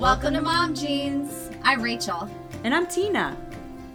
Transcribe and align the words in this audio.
Welcome 0.00 0.32
to 0.32 0.40
Mom 0.40 0.74
Jeans. 0.74 1.50
I'm 1.62 1.82
Rachel. 1.82 2.26
And 2.64 2.74
I'm 2.74 2.86
Tina. 2.86 3.36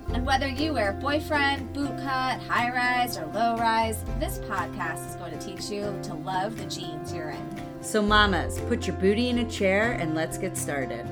And 0.09 0.23
whether 0.23 0.47
you 0.47 0.73
wear 0.73 0.93
boyfriend, 0.93 1.73
boot 1.73 1.97
cut, 1.97 2.39
high 2.43 2.71
rise, 2.71 3.17
or 3.17 3.25
low 3.33 3.57
rise, 3.57 4.03
this 4.19 4.37
podcast 4.37 5.09
is 5.09 5.15
going 5.15 5.35
to 5.35 5.43
teach 5.43 5.71
you 5.71 5.99
to 6.03 6.13
love 6.13 6.59
the 6.59 6.65
jeans 6.65 7.11
you're 7.11 7.31
in. 7.31 7.59
So, 7.81 8.03
mamas, 8.03 8.59
put 8.67 8.85
your 8.85 8.95
booty 8.97 9.29
in 9.29 9.39
a 9.39 9.49
chair 9.49 9.93
and 9.93 10.13
let's 10.13 10.37
get 10.37 10.55
started. 10.55 11.07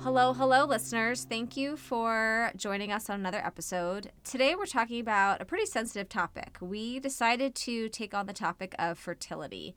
Hello, 0.00 0.32
hello, 0.32 0.64
listeners. 0.64 1.22
Thank 1.22 1.56
you 1.56 1.76
for 1.76 2.50
joining 2.56 2.90
us 2.90 3.08
on 3.08 3.20
another 3.20 3.40
episode. 3.44 4.10
Today, 4.24 4.56
we're 4.56 4.66
talking 4.66 4.98
about 4.98 5.40
a 5.40 5.44
pretty 5.44 5.66
sensitive 5.66 6.08
topic. 6.08 6.58
We 6.60 6.98
decided 6.98 7.54
to 7.54 7.88
take 7.90 8.12
on 8.12 8.26
the 8.26 8.32
topic 8.32 8.74
of 8.76 8.98
fertility. 8.98 9.76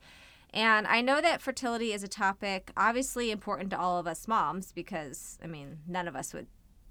And 0.52 0.86
I 0.86 1.00
know 1.00 1.20
that 1.20 1.40
fertility 1.40 1.92
is 1.92 2.02
a 2.02 2.08
topic 2.08 2.72
obviously 2.76 3.30
important 3.30 3.70
to 3.70 3.78
all 3.78 3.98
of 3.98 4.06
us 4.06 4.28
moms 4.28 4.72
because, 4.72 5.38
I 5.42 5.46
mean, 5.46 5.78
none 5.86 6.06
of 6.06 6.14
us 6.14 6.34
would 6.34 6.46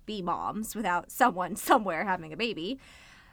be 0.06 0.22
moms 0.22 0.76
without 0.76 1.12
someone 1.12 1.56
somewhere 1.56 2.06
having 2.06 2.34
a 2.34 2.38
baby. 2.38 2.80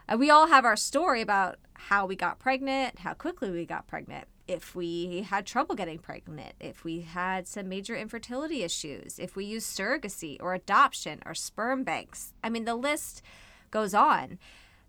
Uh, 0.09 0.17
we 0.17 0.31
all 0.31 0.49
have 0.49 0.65
our 0.65 0.77
story 0.77 1.21
about 1.21 1.59
how 1.75 2.07
we 2.07 2.17
got 2.17 2.39
pregnant, 2.39 3.01
how 3.01 3.15
quickly 3.15 3.51
we 3.51 3.65
got 3.65 3.87
pregnant 3.87 4.27
if 4.49 4.75
we 4.75 5.27
had 5.29 5.45
trouble 5.45 5.75
getting 5.75 5.99
pregnant, 5.99 6.55
if 6.59 6.83
we 6.83 7.03
had 7.03 7.47
some 7.47 7.69
major 7.69 7.95
infertility 7.95 8.63
issues, 8.65 9.19
if 9.19 9.37
we 9.37 9.45
used 9.45 9.79
surrogacy 9.79 10.39
or 10.41 10.55
adoption 10.55 11.21
or 11.27 11.35
sperm 11.35 11.85
banks. 11.85 12.33
I 12.43 12.49
mean, 12.49 12.65
the 12.65 12.75
list 12.75 13.23
goes 13.71 13.93
on. 13.93 14.39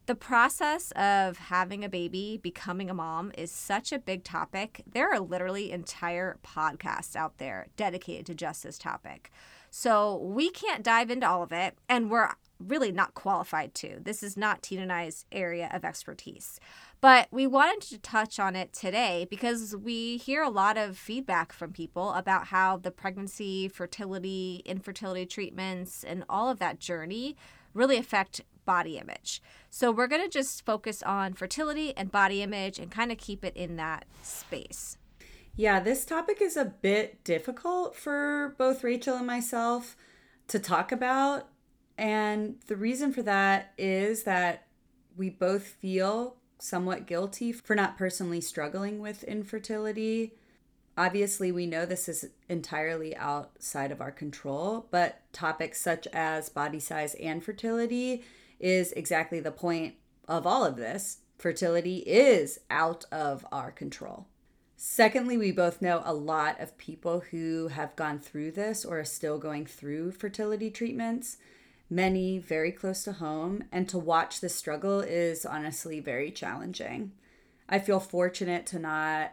The 0.09 0.15
process 0.15 0.89
of 0.93 1.37
having 1.37 1.85
a 1.85 1.87
baby, 1.87 2.39
becoming 2.41 2.89
a 2.89 2.95
mom, 2.95 3.31
is 3.37 3.51
such 3.51 3.91
a 3.91 3.99
big 3.99 4.23
topic. 4.23 4.81
There 4.91 5.13
are 5.13 5.19
literally 5.19 5.71
entire 5.71 6.39
podcasts 6.43 7.15
out 7.15 7.37
there 7.37 7.67
dedicated 7.77 8.25
to 8.25 8.33
just 8.33 8.63
this 8.63 8.79
topic. 8.79 9.31
So 9.69 10.17
we 10.17 10.49
can't 10.49 10.81
dive 10.81 11.11
into 11.11 11.29
all 11.29 11.43
of 11.43 11.51
it, 11.51 11.77
and 11.87 12.09
we're 12.09 12.29
really 12.57 12.91
not 12.91 13.13
qualified 13.13 13.75
to. 13.75 13.99
This 14.01 14.23
is 14.23 14.35
not 14.35 14.63
Tina 14.63 14.81
and 14.81 14.91
I's 14.91 15.27
area 15.31 15.69
of 15.71 15.85
expertise. 15.85 16.59
But 17.01 17.27
we 17.29 17.45
wanted 17.45 17.87
to 17.89 17.99
touch 17.99 18.39
on 18.39 18.55
it 18.55 18.73
today 18.73 19.27
because 19.29 19.75
we 19.75 20.17
hear 20.17 20.41
a 20.41 20.49
lot 20.49 20.75
of 20.75 20.97
feedback 20.97 21.53
from 21.53 21.71
people 21.71 22.13
about 22.13 22.47
how 22.47 22.77
the 22.77 22.89
pregnancy, 22.89 23.67
fertility, 23.67 24.63
infertility 24.65 25.27
treatments, 25.27 26.03
and 26.03 26.23
all 26.27 26.49
of 26.49 26.57
that 26.57 26.79
journey 26.79 27.37
really 27.75 27.97
affect 27.97 28.41
body 28.69 28.99
image. 28.99 29.41
So 29.71 29.91
we're 29.91 30.05
going 30.05 30.21
to 30.21 30.29
just 30.29 30.63
focus 30.63 31.01
on 31.01 31.33
fertility 31.33 31.91
and 31.97 32.11
body 32.11 32.43
image 32.43 32.77
and 32.77 32.91
kind 32.91 33.11
of 33.11 33.17
keep 33.17 33.43
it 33.43 33.57
in 33.57 33.77
that 33.77 34.05
space. 34.21 34.95
Yeah, 35.55 35.79
this 35.79 36.05
topic 36.05 36.39
is 36.39 36.55
a 36.55 36.65
bit 36.65 37.23
difficult 37.23 37.95
for 37.95 38.53
both 38.59 38.83
Rachel 38.83 39.17
and 39.17 39.25
myself 39.25 39.97
to 40.49 40.59
talk 40.59 40.91
about. 40.91 41.47
And 41.97 42.57
the 42.67 42.75
reason 42.75 43.11
for 43.11 43.23
that 43.23 43.73
is 43.75 44.21
that 44.25 44.67
we 45.17 45.31
both 45.31 45.63
feel 45.63 46.35
somewhat 46.59 47.07
guilty 47.07 47.51
for 47.51 47.75
not 47.75 47.97
personally 47.97 48.39
struggling 48.39 48.99
with 48.99 49.23
infertility. 49.23 50.35
Obviously, 50.95 51.51
we 51.51 51.65
know 51.65 51.87
this 51.87 52.07
is 52.07 52.29
entirely 52.47 53.15
outside 53.15 53.91
of 53.91 53.99
our 53.99 54.11
control, 54.11 54.85
but 54.91 55.23
topics 55.33 55.81
such 55.81 56.05
as 56.13 56.49
body 56.49 56.79
size 56.79 57.15
and 57.15 57.43
fertility 57.43 58.23
is 58.59 58.91
exactly 58.93 59.39
the 59.39 59.51
point 59.51 59.95
of 60.27 60.45
all 60.45 60.65
of 60.65 60.75
this. 60.75 61.19
Fertility 61.37 61.99
is 61.99 62.59
out 62.69 63.05
of 63.11 63.45
our 63.51 63.71
control. 63.71 64.27
Secondly, 64.75 65.37
we 65.37 65.51
both 65.51 65.81
know 65.81 66.01
a 66.05 66.13
lot 66.13 66.59
of 66.59 66.77
people 66.77 67.21
who 67.31 67.67
have 67.69 67.95
gone 67.95 68.19
through 68.19 68.51
this 68.51 68.85
or 68.85 68.99
are 68.99 69.05
still 69.05 69.37
going 69.37 69.65
through 69.65 70.11
fertility 70.11 70.69
treatments 70.69 71.37
many 71.89 72.37
very 72.37 72.71
close 72.71 73.03
to 73.03 73.13
home, 73.13 73.63
and 73.71 73.89
to 73.89 73.97
watch 73.97 74.39
the 74.39 74.49
struggle 74.49 75.01
is 75.01 75.45
honestly 75.45 75.99
very 75.99 76.31
challenging. 76.31 77.11
I 77.67 77.79
feel 77.79 77.99
fortunate 77.99 78.65
to 78.67 78.79
not 78.79 79.31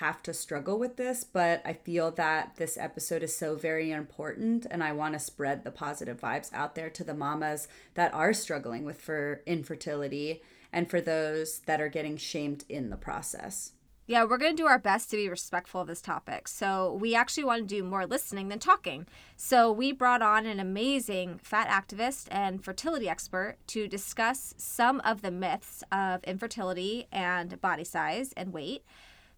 have 0.00 0.22
to 0.24 0.34
struggle 0.34 0.78
with 0.78 0.96
this, 0.96 1.24
but 1.24 1.62
I 1.64 1.72
feel 1.72 2.10
that 2.12 2.56
this 2.56 2.76
episode 2.76 3.22
is 3.22 3.36
so 3.36 3.56
very 3.56 3.90
important 3.90 4.66
and 4.70 4.82
I 4.82 4.92
want 4.92 5.14
to 5.14 5.18
spread 5.18 5.64
the 5.64 5.70
positive 5.70 6.20
vibes 6.20 6.52
out 6.52 6.74
there 6.74 6.90
to 6.90 7.04
the 7.04 7.14
mamas 7.14 7.68
that 7.94 8.12
are 8.12 8.32
struggling 8.32 8.84
with 8.84 9.00
for 9.00 9.42
infertility 9.46 10.42
and 10.72 10.90
for 10.90 11.00
those 11.00 11.60
that 11.60 11.80
are 11.80 11.88
getting 11.88 12.16
shamed 12.16 12.64
in 12.68 12.90
the 12.90 12.96
process. 12.96 13.72
Yeah, 14.08 14.22
we're 14.22 14.38
going 14.38 14.54
to 14.54 14.62
do 14.62 14.68
our 14.68 14.78
best 14.78 15.10
to 15.10 15.16
be 15.16 15.28
respectful 15.28 15.80
of 15.80 15.88
this 15.88 16.00
topic. 16.00 16.46
So, 16.46 16.96
we 17.00 17.16
actually 17.16 17.42
want 17.42 17.68
to 17.68 17.74
do 17.74 17.82
more 17.82 18.06
listening 18.06 18.48
than 18.48 18.60
talking. 18.60 19.06
So, 19.36 19.72
we 19.72 19.90
brought 19.90 20.22
on 20.22 20.46
an 20.46 20.60
amazing 20.60 21.40
fat 21.42 21.66
activist 21.66 22.28
and 22.30 22.62
fertility 22.62 23.08
expert 23.08 23.56
to 23.68 23.88
discuss 23.88 24.54
some 24.58 25.00
of 25.00 25.22
the 25.22 25.32
myths 25.32 25.82
of 25.90 26.22
infertility 26.22 27.08
and 27.10 27.60
body 27.60 27.82
size 27.82 28.32
and 28.36 28.52
weight, 28.52 28.84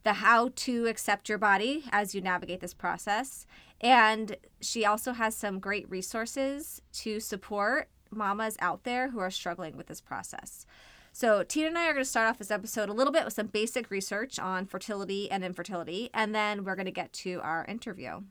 the 0.09 0.15
how 0.15 0.49
to 0.57 0.87
accept 0.87 1.29
your 1.29 1.37
body 1.37 1.85
as 1.93 2.15
you 2.15 2.23
navigate 2.23 2.61
this 2.61 2.73
process. 2.73 3.47
And 3.79 4.39
she 4.59 4.87
also 4.87 5.13
has 5.13 5.37
some 5.37 5.59
great 5.59 5.89
resources 5.91 6.81
to 6.95 7.21
support 7.21 7.91
mamas 8.11 8.57
out 8.59 8.85
there 8.85 9.11
who 9.11 9.19
are 9.19 9.31
struggling 9.31 9.77
with 9.77 9.87
this 9.87 10.01
process. 10.01 10.65
So, 11.13 11.43
Tina 11.43 11.69
and 11.69 11.77
I 11.79 11.89
are 11.89 11.93
going 11.93 12.05
to 12.05 12.09
start 12.09 12.27
off 12.27 12.39
this 12.39 12.51
episode 12.51 12.89
a 12.89 12.95
little 12.95 13.13
bit 13.13 13.27
with 13.27 13.35
some 13.35 13.49
basic 13.49 13.91
research 13.91 14.39
on 14.39 14.65
fertility 14.65 15.31
and 15.31 15.45
infertility, 15.45 16.09
and 16.15 16.35
then 16.35 16.65
we're 16.65 16.77
going 16.77 16.87
to 16.87 16.93
get 16.93 17.13
to 17.25 17.41
our 17.43 17.67
interview. 17.67 18.23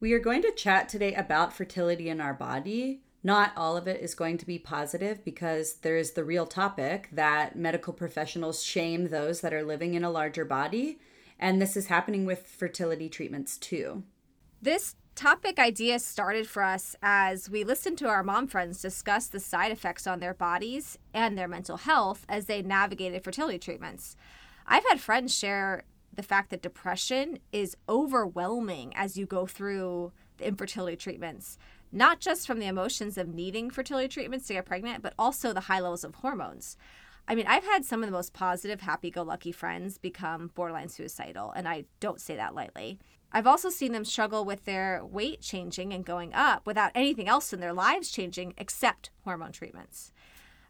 We 0.00 0.12
are 0.12 0.18
going 0.18 0.42
to 0.42 0.52
chat 0.52 0.90
today 0.90 1.14
about 1.14 1.54
fertility 1.54 2.10
in 2.10 2.20
our 2.20 2.34
body. 2.34 3.00
Not 3.22 3.52
all 3.56 3.78
of 3.78 3.88
it 3.88 4.02
is 4.02 4.14
going 4.14 4.36
to 4.38 4.46
be 4.46 4.58
positive 4.58 5.24
because 5.24 5.76
there 5.76 5.96
is 5.96 6.10
the 6.10 6.24
real 6.24 6.44
topic 6.44 7.08
that 7.12 7.56
medical 7.56 7.94
professionals 7.94 8.62
shame 8.62 9.08
those 9.08 9.40
that 9.40 9.54
are 9.54 9.64
living 9.64 9.94
in 9.94 10.04
a 10.04 10.10
larger 10.10 10.44
body. 10.44 10.98
And 11.38 11.60
this 11.60 11.76
is 11.76 11.86
happening 11.86 12.24
with 12.24 12.46
fertility 12.46 13.08
treatments 13.08 13.58
too. 13.58 14.04
This 14.62 14.96
topic 15.14 15.58
idea 15.58 15.98
started 15.98 16.48
for 16.48 16.62
us 16.62 16.96
as 17.02 17.48
we 17.48 17.62
listened 17.62 17.98
to 17.98 18.08
our 18.08 18.22
mom 18.22 18.46
friends 18.46 18.80
discuss 18.80 19.26
the 19.26 19.38
side 19.38 19.70
effects 19.70 20.06
on 20.06 20.20
their 20.20 20.34
bodies 20.34 20.98
and 21.12 21.36
their 21.38 21.48
mental 21.48 21.76
health 21.76 22.24
as 22.28 22.46
they 22.46 22.62
navigated 22.62 23.22
fertility 23.22 23.58
treatments. 23.58 24.16
I've 24.66 24.86
had 24.86 25.00
friends 25.00 25.36
share 25.36 25.84
the 26.12 26.22
fact 26.22 26.50
that 26.50 26.62
depression 26.62 27.38
is 27.52 27.76
overwhelming 27.88 28.92
as 28.96 29.16
you 29.16 29.26
go 29.26 29.46
through 29.46 30.12
the 30.38 30.46
infertility 30.46 30.96
treatments, 30.96 31.58
not 31.92 32.20
just 32.20 32.46
from 32.46 32.58
the 32.58 32.66
emotions 32.66 33.18
of 33.18 33.28
needing 33.28 33.70
fertility 33.70 34.08
treatments 34.08 34.46
to 34.46 34.54
get 34.54 34.64
pregnant, 34.64 35.02
but 35.02 35.14
also 35.18 35.52
the 35.52 35.60
high 35.60 35.80
levels 35.80 36.04
of 36.04 36.16
hormones. 36.16 36.76
I 37.26 37.34
mean, 37.34 37.46
I've 37.46 37.64
had 37.64 37.84
some 37.84 38.02
of 38.02 38.08
the 38.08 38.16
most 38.16 38.32
positive, 38.32 38.82
happy 38.82 39.10
go 39.10 39.22
lucky 39.22 39.52
friends 39.52 39.96
become 39.98 40.50
borderline 40.54 40.88
suicidal, 40.88 41.52
and 41.52 41.66
I 41.66 41.84
don't 42.00 42.20
say 42.20 42.36
that 42.36 42.54
lightly. 42.54 42.98
I've 43.32 43.46
also 43.46 43.70
seen 43.70 43.92
them 43.92 44.04
struggle 44.04 44.44
with 44.44 44.64
their 44.64 45.04
weight 45.04 45.40
changing 45.40 45.92
and 45.92 46.04
going 46.04 46.32
up 46.34 46.66
without 46.66 46.92
anything 46.94 47.26
else 47.26 47.52
in 47.52 47.60
their 47.60 47.72
lives 47.72 48.10
changing 48.10 48.54
except 48.58 49.10
hormone 49.24 49.52
treatments. 49.52 50.12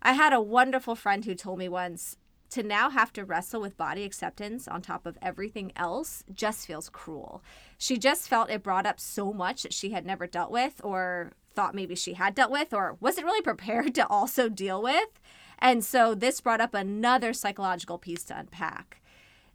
I 0.00 0.12
had 0.12 0.32
a 0.32 0.40
wonderful 0.40 0.94
friend 0.94 1.24
who 1.24 1.34
told 1.34 1.58
me 1.58 1.68
once 1.68 2.16
to 2.50 2.62
now 2.62 2.88
have 2.88 3.12
to 3.14 3.24
wrestle 3.24 3.60
with 3.60 3.76
body 3.76 4.04
acceptance 4.04 4.68
on 4.68 4.80
top 4.80 5.06
of 5.06 5.18
everything 5.20 5.72
else 5.74 6.22
just 6.32 6.66
feels 6.66 6.88
cruel. 6.88 7.42
She 7.78 7.98
just 7.98 8.28
felt 8.28 8.48
it 8.48 8.62
brought 8.62 8.86
up 8.86 9.00
so 9.00 9.32
much 9.32 9.62
that 9.62 9.72
she 9.72 9.90
had 9.90 10.06
never 10.06 10.26
dealt 10.26 10.52
with 10.52 10.80
or 10.84 11.32
thought 11.54 11.74
maybe 11.74 11.94
she 11.94 12.14
had 12.14 12.34
dealt 12.34 12.52
with 12.52 12.72
or 12.72 12.96
wasn't 13.00 13.26
really 13.26 13.42
prepared 13.42 13.94
to 13.96 14.06
also 14.06 14.48
deal 14.48 14.80
with. 14.80 15.20
And 15.58 15.84
so 15.84 16.14
this 16.14 16.40
brought 16.40 16.60
up 16.60 16.74
another 16.74 17.32
psychological 17.32 17.98
piece 17.98 18.24
to 18.24 18.38
unpack. 18.38 19.00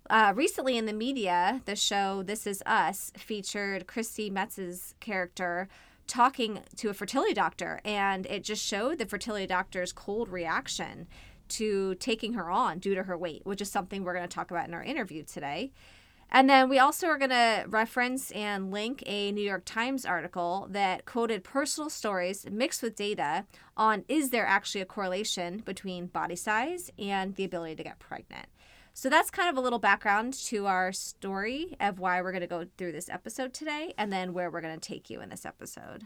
Uh, 0.10 0.34
recently 0.36 0.78
in 0.78 0.86
the 0.86 0.94
media, 0.94 1.62
the 1.66 1.76
show 1.76 2.24
This 2.24 2.48
Is 2.48 2.64
Us 2.66 3.12
featured 3.16 3.86
Chrissy 3.86 4.30
Metz's 4.30 4.96
character 5.00 5.68
talking 6.08 6.62
to 6.78 6.90
a 6.90 6.94
fertility 6.94 7.36
doctor, 7.36 7.80
and 7.86 8.26
it 8.26 8.44
just 8.44 8.66
showed 8.66 8.98
the 8.98 9.06
fertility 9.06 9.46
doctor's 9.46 9.94
cold 9.94 10.28
reaction 10.30 11.08
to 11.50 11.96
taking 11.96 12.34
her 12.34 12.50
on 12.50 12.80
due 12.80 12.96
to 12.96 13.04
her 13.04 13.18
weight, 13.18 13.46
which 13.46 13.62
is 13.62 13.70
something 13.70 14.04
we're 14.04 14.14
going 14.14 14.28
to 14.28 14.34
talk 14.34 14.50
about 14.50 14.68
in 14.68 14.74
our 14.74 14.84
interview 14.84 15.24
today. 15.24 15.72
And 16.32 16.50
then 16.50 16.70
we 16.70 16.78
also 16.78 17.08
are 17.08 17.18
going 17.18 17.32
to 17.32 17.66
reference 17.68 18.30
and 18.32 18.72
link 18.72 19.02
a 19.06 19.32
New 19.32 19.42
York 19.42 19.64
Times 19.66 20.06
article 20.06 20.68
that 20.70 21.06
quoted 21.06 21.44
personal 21.44 21.90
stories 21.90 22.46
mixed 22.52 22.84
with 22.84 22.96
data 22.96 23.46
on 23.76 24.06
is 24.08 24.30
there 24.30 24.46
actually 24.46 24.82
a 24.82 24.86
correlation 24.86 25.58
between 25.66 26.06
body 26.06 26.36
size 26.36 26.92
and 27.00 27.36
the 27.36 27.44
ability 27.44 27.76
to 27.76 27.84
get 27.84 27.98
pregnant. 27.98 28.46
So 28.94 29.10
that's 29.10 29.32
kind 29.32 29.50
of 29.50 29.58
a 29.58 29.62
little 29.62 29.80
background 29.80 30.34
to 30.46 30.68
our 30.68 30.92
story 30.92 31.76
of 31.80 32.00
why 32.00 32.22
we're 32.22 32.32
going 32.32 32.42
to 32.42 32.48
go 32.48 32.66
through 32.78 32.92
this 32.92 33.10
episode 33.10 33.54
today 33.54 33.94
and 33.98 34.12
then 34.12 34.34
where 34.34 34.52
we're 34.52 34.62
going 34.62 34.80
to 34.80 34.88
take 34.88 35.10
you 35.10 35.22
in 35.22 35.30
this 35.30 35.46
episode. 35.46 36.04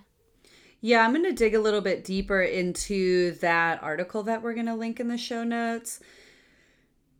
Yeah, 0.80 1.04
I'm 1.04 1.12
going 1.12 1.24
to 1.24 1.34
dig 1.34 1.56
a 1.56 1.62
little 1.62 1.82
bit 1.82 2.04
deeper 2.04 2.42
into 2.42 3.32
that 3.40 3.82
article 3.82 4.24
that 4.24 4.42
we're 4.42 4.54
going 4.54 4.68
to 4.68 4.76
link 4.76 5.00
in 5.00 5.08
the 5.08 5.18
show 5.18 5.44
notes. 5.44 6.02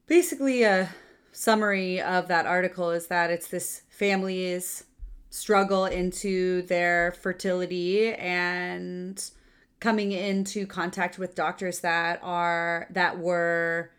Basically, 0.06 0.64
a 0.64 0.90
summary 1.34 2.02
of 2.02 2.28
that 2.28 2.46
article 2.46 2.92
is 2.92 3.08
that 3.08 3.30
it's 3.30 3.48
this 3.48 3.82
family's 3.90 4.86
struggle 5.30 5.86
into 5.86 6.62
their 6.64 7.12
fertility 7.22 8.14
and 8.14 9.32
coming 9.80 10.12
into 10.12 10.66
contact 10.66 11.18
with 11.18 11.36
doctors 11.36 11.82
that 11.82 12.20
are 12.24 12.88
that 12.92 13.18
were 13.18 13.92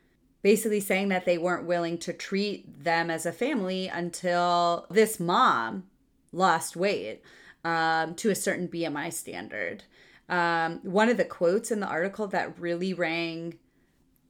basically 0.42 0.80
saying 0.80 1.08
that 1.08 1.24
they 1.24 1.36
weren't 1.36 1.66
willing 1.66 1.98
to 1.98 2.12
treat 2.12 2.84
them 2.84 3.10
as 3.10 3.26
a 3.26 3.32
family 3.32 3.88
until 3.88 4.86
this 4.90 5.18
mom 5.18 5.84
lost 6.32 6.76
weight 6.76 7.22
um, 7.64 8.14
to 8.14 8.30
a 8.30 8.34
certain 8.34 8.68
BMI 8.68 9.12
standard. 9.12 9.84
Um, 10.28 10.80
one 10.82 11.08
of 11.08 11.16
the 11.16 11.24
quotes 11.24 11.70
in 11.70 11.80
the 11.80 11.86
article 11.86 12.26
that 12.28 12.58
really 12.58 12.94
rang 12.94 13.58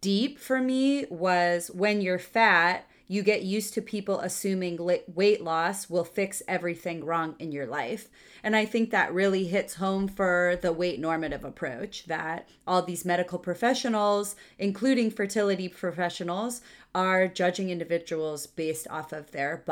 deep 0.00 0.38
for 0.38 0.60
me 0.60 1.06
was 1.10 1.70
when 1.74 2.00
you're 2.00 2.18
fat, 2.18 2.86
you 3.06 3.22
get 3.22 3.42
used 3.42 3.74
to 3.74 3.82
people 3.82 4.20
assuming 4.20 4.78
weight 5.06 5.42
loss 5.42 5.90
will 5.90 6.04
fix 6.04 6.42
everything 6.48 7.04
wrong 7.04 7.36
in 7.38 7.52
your 7.52 7.66
life. 7.66 8.08
And 8.42 8.56
I 8.56 8.64
think 8.64 8.90
that 8.90 9.12
really 9.12 9.44
hits 9.44 9.74
home 9.74 10.08
for 10.08 10.58
the 10.62 10.72
weight 10.72 10.98
normative 10.98 11.44
approach 11.44 12.06
that 12.06 12.48
all 12.66 12.82
these 12.82 13.04
medical 13.04 13.38
professionals, 13.38 14.36
including 14.58 15.10
fertility 15.10 15.68
professionals, 15.68 16.62
are 16.94 17.28
judging 17.28 17.70
individuals 17.70 18.46
based 18.46 18.86
off 18.88 19.12
of 19.12 19.32
their 19.32 19.62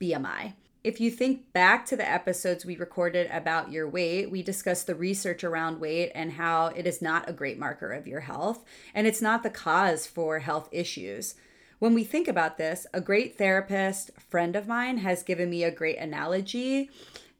BMI. 0.00 0.52
If 0.84 1.00
you 1.00 1.10
think 1.10 1.52
back 1.52 1.84
to 1.86 1.96
the 1.96 2.08
episodes 2.08 2.64
we 2.64 2.76
recorded 2.76 3.28
about 3.32 3.72
your 3.72 3.88
weight, 3.88 4.30
we 4.30 4.44
discussed 4.44 4.86
the 4.86 4.94
research 4.94 5.42
around 5.42 5.80
weight 5.80 6.12
and 6.14 6.30
how 6.30 6.66
it 6.66 6.86
is 6.86 7.02
not 7.02 7.28
a 7.28 7.32
great 7.32 7.58
marker 7.58 7.90
of 7.90 8.06
your 8.06 8.20
health, 8.20 8.64
and 8.94 9.04
it's 9.04 9.20
not 9.20 9.42
the 9.42 9.50
cause 9.50 10.06
for 10.06 10.38
health 10.38 10.68
issues. 10.70 11.34
When 11.78 11.94
we 11.94 12.04
think 12.04 12.26
about 12.26 12.56
this, 12.56 12.86
a 12.94 13.00
great 13.00 13.36
therapist 13.36 14.10
friend 14.18 14.56
of 14.56 14.66
mine 14.66 14.98
has 14.98 15.22
given 15.22 15.50
me 15.50 15.62
a 15.64 15.70
great 15.70 15.98
analogy, 15.98 16.90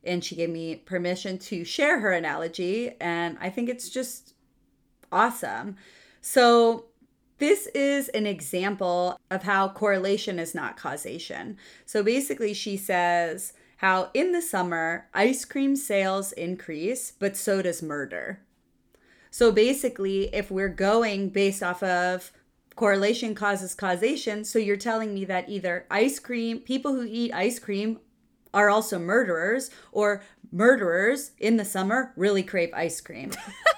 and 0.04 0.24
she 0.24 0.36
gave 0.36 0.50
me 0.50 0.76
permission 0.76 1.38
to 1.38 1.64
share 1.64 2.00
her 2.00 2.12
analogy, 2.12 2.92
and 3.00 3.38
I 3.40 3.50
think 3.50 3.68
it's 3.68 3.88
just 3.88 4.34
awesome. 5.10 5.76
So, 6.20 6.86
this 7.38 7.66
is 7.68 8.08
an 8.10 8.26
example 8.26 9.18
of 9.30 9.42
how 9.42 9.68
correlation 9.68 10.38
is 10.38 10.54
not 10.54 10.78
causation. 10.78 11.58
So 11.84 12.02
basically, 12.02 12.54
she 12.54 12.78
says 12.78 13.52
how 13.78 14.10
in 14.14 14.32
the 14.32 14.40
summer, 14.40 15.08
ice 15.12 15.44
cream 15.44 15.76
sales 15.76 16.32
increase, 16.32 17.12
but 17.18 17.36
so 17.36 17.60
does 17.60 17.82
murder. 17.82 18.40
So 19.30 19.52
basically, 19.52 20.34
if 20.34 20.50
we're 20.50 20.70
going 20.70 21.28
based 21.28 21.62
off 21.62 21.82
of 21.82 22.32
correlation 22.76 23.34
causes 23.34 23.74
causation, 23.74 24.44
so 24.44 24.58
you're 24.58 24.76
telling 24.76 25.14
me 25.14 25.24
that 25.24 25.48
either 25.48 25.86
ice 25.90 26.18
cream, 26.18 26.60
people 26.60 26.94
who 26.94 27.04
eat 27.08 27.32
ice 27.32 27.58
cream 27.58 27.98
are 28.54 28.70
also 28.70 28.98
murderers, 28.98 29.70
or 29.92 30.22
murderers 30.52 31.32
in 31.38 31.56
the 31.56 31.64
summer 31.64 32.12
really 32.16 32.42
crave 32.42 32.70
ice 32.72 33.00
cream. 33.00 33.32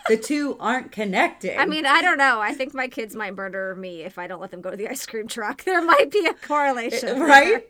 the 0.09 0.17
two 0.23 0.56
aren't 0.61 0.93
connected. 0.93 1.59
I 1.59 1.67
mean, 1.67 1.87
I 1.87 2.03
don't 2.03 2.19
know. 2.19 2.41
I 2.41 2.53
think 2.53 2.75
my 2.75 2.89
kids 2.89 3.17
might 3.17 3.35
murder 3.35 3.75
me 3.75 4.03
if 4.03 4.19
I 4.19 4.27
don't 4.27 4.41
let 4.41 4.50
them 4.50 4.61
go 4.61 4.71
to 4.71 4.77
the 4.77 4.89
ice 4.89 5.06
cream 5.06 5.29
truck. 5.29 5.65
There 5.69 5.83
might 5.83 6.11
be 6.11 6.27
a 6.27 6.35
correlation. 6.35 7.21
Right? 7.21 7.67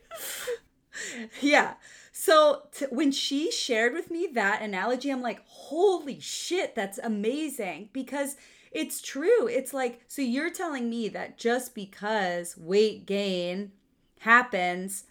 yeah. 1.40 1.75
So 2.12 2.62
t- 2.72 2.86
when 2.90 3.12
she 3.12 3.50
shared 3.50 3.92
with 3.92 4.10
me 4.10 4.28
that 4.34 4.62
analogy, 4.62 5.10
I'm 5.10 5.22
like, 5.22 5.40
holy 5.46 6.20
shit, 6.20 6.75
that's 6.75 6.98
amazing. 6.98 7.90
Because 7.92 8.36
it's 8.70 9.00
true. 9.00 9.46
It's 9.46 9.72
like, 9.74 10.00
so 10.08 10.22
you're 10.22 10.50
telling 10.50 10.88
me 10.90 11.08
that 11.08 11.38
just 11.38 11.74
because 11.74 12.56
weight 12.56 13.06
gain 13.06 13.72
happens 14.20 15.04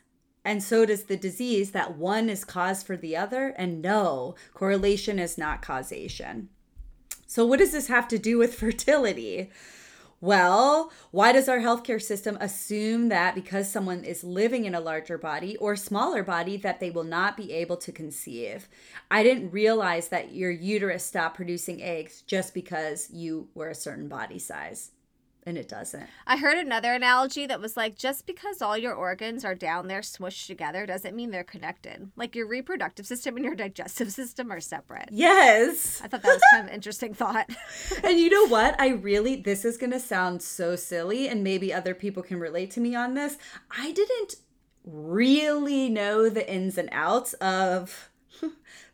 and 0.48 0.63
so 0.63 0.86
does 0.86 1.04
the 1.04 1.18
disease 1.18 1.71
that 1.71 1.98
one 1.98 2.30
is 2.30 2.45
cause 2.45 2.81
for 2.81 2.95
the 2.95 3.18
other? 3.18 3.50
And 3.57 3.81
no 3.81 4.36
correlation 4.54 5.19
is 5.19 5.38
not 5.38 5.62
causation. 5.62 6.48
So 7.25 7.45
what 7.45 7.59
does 7.59 7.74
this 7.74 7.89
have 7.89 8.07
to 8.07 8.18
do 8.18 8.38
with 8.38 8.56
fertility 8.59 9.50
well, 10.19 10.92
why 11.12 11.31
does 11.31 11.48
our 11.48 11.60
healthcare 11.60 12.02
system 12.02 12.38
assume 12.42 13.10
that 13.10 13.36
because 13.36 13.72
someone 13.72 14.04
is 14.04 14.24
living 14.24 14.66
in 14.66 14.74
a 14.74 14.80
larger 14.80 15.18
body 15.18 15.56
or 15.58 15.75
smaller 15.75 16.24
body 16.24 16.58
that 16.58 16.80
they 16.80 16.90
will 16.90 17.04
not 17.04 17.38
be 17.38 17.54
able 17.54 17.78
to 17.78 17.92
conceive? 17.92 18.68
I 19.12 19.22
didn't 19.22 19.52
realize 19.52 20.08
that 20.08 20.34
your 20.34 20.50
uterus 20.50 21.04
stopped 21.04 21.36
producing 21.36 21.84
eggs 21.84 22.24
just 22.25 22.56
because 22.56 23.10
you 23.12 23.50
were 23.54 23.69
a 23.69 23.75
certain 23.75 24.08
body 24.08 24.40
size 24.40 24.92
and 25.48 25.58
it 25.58 25.70
doesn't. 25.70 26.08
I 26.28 26.36
heard 26.36 26.58
another 26.58 26.94
analogy 26.94 27.48
that 27.48 27.62
was 27.62 27.78
like 27.78 27.98
just 27.98 28.28
because 28.28 28.62
all 28.62 28.78
your 28.78 28.94
organs 28.94 29.46
are 29.46 29.56
down 29.56 29.88
there 29.88 30.02
smushed 30.02 30.46
together 30.46 30.86
doesn't 30.86 31.16
mean 31.16 31.32
they're 31.32 31.46
connected. 31.46 32.12
Like 32.18 32.36
your 32.36 32.48
reproductive 32.48 33.08
system 33.08 33.38
and 33.38 33.46
your 33.46 33.56
digestive 33.56 34.12
system 34.12 34.52
are 34.52 34.60
separate. 34.60 35.08
Yes. 35.10 36.02
I 36.04 36.10
thought 36.10 36.22
that 36.22 36.34
was 36.34 36.42
kind 36.52 36.66
of 36.66 36.70
an 36.70 36.76
interesting 36.76 37.14
thought. 37.14 37.50
and 38.04 38.20
you 38.20 38.30
know 38.30 38.48
what? 38.48 38.80
I 38.80 38.90
really 38.90 39.38
this 39.38 39.64
is 39.64 39.78
going 39.78 39.94
to 39.94 40.02
sound 40.02 40.42
so 40.42 40.76
silly 40.76 41.30
and 41.30 41.46
maybe 41.46 41.74
other 41.74 41.96
people 41.96 42.24
can 42.24 42.42
relate 42.42 42.70
to 42.72 42.82
me 42.82 42.94
on 42.94 43.14
this. 43.14 43.38
I 43.72 43.94
didn't 43.94 44.36
really 44.84 45.88
know 45.88 46.28
the 46.28 46.52
ins 46.52 46.78
and 46.78 46.90
outs 46.92 47.34
of 47.36 48.10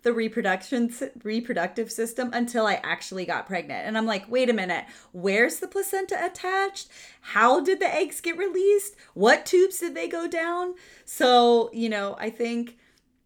the 0.04 0.14
reproduction 0.14 0.94
reproductive 1.24 1.92
system 1.92 2.30
until 2.34 2.68
I 2.68 2.76
actually 2.84 3.26
got 3.26 3.48
pregnant. 3.48 3.88
And 3.88 3.98
I'm 3.98 4.06
like, 4.06 4.30
wait 4.30 4.50
a 4.50 4.54
minute, 4.54 4.86
where's 5.12 5.60
the 5.60 5.68
placenta 5.68 6.24
attached? 6.24 6.90
How 7.22 7.62
did 7.62 7.80
the 7.80 7.94
eggs 7.94 8.22
get 8.22 8.38
released? 8.38 8.96
What 9.14 9.46
tubes 9.46 9.80
did 9.80 9.96
they 9.96 10.08
go 10.08 10.28
down? 10.28 10.76
So, 11.06 11.70
you 11.74 11.90
know, 11.90 12.16
I 12.20 12.30
think 12.30 12.78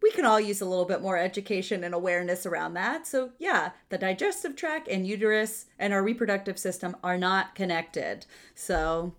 we 0.02 0.12
can 0.12 0.26
all 0.26 0.40
use 0.40 0.62
a 0.62 0.66
little 0.66 0.86
bit 0.86 1.02
more 1.02 1.18
education 1.18 1.84
and 1.84 1.96
awareness 1.96 2.46
around 2.46 2.76
that. 2.76 3.08
So, 3.08 3.32
yeah, 3.40 3.72
the 3.90 3.98
digestive 3.98 4.56
tract 4.56 4.88
and 4.88 5.08
uterus 5.08 5.66
and 5.80 5.92
our 5.92 6.04
reproductive 6.04 6.60
system 6.60 6.96
are 7.04 7.18
not 7.18 7.56
connected. 7.56 8.28
So, 8.54 9.14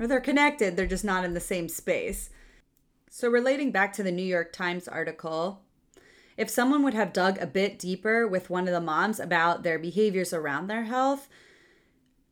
or 0.00 0.08
they're 0.08 0.20
connected, 0.20 0.76
they're 0.76 0.86
just 0.86 1.04
not 1.04 1.24
in 1.24 1.34
the 1.34 1.40
same 1.40 1.68
space. 1.68 2.30
So, 3.08 3.28
relating 3.28 3.70
back 3.70 3.92
to 3.92 4.02
the 4.02 4.10
New 4.10 4.24
York 4.24 4.52
Times 4.52 4.88
article, 4.88 5.63
if 6.36 6.50
someone 6.50 6.82
would 6.82 6.94
have 6.94 7.12
dug 7.12 7.38
a 7.38 7.46
bit 7.46 7.78
deeper 7.78 8.26
with 8.26 8.50
one 8.50 8.66
of 8.66 8.74
the 8.74 8.80
moms 8.80 9.20
about 9.20 9.62
their 9.62 9.78
behaviors 9.78 10.32
around 10.32 10.66
their 10.66 10.84
health, 10.84 11.28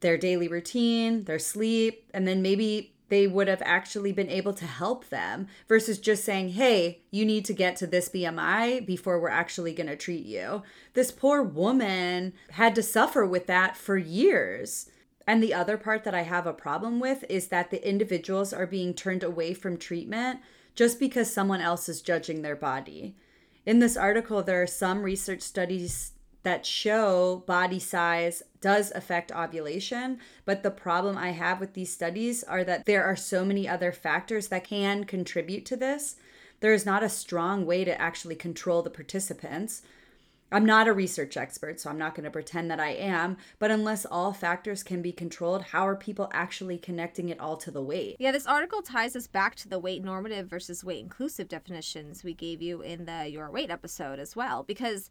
their 0.00 0.16
daily 0.16 0.48
routine, 0.48 1.24
their 1.24 1.38
sleep, 1.38 2.10
and 2.12 2.26
then 2.26 2.42
maybe 2.42 2.92
they 3.12 3.26
would 3.26 3.46
have 3.46 3.60
actually 3.62 4.10
been 4.10 4.30
able 4.30 4.54
to 4.54 4.64
help 4.64 5.10
them 5.10 5.46
versus 5.68 5.98
just 5.98 6.24
saying, 6.24 6.48
hey, 6.50 7.02
you 7.10 7.26
need 7.26 7.44
to 7.44 7.52
get 7.52 7.76
to 7.76 7.86
this 7.86 8.08
BMI 8.08 8.86
before 8.86 9.20
we're 9.20 9.28
actually 9.28 9.74
going 9.74 9.86
to 9.86 9.96
treat 9.96 10.24
you. 10.24 10.62
This 10.94 11.10
poor 11.10 11.42
woman 11.42 12.32
had 12.52 12.74
to 12.74 12.82
suffer 12.82 13.26
with 13.26 13.46
that 13.48 13.76
for 13.76 13.98
years. 13.98 14.90
And 15.26 15.42
the 15.42 15.52
other 15.52 15.76
part 15.76 16.04
that 16.04 16.14
I 16.14 16.22
have 16.22 16.46
a 16.46 16.54
problem 16.54 17.00
with 17.00 17.24
is 17.28 17.48
that 17.48 17.70
the 17.70 17.86
individuals 17.86 18.52
are 18.52 18.66
being 18.66 18.94
turned 18.94 19.22
away 19.22 19.52
from 19.52 19.76
treatment 19.76 20.40
just 20.74 20.98
because 20.98 21.30
someone 21.30 21.60
else 21.60 21.90
is 21.90 22.00
judging 22.00 22.40
their 22.40 22.56
body. 22.56 23.14
In 23.64 23.78
this 23.78 23.96
article, 23.96 24.42
there 24.42 24.60
are 24.62 24.66
some 24.66 25.02
research 25.02 25.40
studies 25.40 26.12
that 26.42 26.66
show 26.66 27.44
body 27.46 27.78
size 27.78 28.42
does 28.60 28.90
affect 28.92 29.30
ovulation, 29.30 30.18
but 30.44 30.62
the 30.62 30.70
problem 30.70 31.16
I 31.16 31.30
have 31.30 31.60
with 31.60 31.74
these 31.74 31.92
studies 31.92 32.42
are 32.42 32.64
that 32.64 32.84
there 32.84 33.04
are 33.04 33.14
so 33.14 33.44
many 33.44 33.68
other 33.68 33.92
factors 33.92 34.48
that 34.48 34.64
can 34.64 35.04
contribute 35.04 35.64
to 35.66 35.76
this. 35.76 36.16
There 36.58 36.72
is 36.72 36.84
not 36.84 37.04
a 37.04 37.08
strong 37.08 37.64
way 37.64 37.84
to 37.84 38.00
actually 38.00 38.34
control 38.34 38.82
the 38.82 38.90
participants. 38.90 39.82
I'm 40.52 40.66
not 40.66 40.86
a 40.86 40.92
research 40.92 41.36
expert, 41.38 41.80
so 41.80 41.88
I'm 41.88 41.98
not 41.98 42.14
going 42.14 42.24
to 42.24 42.30
pretend 42.30 42.70
that 42.70 42.78
I 42.78 42.90
am. 42.90 43.38
But 43.58 43.70
unless 43.70 44.04
all 44.04 44.34
factors 44.34 44.82
can 44.82 45.00
be 45.00 45.10
controlled, 45.10 45.62
how 45.62 45.86
are 45.86 45.96
people 45.96 46.30
actually 46.32 46.76
connecting 46.76 47.30
it 47.30 47.40
all 47.40 47.56
to 47.56 47.70
the 47.70 47.82
weight? 47.82 48.16
Yeah, 48.18 48.32
this 48.32 48.46
article 48.46 48.82
ties 48.82 49.16
us 49.16 49.26
back 49.26 49.54
to 49.56 49.68
the 49.68 49.78
weight 49.78 50.04
normative 50.04 50.48
versus 50.48 50.84
weight 50.84 51.00
inclusive 51.00 51.48
definitions 51.48 52.22
we 52.22 52.34
gave 52.34 52.60
you 52.60 52.82
in 52.82 53.06
the 53.06 53.28
Your 53.28 53.50
Weight 53.50 53.70
episode 53.70 54.18
as 54.18 54.36
well. 54.36 54.62
Because, 54.62 55.08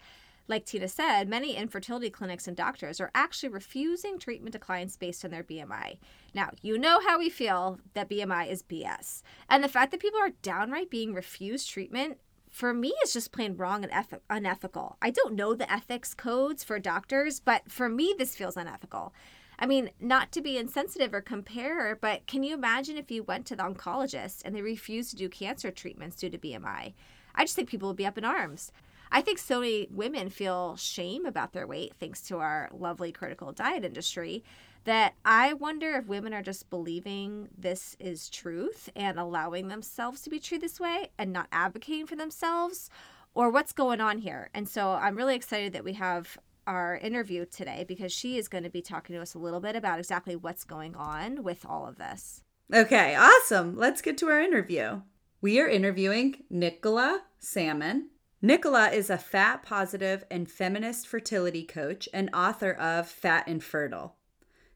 like 0.48 0.66
Tina 0.66 0.88
said, 0.88 1.28
many 1.28 1.56
infertility 1.56 2.12
clinics 2.12 2.48
and 2.48 2.56
doctors 2.56 3.02
are 3.02 3.12
actually 3.16 3.50
refusing 3.50 4.20
treatment 4.20 4.54
to 4.54 4.60
clients 4.60 4.96
based 4.96 5.26
on 5.26 5.32
their 5.32 5.44
BMI. 5.44 5.98
Now, 6.36 6.52
you 6.62 6.78
know 6.78 7.00
how 7.00 7.18
we 7.18 7.30
feel 7.30 7.80
that 7.96 8.10
BMI 8.10 8.48
is 8.48 8.62
BS. 8.62 9.24
And 9.50 9.64
the 9.64 9.70
fact 9.70 9.92
that 9.92 10.02
people 10.02 10.20
are 10.20 10.30
downright 10.44 10.92
being 10.92 11.16
refused 11.16 11.68
treatment 11.70 12.20
for 12.52 12.74
me 12.74 12.94
is 13.04 13.14
just 13.14 13.32
plain 13.32 13.56
wrong 13.56 13.84
and 13.84 13.92
eth- 13.94 14.20
unethical. 14.30 14.98
I 15.02 15.10
don't 15.10 15.36
know 15.36 15.56
the 15.56 15.72
ethics 15.72 16.14
codes 16.14 16.64
for 16.64 16.78
doctors, 16.80 17.40
but 17.40 17.72
for 17.72 17.88
me, 17.88 18.14
this 18.18 18.36
feels 18.36 18.58
unethical. 18.58 19.14
I 19.58 19.66
mean, 19.66 19.92
not 20.00 20.32
to 20.34 20.42
be 20.42 20.58
insensitive 20.58 21.14
or 21.14 21.22
compare, 21.22 21.96
but 21.96 22.28
can 22.28 22.44
you 22.44 22.54
imagine 22.54 22.98
if 22.98 23.10
you 23.10 23.24
went 23.24 23.46
to 23.48 23.56
the 23.56 23.64
oncologist 23.64 24.42
and 24.44 24.56
they 24.56 24.62
refused 24.62 25.12
to 25.12 25.16
do 25.16 25.30
cancer 25.30 25.72
treatments 25.72 26.18
due 26.18 26.30
to 26.30 26.38
BMI? 26.38 26.94
I 27.34 27.44
just 27.44 27.56
think 27.56 27.70
people 27.70 27.88
would 27.88 27.98
be 27.98 28.06
up 28.06 28.18
in 28.18 28.26
arms. 28.26 28.72
I 29.12 29.22
think 29.22 29.40
so 29.40 29.60
many 29.60 29.88
women 29.92 30.30
feel 30.30 30.76
shame 30.78 31.26
about 31.26 31.54
their 31.54 31.68
weight 31.68 31.94
thanks 32.00 32.22
to 32.24 32.38
our 32.38 32.70
lovely 32.74 33.12
critical 33.12 33.52
diet 33.52 33.86
industry 33.86 34.44
that 34.84 35.14
I 35.24 35.54
wonder 35.54 35.96
if 35.96 36.08
women 36.08 36.34
are 36.34 36.42
just 36.42 36.70
believing 36.70 37.50
this 37.58 37.96
is 38.00 38.30
truth 38.30 38.90
and 38.96 39.20
allowing 39.20 39.68
themselves 39.68 40.22
to 40.22 40.30
be 40.30 40.40
treated 40.40 40.66
this 40.66 40.80
way 40.80 41.12
and 41.18 41.32
not 41.32 41.48
advocating 41.52 42.08
for 42.08 42.16
themselves 42.16 42.90
or 43.34 43.50
what's 43.50 43.74
going 43.74 44.02
on 44.02 44.18
here. 44.20 44.50
And 44.54 44.68
so 44.68 44.92
I'm 44.92 45.16
really 45.16 45.36
excited 45.36 45.74
that 45.74 45.84
we 45.84 45.94
have 45.94 46.38
our 46.68 46.98
interview 46.98 47.46
today 47.46 47.86
because 47.88 48.12
she 48.12 48.38
is 48.38 48.48
going 48.48 48.64
to 48.64 48.70
be 48.70 48.82
talking 48.82 49.16
to 49.16 49.22
us 49.22 49.34
a 49.34 49.40
little 49.40 49.60
bit 49.60 49.76
about 49.76 50.00
exactly 50.00 50.36
what's 50.36 50.64
going 50.64 50.96
on 50.96 51.44
with 51.44 51.66
all 51.66 51.88
of 51.88 51.98
this. 51.98 52.44
Okay, 52.74 53.16
awesome. 53.16 53.76
Let's 53.76 54.02
get 54.02 54.18
to 54.20 54.30
our 54.30 54.40
interview. 54.40 55.02
We 55.42 55.60
are 55.60 55.68
interviewing 55.68 56.44
Nicola 56.50 57.24
Salmon. 57.40 58.10
Nicola 58.42 58.90
is 58.90 59.10
a 59.10 59.18
fat 59.18 59.64
positive 59.64 60.24
and 60.32 60.50
feminist 60.50 61.08
fertility 61.08 61.64
coach 61.64 62.08
and 62.14 62.30
author 62.34 62.72
of 62.72 63.08
Fat 63.08 63.46
and 63.48 63.64
Fertile. 63.64 64.16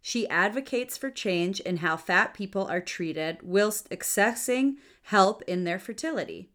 She 0.08 0.30
advocates 0.30 1.00
for 1.00 1.10
change 1.10 1.60
in 1.62 1.78
how 1.78 1.98
fat 1.98 2.36
people 2.36 2.68
are 2.68 2.80
treated 2.80 3.40
whilst 3.42 3.90
accessing 3.90 4.76
help 5.02 5.42
in 5.48 5.64
their 5.64 5.80
fertility. 5.80 6.52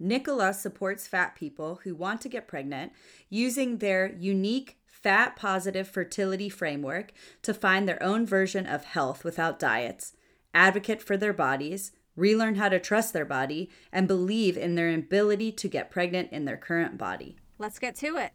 Nicola 0.00 0.52
supports 0.52 1.06
fat 1.06 1.36
people 1.36 1.78
who 1.84 1.94
want 1.94 2.20
to 2.22 2.28
get 2.28 2.48
pregnant 2.48 2.90
using 3.28 3.78
their 3.78 4.12
unique 4.18 4.78
fat 4.84 5.36
positive 5.36 5.86
fertility 5.86 6.48
framework 6.48 7.12
to 7.42 7.54
find 7.54 7.88
their 7.88 8.02
own 8.02 8.26
version 8.26 8.66
of 8.66 8.82
health 8.82 9.22
without 9.22 9.60
diets, 9.60 10.12
advocate 10.52 11.00
for 11.00 11.16
their 11.16 11.32
bodies, 11.32 11.92
relearn 12.16 12.56
how 12.56 12.68
to 12.68 12.80
trust 12.80 13.12
their 13.12 13.24
body, 13.24 13.70
and 13.92 14.08
believe 14.08 14.56
in 14.56 14.74
their 14.74 14.92
ability 14.92 15.52
to 15.52 15.68
get 15.68 15.88
pregnant 15.88 16.32
in 16.32 16.46
their 16.46 16.56
current 16.56 16.98
body. 16.98 17.36
Let's 17.58 17.78
get 17.78 17.94
to 17.98 18.16
it. 18.16 18.32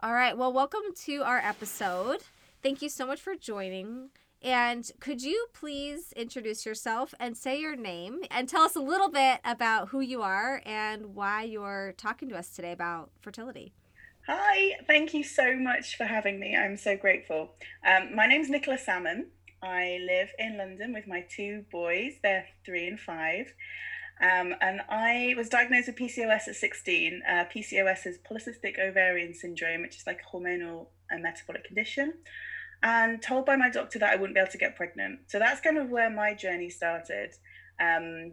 All 0.00 0.12
right. 0.12 0.36
Well, 0.36 0.52
welcome 0.52 0.82
to 1.06 1.22
our 1.22 1.38
episode. 1.38 2.18
Thank 2.62 2.80
you 2.80 2.88
so 2.88 3.06
much 3.06 3.20
for 3.20 3.34
joining. 3.34 4.10
And 4.40 4.88
could 5.00 5.20
you 5.20 5.46
please 5.52 6.12
introduce 6.12 6.64
yourself 6.64 7.12
and 7.18 7.36
say 7.36 7.60
your 7.60 7.74
name 7.74 8.20
and 8.30 8.48
tell 8.48 8.62
us 8.62 8.76
a 8.76 8.80
little 8.80 9.10
bit 9.10 9.40
about 9.44 9.88
who 9.88 10.00
you 10.00 10.22
are 10.22 10.62
and 10.64 11.14
why 11.16 11.42
you're 11.42 11.92
talking 11.96 12.28
to 12.28 12.36
us 12.36 12.50
today 12.50 12.70
about 12.70 13.10
fertility? 13.20 13.72
Hi, 14.28 14.76
thank 14.86 15.12
you 15.12 15.24
so 15.24 15.56
much 15.56 15.96
for 15.96 16.04
having 16.04 16.38
me. 16.38 16.56
I'm 16.56 16.76
so 16.76 16.96
grateful. 16.96 17.54
Um, 17.84 18.14
my 18.14 18.26
name's 18.26 18.48
Nicola 18.48 18.78
Salmon. 18.78 19.30
I 19.60 19.98
live 20.06 20.28
in 20.38 20.56
London 20.56 20.92
with 20.92 21.08
my 21.08 21.24
two 21.28 21.64
boys, 21.72 22.12
they're 22.22 22.46
three 22.64 22.86
and 22.86 22.98
five. 22.98 23.52
Um, 24.20 24.54
and 24.60 24.82
I 24.88 25.34
was 25.36 25.48
diagnosed 25.48 25.88
with 25.88 25.96
PCOS 25.96 26.46
at 26.46 26.54
16. 26.54 27.22
Uh, 27.28 27.44
PCOS 27.52 28.06
is 28.06 28.18
polycystic 28.18 28.78
ovarian 28.78 29.34
syndrome, 29.34 29.82
which 29.82 29.96
is 29.96 30.06
like 30.06 30.20
a 30.20 30.36
hormonal 30.36 30.86
and 31.10 31.24
metabolic 31.24 31.64
condition 31.64 32.14
and 32.82 33.22
told 33.22 33.46
by 33.46 33.56
my 33.56 33.70
doctor 33.70 33.98
that 33.98 34.10
I 34.10 34.16
wouldn't 34.16 34.34
be 34.34 34.40
able 34.40 34.52
to 34.52 34.58
get 34.58 34.76
pregnant. 34.76 35.20
So 35.28 35.38
that's 35.38 35.60
kind 35.60 35.78
of 35.78 35.90
where 35.90 36.10
my 36.10 36.34
journey 36.34 36.70
started. 36.70 37.32
Um, 37.80 38.32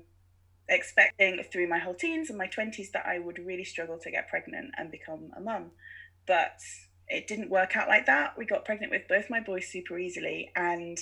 expecting 0.70 1.44
through 1.52 1.68
my 1.68 1.80
whole 1.80 1.96
teens 1.96 2.30
and 2.30 2.38
my 2.38 2.48
20s 2.48 2.92
that 2.92 3.06
I 3.06 3.20
would 3.20 3.40
really 3.40 3.64
struggle 3.64 3.98
to 3.98 4.12
get 4.12 4.30
pregnant 4.30 4.72
and 4.78 4.92
become 4.92 5.32
a 5.36 5.42
mum. 5.42 5.72
But 6.28 6.60
it 7.08 7.28
didn't 7.28 7.50
work 7.50 7.76
out 7.76 7.88
like 7.88 8.06
that. 8.06 8.38
We 8.38 8.46
got 8.46 8.66
pregnant 8.66 8.92
with 8.92 9.08
both 9.08 9.30
my 9.30 9.40
boys 9.40 9.68
super 9.68 9.98
easily. 9.98 10.52
And 10.56 10.98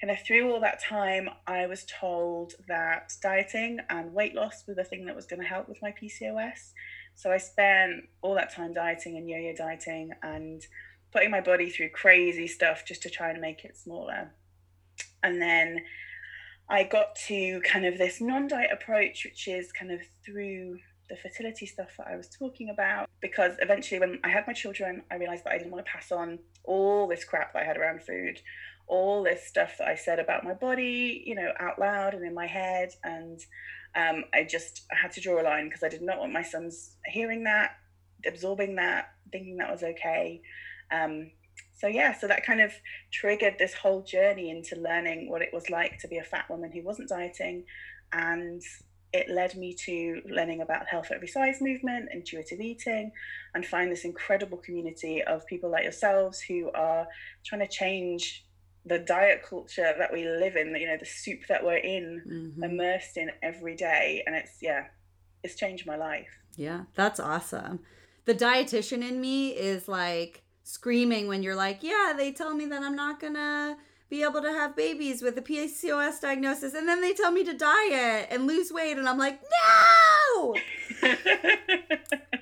kind 0.00 0.10
of 0.10 0.18
through 0.26 0.52
all 0.52 0.60
that 0.60 0.82
time, 0.82 1.28
I 1.46 1.66
was 1.66 1.86
told 1.86 2.54
that 2.66 3.12
dieting 3.22 3.78
and 3.88 4.12
weight 4.12 4.34
loss 4.34 4.64
were 4.66 4.74
the 4.74 4.84
thing 4.84 5.06
that 5.06 5.16
was 5.16 5.26
going 5.26 5.40
to 5.40 5.46
help 5.46 5.68
with 5.68 5.80
my 5.80 5.92
PCOS. 5.92 6.72
So 7.14 7.30
I 7.30 7.38
spent 7.38 8.04
all 8.22 8.34
that 8.34 8.52
time 8.52 8.72
dieting 8.72 9.16
and 9.16 9.28
yo 9.28 9.38
yo 9.38 9.54
dieting 9.54 10.10
and 10.22 10.60
putting 11.14 11.30
my 11.30 11.40
body 11.40 11.70
through 11.70 11.90
crazy 11.90 12.46
stuff 12.48 12.84
just 12.84 13.02
to 13.02 13.08
try 13.08 13.30
and 13.30 13.40
make 13.40 13.64
it 13.64 13.76
smaller. 13.76 14.32
And 15.22 15.40
then 15.40 15.80
I 16.68 16.82
got 16.82 17.14
to 17.26 17.60
kind 17.60 17.86
of 17.86 17.96
this 17.96 18.20
non 18.20 18.48
diet 18.48 18.70
approach, 18.72 19.24
which 19.24 19.46
is 19.48 19.72
kind 19.72 19.92
of 19.92 20.00
through 20.24 20.78
the 21.08 21.16
fertility 21.16 21.66
stuff 21.66 21.90
that 21.98 22.08
I 22.08 22.16
was 22.16 22.28
talking 22.28 22.70
about. 22.70 23.08
Because 23.20 23.54
eventually, 23.60 24.00
when 24.00 24.18
I 24.24 24.28
had 24.28 24.46
my 24.46 24.52
children, 24.52 25.02
I 25.10 25.16
realized 25.16 25.44
that 25.44 25.52
I 25.52 25.58
didn't 25.58 25.72
want 25.72 25.86
to 25.86 25.92
pass 25.92 26.10
on 26.10 26.38
all 26.64 27.06
this 27.06 27.24
crap 27.24 27.52
that 27.52 27.62
I 27.62 27.64
had 27.64 27.76
around 27.76 28.02
food, 28.02 28.40
all 28.88 29.22
this 29.22 29.46
stuff 29.46 29.76
that 29.78 29.88
I 29.88 29.94
said 29.94 30.18
about 30.18 30.44
my 30.44 30.54
body, 30.54 31.22
you 31.24 31.34
know, 31.34 31.52
out 31.60 31.78
loud 31.78 32.14
and 32.14 32.26
in 32.26 32.34
my 32.34 32.46
head. 32.46 32.90
And 33.04 33.40
um, 33.94 34.24
I 34.34 34.44
just 34.44 34.82
I 34.90 34.96
had 34.96 35.12
to 35.12 35.20
draw 35.20 35.40
a 35.40 35.44
line 35.44 35.68
because 35.68 35.84
I 35.84 35.88
did 35.88 36.02
not 36.02 36.18
want 36.18 36.32
my 36.32 36.42
sons 36.42 36.96
hearing 37.06 37.44
that, 37.44 37.76
absorbing 38.26 38.76
that, 38.76 39.10
thinking 39.30 39.58
that 39.58 39.70
was 39.70 39.82
okay. 39.82 40.42
Um, 40.90 41.30
so 41.72 41.86
yeah, 41.86 42.16
so 42.18 42.28
that 42.28 42.46
kind 42.46 42.60
of 42.60 42.72
triggered 43.12 43.56
this 43.58 43.74
whole 43.74 44.02
journey 44.02 44.50
into 44.50 44.76
learning 44.76 45.28
what 45.30 45.42
it 45.42 45.50
was 45.52 45.70
like 45.70 45.98
to 45.98 46.08
be 46.08 46.18
a 46.18 46.24
fat 46.24 46.48
woman 46.48 46.72
who 46.72 46.82
wasn't 46.82 47.08
dieting, 47.08 47.64
and 48.12 48.62
it 49.12 49.28
led 49.28 49.54
me 49.56 49.72
to 49.72 50.20
learning 50.28 50.60
about 50.60 50.88
health 50.88 51.06
at 51.10 51.16
every 51.16 51.28
size 51.28 51.58
movement, 51.60 52.08
intuitive 52.12 52.60
eating, 52.60 53.12
and 53.54 53.64
find 53.64 53.90
this 53.90 54.04
incredible 54.04 54.58
community 54.58 55.22
of 55.22 55.46
people 55.46 55.70
like 55.70 55.84
yourselves 55.84 56.40
who 56.40 56.70
are 56.74 57.06
trying 57.44 57.60
to 57.60 57.68
change 57.68 58.44
the 58.86 58.98
diet 58.98 59.42
culture 59.48 59.94
that 59.98 60.12
we 60.12 60.28
live 60.28 60.56
in, 60.56 60.74
you 60.74 60.86
know, 60.86 60.96
the 60.98 61.06
soup 61.06 61.40
that 61.48 61.64
we're 61.64 61.76
in, 61.76 62.22
mm-hmm. 62.28 62.64
immersed 62.64 63.16
in 63.16 63.30
every 63.42 63.76
day. 63.76 64.22
And 64.26 64.34
it's, 64.34 64.58
yeah, 64.60 64.86
it's 65.42 65.54
changed 65.54 65.86
my 65.86 65.96
life. 65.96 66.28
Yeah, 66.56 66.82
that's 66.94 67.20
awesome. 67.20 67.80
The 68.26 68.34
dietitian 68.34 69.08
in 69.08 69.20
me 69.20 69.50
is 69.50 69.88
like, 69.88 70.43
screaming 70.64 71.28
when 71.28 71.42
you're 71.42 71.54
like, 71.54 71.82
yeah, 71.82 72.12
they 72.16 72.32
tell 72.32 72.54
me 72.54 72.66
that 72.66 72.82
I'm 72.82 72.96
not 72.96 73.20
gonna 73.20 73.76
be 74.10 74.22
able 74.22 74.42
to 74.42 74.50
have 74.50 74.74
babies 74.76 75.22
with 75.22 75.38
a 75.38 75.42
PCOS 75.42 76.20
diagnosis, 76.20 76.74
and 76.74 76.88
then 76.88 77.00
they 77.00 77.12
tell 77.12 77.30
me 77.30 77.44
to 77.44 77.54
diet 77.54 78.28
and 78.30 78.46
lose 78.46 78.72
weight, 78.72 78.96
and 78.98 79.08
I'm 79.08 79.18
like, 79.18 79.40
no. 79.42 80.54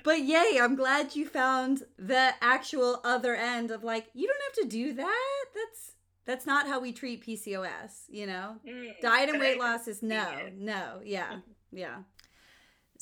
but 0.03 0.23
yay, 0.23 0.57
I'm 0.59 0.75
glad 0.75 1.15
you 1.15 1.27
found 1.27 1.83
the 1.97 2.33
actual 2.41 2.99
other 3.03 3.35
end 3.35 3.71
of 3.71 3.83
like, 3.83 4.07
you 4.13 4.27
don't 4.27 4.41
have 4.47 4.69
to 4.69 4.75
do 4.75 4.93
that. 4.93 5.45
That's 5.53 5.91
that's 6.25 6.45
not 6.45 6.67
how 6.67 6.79
we 6.79 6.93
treat 6.93 7.25
PCOS, 7.25 8.05
you 8.07 8.25
know? 8.25 8.55
Mm, 8.65 8.93
Diet 9.01 9.29
and 9.29 9.41
weight 9.41 9.59
loss 9.59 9.89
is 9.89 10.01
no, 10.01 10.25
no, 10.55 11.01
yeah, 11.03 11.39
yeah 11.73 11.97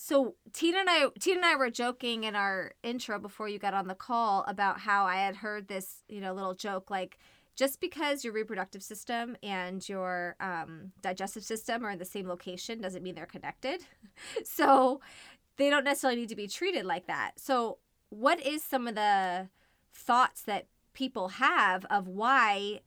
so 0.04 0.34
Tina 0.52 0.80
and 0.80 0.90
I 0.90 1.06
Tina 1.20 1.38
and 1.38 1.46
I 1.46 1.56
were 1.56 1.70
joking 1.70 2.24
in 2.24 2.36
our 2.36 2.72
intro 2.82 3.20
before 3.20 3.48
you 3.48 3.60
got 3.60 3.76
on 3.76 3.88
the 3.88 3.94
call 3.94 4.44
about 4.48 4.80
how 4.80 5.06
I 5.06 5.18
had 5.18 5.36
heard 5.36 5.68
this, 5.68 6.02
you 6.10 6.20
know, 6.20 6.34
little 6.34 6.56
joke 6.56 6.90
like 6.90 7.20
just 7.56 7.80
because 7.80 8.24
your 8.24 8.34
reproductive 8.34 8.82
system 8.82 9.38
and 9.44 9.88
your 9.88 10.38
um, 10.40 10.92
digestive 11.04 11.44
system 11.44 11.86
are 11.86 11.92
in 11.92 12.00
the 12.00 12.06
same 12.06 12.28
location 12.28 12.82
doesn't 12.82 13.04
mean 13.04 13.14
they're 13.14 13.28
connected. 13.28 13.82
so 14.44 15.02
they 15.58 15.70
don't 15.70 15.84
necessarily 15.84 16.22
need 16.22 16.30
to 16.30 16.36
be 16.36 16.48
treated 16.48 16.84
like 16.84 17.06
that. 17.06 17.34
So 17.36 17.78
what 18.10 18.44
is 18.44 18.64
some 18.64 18.88
of 18.88 18.96
the 18.96 19.50
thoughts 19.94 20.42
that 20.44 20.66
people 20.94 21.28
have 21.28 21.86
of 21.92 22.08
why 22.08 22.80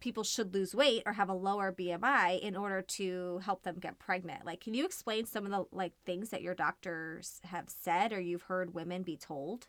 people 0.00 0.24
should 0.24 0.54
lose 0.54 0.74
weight 0.74 1.02
or 1.06 1.12
have 1.12 1.28
a 1.28 1.34
lower 1.34 1.72
BMI 1.72 2.40
in 2.40 2.56
order 2.56 2.82
to 2.82 3.38
help 3.44 3.62
them 3.62 3.76
get 3.78 3.98
pregnant. 3.98 4.44
Like, 4.44 4.60
can 4.60 4.74
you 4.74 4.84
explain 4.84 5.26
some 5.26 5.44
of 5.44 5.52
the 5.52 5.64
like 5.72 5.92
things 6.04 6.30
that 6.30 6.42
your 6.42 6.54
doctors 6.54 7.40
have 7.44 7.68
said 7.68 8.12
or 8.12 8.20
you've 8.20 8.42
heard 8.42 8.74
women 8.74 9.02
be 9.02 9.16
told? 9.16 9.68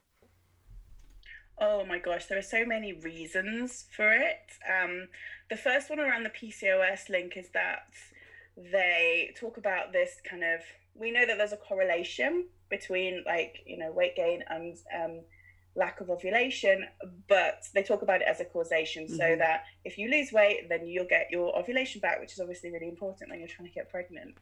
Oh 1.60 1.86
my 1.86 2.00
gosh, 2.00 2.26
there 2.26 2.40
are 2.40 2.42
so 2.42 2.66
many 2.66 2.94
reasons 2.94 3.86
for 3.96 4.12
it. 4.12 4.52
Um, 4.68 5.10
the 5.50 5.58
first 5.58 5.90
one 5.90 6.00
around 6.00 6.24
the 6.24 6.30
PCOS 6.30 7.10
link 7.10 7.38
is 7.38 7.50
that 7.54 7.90
they 8.58 9.34
talk 9.40 9.58
about 9.58 9.94
this 9.94 10.22
kind 10.28 10.44
of. 10.44 10.62
We 10.96 11.12
know 11.12 11.26
that 11.26 11.38
there's 11.38 11.54
a 11.54 11.58
correlation 11.58 12.48
between 12.70 13.24
like 13.26 13.58
you 13.66 13.78
know 13.78 13.92
weight 13.92 14.16
gain 14.16 14.44
and 14.50 14.76
um, 14.96 15.22
lack 15.75 16.01
of 16.01 16.10
ovulation, 16.10 16.86
but 17.28 17.63
they 17.74 17.84
talk 17.84 18.01
about 18.01 18.22
it 18.22 18.28
as 18.28 18.40
a 18.40 18.46
causation 18.46 19.06
mm-hmm. 19.06 19.16
so 19.16 19.36
that 19.38 19.63
if 19.86 19.98
you 19.98 20.10
lose 20.10 20.32
weight, 20.32 20.68
then 20.70 20.86
you'll 20.86 21.06
get 21.06 21.28
your 21.32 21.58
ovulation 21.58 22.01
back, 22.01 22.20
which 22.20 22.34
is 22.34 22.40
obviously 22.40 22.72
really 22.72 22.90
important 22.90 23.30
when 23.30 23.40
you're 23.40 23.48
trying 23.48 23.68
to 23.68 23.74
get 23.74 23.90
pregnant. 23.90 24.36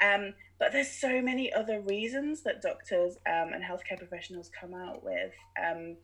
Um, 0.00 0.34
but 0.58 0.72
there's 0.72 0.90
so 0.90 1.20
many 1.20 1.52
other 1.52 1.80
reasons 1.80 2.42
that 2.42 2.62
doctors 2.62 3.16
um, 3.26 3.52
and 3.52 3.62
healthcare 3.64 3.98
professionals 3.98 4.50
come 4.58 4.74
out 4.74 5.02
with. 5.02 5.32
Um, 5.62 5.96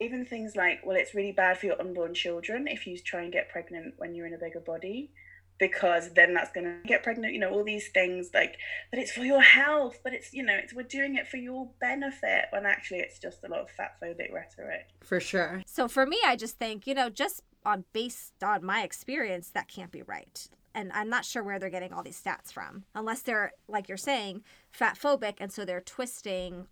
even 0.00 0.26
things 0.26 0.56
like, 0.56 0.80
well, 0.84 0.96
it's 0.96 1.14
really 1.14 1.32
bad 1.32 1.56
for 1.56 1.66
your 1.66 1.80
unborn 1.80 2.12
children 2.12 2.66
if 2.68 2.86
you 2.86 2.98
try 2.98 3.22
and 3.22 3.32
get 3.32 3.48
pregnant 3.48 3.94
when 3.96 4.14
you're 4.14 4.26
in 4.26 4.34
a 4.34 4.38
bigger 4.38 4.60
body 4.60 5.10
because 5.58 6.12
then 6.14 6.34
that's 6.34 6.52
going 6.52 6.64
to 6.64 6.88
get 6.88 7.02
pregnant 7.02 7.32
you 7.32 7.40
know 7.40 7.50
all 7.50 7.64
these 7.64 7.88
things 7.88 8.30
like 8.34 8.56
but 8.90 8.98
it's 8.98 9.12
for 9.12 9.24
your 9.24 9.40
health 9.40 9.98
but 10.04 10.12
it's 10.12 10.32
you 10.34 10.42
know 10.42 10.54
it's 10.54 10.74
we're 10.74 10.82
doing 10.82 11.16
it 11.16 11.26
for 11.26 11.38
your 11.38 11.70
benefit 11.80 12.44
when 12.50 12.66
actually 12.66 12.98
it's 12.98 13.18
just 13.18 13.42
a 13.44 13.48
lot 13.48 13.60
of 13.60 13.70
fat 13.70 13.96
phobic 14.02 14.32
rhetoric 14.32 14.88
for 15.02 15.20
sure 15.20 15.62
so 15.66 15.88
for 15.88 16.04
me 16.04 16.18
i 16.26 16.36
just 16.36 16.58
think 16.58 16.86
you 16.86 16.94
know 16.94 17.08
just 17.08 17.42
on 17.64 17.84
based 17.92 18.42
on 18.42 18.64
my 18.64 18.82
experience 18.82 19.50
that 19.50 19.68
can't 19.68 19.90
be 19.90 20.02
right 20.02 20.48
And 20.76 20.92
I'm 20.92 21.08
not 21.08 21.24
sure 21.24 21.42
where 21.42 21.58
they're 21.58 21.70
getting 21.70 21.94
all 21.94 22.02
these 22.02 22.22
stats 22.22 22.52
from, 22.52 22.84
unless 22.94 23.22
they're, 23.22 23.52
like 23.66 23.88
you're 23.88 23.96
saying, 23.96 24.42
fat 24.70 24.98
phobic. 24.98 25.36
And 25.40 25.50
so 25.50 25.64
they're 25.64 25.80
twisting 25.80 26.66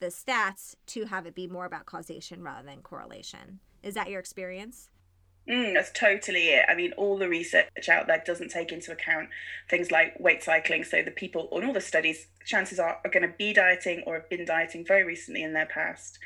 the 0.00 0.06
stats 0.06 0.76
to 0.86 1.04
have 1.04 1.26
it 1.26 1.34
be 1.34 1.46
more 1.46 1.66
about 1.66 1.84
causation 1.84 2.42
rather 2.42 2.66
than 2.66 2.80
correlation. 2.80 3.60
Is 3.82 3.92
that 3.94 4.08
your 4.08 4.18
experience? 4.18 4.88
Mm, 5.48 5.74
that's 5.74 5.90
totally 5.92 6.48
it. 6.48 6.64
I 6.68 6.74
mean, 6.74 6.92
all 6.92 7.18
the 7.18 7.28
research 7.28 7.88
out 7.88 8.06
there 8.06 8.22
doesn't 8.24 8.50
take 8.50 8.72
into 8.72 8.92
account 8.92 9.30
things 9.68 9.90
like 9.90 10.18
weight 10.20 10.42
cycling. 10.44 10.84
So 10.84 11.02
the 11.02 11.10
people 11.10 11.48
on 11.50 11.64
all 11.64 11.72
the 11.72 11.80
studies, 11.80 12.26
chances 12.44 12.78
are, 12.78 12.98
are 13.04 13.10
going 13.10 13.28
to 13.28 13.34
be 13.36 13.52
dieting 13.52 14.04
or 14.06 14.14
have 14.14 14.28
been 14.28 14.44
dieting 14.44 14.84
very 14.86 15.04
recently 15.04 15.42
in 15.42 15.52
their 15.52 15.66
past. 15.66 16.18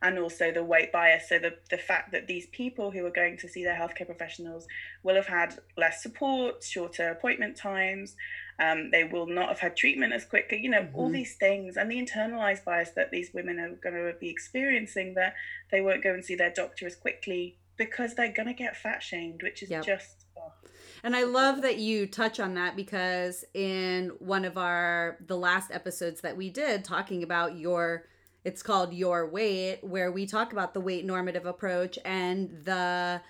And 0.00 0.18
also 0.18 0.50
the 0.50 0.64
weight 0.64 0.90
bias. 0.90 1.28
So 1.28 1.38
the, 1.38 1.54
the 1.70 1.78
fact 1.78 2.10
that 2.10 2.26
these 2.26 2.46
people 2.46 2.90
who 2.90 3.06
are 3.06 3.10
going 3.10 3.36
to 3.38 3.48
see 3.48 3.62
their 3.62 3.76
healthcare 3.76 4.06
professionals 4.06 4.66
will 5.04 5.14
have 5.14 5.28
had 5.28 5.60
less 5.76 6.02
support, 6.02 6.64
shorter 6.64 7.10
appointment 7.10 7.56
times, 7.56 8.16
um, 8.58 8.90
they 8.90 9.04
will 9.04 9.26
not 9.26 9.48
have 9.48 9.60
had 9.60 9.76
treatment 9.76 10.12
as 10.12 10.24
quickly, 10.24 10.58
you 10.58 10.70
know, 10.70 10.82
mm-hmm. 10.82 10.98
all 10.98 11.10
these 11.10 11.36
things, 11.36 11.76
and 11.76 11.90
the 11.90 11.96
internalized 11.96 12.64
bias 12.64 12.90
that 12.96 13.10
these 13.10 13.30
women 13.32 13.58
are 13.58 13.70
going 13.76 13.94
to 13.94 14.12
be 14.18 14.28
experiencing 14.28 15.14
that 15.14 15.34
they 15.70 15.80
won't 15.80 16.02
go 16.02 16.12
and 16.12 16.24
see 16.24 16.34
their 16.34 16.52
doctor 16.52 16.86
as 16.86 16.96
quickly 16.96 17.56
because 17.76 18.14
they're 18.14 18.32
going 18.32 18.48
to 18.48 18.54
get 18.54 18.76
fat 18.76 19.02
shamed, 19.02 19.42
which 19.42 19.62
is 19.62 19.70
yep. 19.70 19.84
just. 19.84 20.26
Oh. 20.36 20.52
And 21.04 21.16
I 21.16 21.24
love 21.24 21.62
that 21.62 21.78
you 21.78 22.06
touch 22.06 22.38
on 22.38 22.54
that 22.54 22.76
because 22.76 23.44
in 23.54 24.12
one 24.18 24.44
of 24.44 24.56
our 24.56 25.18
the 25.26 25.36
last 25.36 25.70
episodes 25.72 26.20
that 26.20 26.36
we 26.36 26.50
did 26.50 26.84
talking 26.84 27.22
about 27.22 27.56
your 27.56 28.06
it's 28.44 28.62
called 28.62 28.92
your 28.92 29.28
weight 29.28 29.78
where 29.82 30.10
we 30.10 30.26
talk 30.26 30.52
about 30.52 30.74
the 30.74 30.80
weight 30.80 31.04
normative 31.04 31.46
approach 31.46 31.98
and 32.04 32.50
the 32.64 33.20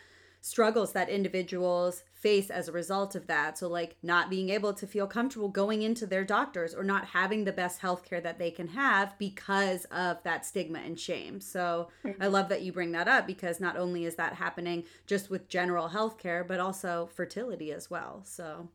struggles 0.41 0.93
that 0.93 1.09
individuals 1.09 2.03
face 2.23 2.51
as 2.51 2.69
a 2.69 2.73
result 2.73 3.17
of 3.17 3.27
that. 3.27 3.59
So, 3.59 3.69
like 3.69 3.97
not 4.03 4.31
being 4.31 4.49
able 4.51 4.73
to 4.75 4.87
feel 4.87 5.07
comfortable 5.07 5.49
going 5.49 5.83
into 5.83 6.07
their 6.07 6.25
doctors 6.25 6.73
or 6.73 6.85
not 6.85 7.07
having 7.07 7.45
the 7.45 7.53
best 7.53 7.81
healthcare 7.81 8.23
that 8.23 8.39
they 8.39 8.51
can 8.51 8.69
have 8.69 9.19
because 9.19 9.85
of 9.87 10.23
that 10.23 10.47
stigma 10.47 10.79
and 10.79 10.99
shame. 10.99 11.41
So, 11.41 11.89
I 12.21 12.29
love 12.29 12.49
that 12.49 12.63
you 12.63 12.73
bring 12.73 12.93
that 12.93 13.09
up 13.09 13.27
because 13.27 13.61
not 13.61 13.77
only 13.77 14.05
is 14.05 14.15
that 14.15 14.35
happening 14.35 14.85
just 15.07 15.31
with 15.31 15.49
general 15.49 15.89
healthcare, 15.89 16.47
but 16.47 16.61
also 16.61 17.11
fertility 17.13 17.73
as 17.73 17.91
well. 17.91 18.23
So, 18.25 18.69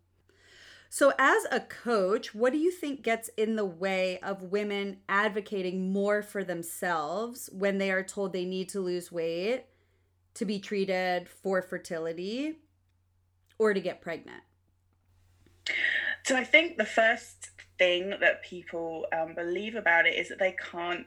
so, 0.89 1.13
as 1.17 1.45
a 1.49 1.61
coach, 1.61 2.35
what 2.35 2.51
do 2.51 2.59
you 2.59 2.71
think 2.71 3.01
gets 3.01 3.29
in 3.37 3.55
the 3.55 3.65
way 3.65 4.19
of 4.19 4.43
women 4.43 4.97
advocating 5.07 5.91
more 5.91 6.21
for 6.21 6.43
themselves 6.43 7.49
when 7.53 7.77
they 7.77 7.91
are 7.91 8.03
told 8.03 8.33
they 8.33 8.45
need 8.45 8.69
to 8.69 8.81
lose 8.81 9.11
weight 9.11 9.65
to 10.33 10.45
be 10.45 10.59
treated 10.59 11.27
for 11.27 11.61
fertility 11.61 12.57
or 13.59 13.73
to 13.73 13.79
get 13.79 14.01
pregnant? 14.01 14.43
So 16.23 16.35
I 16.35 16.43
think 16.43 16.77
the 16.77 16.85
first 16.85 17.51
thing 17.77 18.09
that 18.19 18.43
people 18.43 19.05
um, 19.13 19.35
believe 19.35 19.75
about 19.75 20.05
it 20.05 20.15
is 20.15 20.29
that 20.29 20.39
they 20.39 20.55
can't 20.71 21.05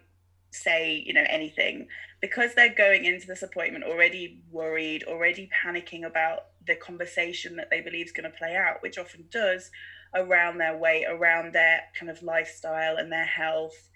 say 0.53 1.03
you 1.07 1.13
know 1.13 1.25
anything 1.29 1.87
because 2.21 2.55
they're 2.55 2.75
going 2.75 3.05
into 3.05 3.27
this 3.27 3.43
appointment 3.43 3.85
already 3.85 4.41
worried 4.51 5.05
already 5.05 5.49
panicking 5.65 6.05
about 6.05 6.47
the 6.67 6.75
conversation 6.75 7.57
that 7.57 7.71
they 7.71 7.81
believe 7.81 8.07
is 8.07 8.13
going 8.13 8.29
to 8.31 8.37
play 8.37 8.57
out 8.57 8.83
which 8.83 8.99
often 8.99 9.25
does 9.31 9.71
around 10.15 10.59
their 10.59 10.77
weight 10.77 11.05
around 11.09 11.53
their 11.53 11.83
kind 11.99 12.11
of 12.11 12.23
lifestyle 12.23 12.97
and 12.97 13.13
their 13.13 13.25
health 13.25 13.91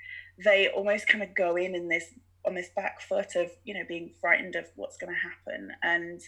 they 0.45 0.69
almost 0.69 1.09
kind 1.09 1.25
of 1.25 1.35
go 1.35 1.57
in 1.57 1.75
in 1.75 1.89
this 1.89 2.15
on 2.47 2.55
this 2.55 2.71
back 2.77 3.01
foot 3.01 3.35
of 3.35 3.51
you 3.65 3.75
know 3.75 3.85
being 3.89 4.13
frightened 4.21 4.55
of 4.55 4.67
what's 4.77 4.97
going 4.97 5.13
to 5.13 5.21
happen 5.21 5.71
and 5.83 6.21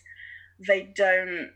they 0.58 0.82
don't 0.82 1.50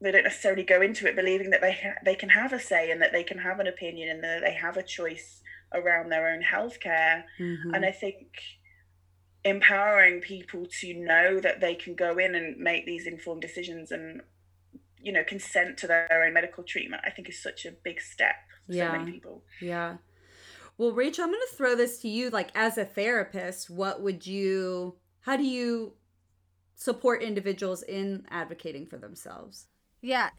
they 0.00 0.12
don't 0.12 0.24
necessarily 0.24 0.62
go 0.62 0.82
into 0.82 1.06
it 1.06 1.16
believing 1.16 1.50
that 1.50 1.60
they 1.60 1.72
ha- 1.72 1.98
they 2.04 2.14
can 2.14 2.28
have 2.28 2.52
a 2.52 2.60
say 2.60 2.90
and 2.90 3.00
that 3.00 3.12
they 3.12 3.22
can 3.22 3.38
have 3.38 3.60
an 3.60 3.66
opinion 3.66 4.10
and 4.10 4.22
that 4.22 4.42
they 4.42 4.52
have 4.52 4.76
a 4.76 4.82
choice 4.82 5.40
around 5.72 6.10
their 6.10 6.28
own 6.28 6.42
healthcare. 6.42 7.24
Mm-hmm. 7.40 7.74
And 7.74 7.84
I 7.84 7.92
think 7.92 8.28
empowering 9.44 10.20
people 10.20 10.66
to 10.80 10.94
know 10.94 11.40
that 11.40 11.60
they 11.60 11.74
can 11.74 11.94
go 11.94 12.18
in 12.18 12.34
and 12.34 12.58
make 12.58 12.84
these 12.84 13.06
informed 13.06 13.40
decisions 13.40 13.92
and 13.92 14.20
you 15.00 15.12
know 15.12 15.22
consent 15.22 15.78
to 15.78 15.86
their 15.86 16.24
own 16.26 16.34
medical 16.34 16.64
treatment 16.64 17.00
i 17.04 17.10
think 17.10 17.28
is 17.28 17.40
such 17.40 17.64
a 17.64 17.70
big 17.70 18.00
step 18.00 18.34
for 18.66 18.72
yeah. 18.72 18.90
so 18.90 18.98
many 18.98 19.12
people 19.12 19.44
yeah 19.60 19.98
well 20.78 20.90
rachel 20.90 21.22
i'm 21.22 21.30
going 21.30 21.40
to 21.48 21.56
throw 21.56 21.76
this 21.76 22.00
to 22.00 22.08
you 22.08 22.28
like 22.28 22.50
as 22.56 22.76
a 22.76 22.84
therapist 22.84 23.70
what 23.70 24.02
would 24.02 24.26
you 24.26 24.96
how 25.20 25.36
do 25.36 25.44
you 25.44 25.92
support 26.74 27.22
individuals 27.22 27.84
in 27.84 28.26
advocating 28.30 28.84
for 28.84 28.96
themselves 28.96 29.68
yeah. 30.00 30.30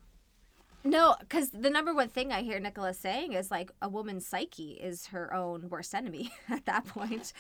No, 0.83 1.15
because 1.19 1.49
the 1.49 1.69
number 1.69 1.93
one 1.93 2.07
thing 2.07 2.31
I 2.31 2.41
hear 2.43 2.59
Nicola 2.59 2.93
saying 2.93 3.33
is 3.33 3.51
like 3.51 3.71
a 3.81 3.89
woman's 3.89 4.25
psyche 4.25 4.73
is 4.73 5.07
her 5.07 5.33
own 5.33 5.69
worst 5.69 5.93
enemy 5.93 6.31
at 6.49 6.65
that 6.65 6.85
point. 6.85 7.33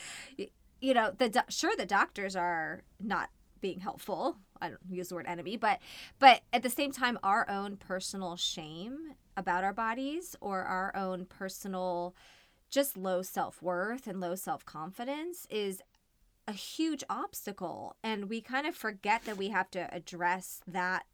You 0.81 0.93
know, 0.93 1.11
the 1.17 1.29
do- 1.29 1.39
sure 1.49 1.75
the 1.77 1.85
doctors 1.85 2.35
are 2.35 2.83
not 2.99 3.29
being 3.61 3.79
helpful. 3.79 4.37
I 4.61 4.69
don't 4.69 4.79
use 4.89 5.09
the 5.09 5.15
word 5.15 5.27
enemy, 5.27 5.57
but 5.57 5.79
but 6.19 6.41
at 6.51 6.63
the 6.63 6.69
same 6.69 6.91
time, 6.91 7.17
our 7.23 7.49
own 7.49 7.77
personal 7.77 8.35
shame 8.35 9.13
about 9.35 9.63
our 9.63 9.73
bodies 9.73 10.35
or 10.41 10.63
our 10.63 10.95
own 10.95 11.25
personal 11.25 12.15
just 12.69 12.97
low 12.97 13.21
self 13.21 13.61
worth 13.61 14.07
and 14.07 14.19
low 14.19 14.35
self 14.35 14.65
confidence 14.65 15.47
is 15.49 15.81
a 16.47 16.53
huge 16.53 17.03
obstacle, 17.09 17.95
and 18.03 18.29
we 18.29 18.41
kind 18.41 18.65
of 18.65 18.75
forget 18.75 19.23
that 19.25 19.37
we 19.37 19.49
have 19.49 19.69
to 19.71 19.93
address 19.93 20.61
that 20.67 21.05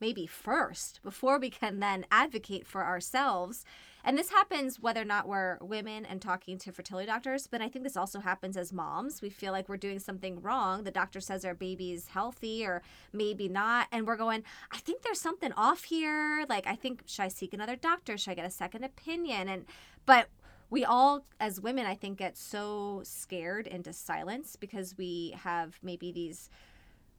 maybe 0.00 0.26
first 0.26 1.00
before 1.02 1.38
we 1.38 1.50
can 1.50 1.80
then 1.80 2.06
advocate 2.10 2.66
for 2.66 2.84
ourselves. 2.84 3.64
And 4.02 4.16
this 4.16 4.30
happens 4.30 4.80
whether 4.80 5.02
or 5.02 5.04
not 5.04 5.28
we're 5.28 5.58
women 5.60 6.06
and 6.06 6.22
talking 6.22 6.56
to 6.58 6.72
fertility 6.72 7.06
doctors, 7.06 7.46
but 7.46 7.60
I 7.60 7.68
think 7.68 7.84
this 7.84 7.96
also 7.96 8.20
happens 8.20 8.56
as 8.56 8.72
moms. 8.72 9.20
We 9.20 9.28
feel 9.28 9.52
like 9.52 9.68
we're 9.68 9.76
doing 9.76 9.98
something 9.98 10.40
wrong. 10.40 10.84
The 10.84 10.90
doctor 10.90 11.20
says 11.20 11.44
our 11.44 11.54
baby's 11.54 12.08
healthy 12.08 12.64
or 12.64 12.82
maybe 13.12 13.48
not. 13.48 13.88
And 13.92 14.06
we're 14.06 14.16
going, 14.16 14.42
I 14.72 14.78
think 14.78 15.02
there's 15.02 15.20
something 15.20 15.52
off 15.52 15.84
here. 15.84 16.46
Like, 16.48 16.66
I 16.66 16.76
think, 16.76 17.02
should 17.06 17.24
I 17.24 17.28
seek 17.28 17.52
another 17.52 17.76
doctor? 17.76 18.16
Should 18.16 18.30
I 18.30 18.34
get 18.34 18.46
a 18.46 18.50
second 18.50 18.84
opinion? 18.84 19.48
And, 19.48 19.66
but 20.06 20.28
we 20.70 20.84
all 20.84 21.24
as 21.40 21.60
women 21.60 21.84
i 21.84 21.94
think 21.96 22.18
get 22.18 22.38
so 22.38 23.00
scared 23.02 23.66
into 23.66 23.92
silence 23.92 24.54
because 24.54 24.96
we 24.96 25.34
have 25.36 25.78
maybe 25.82 26.12
these 26.12 26.48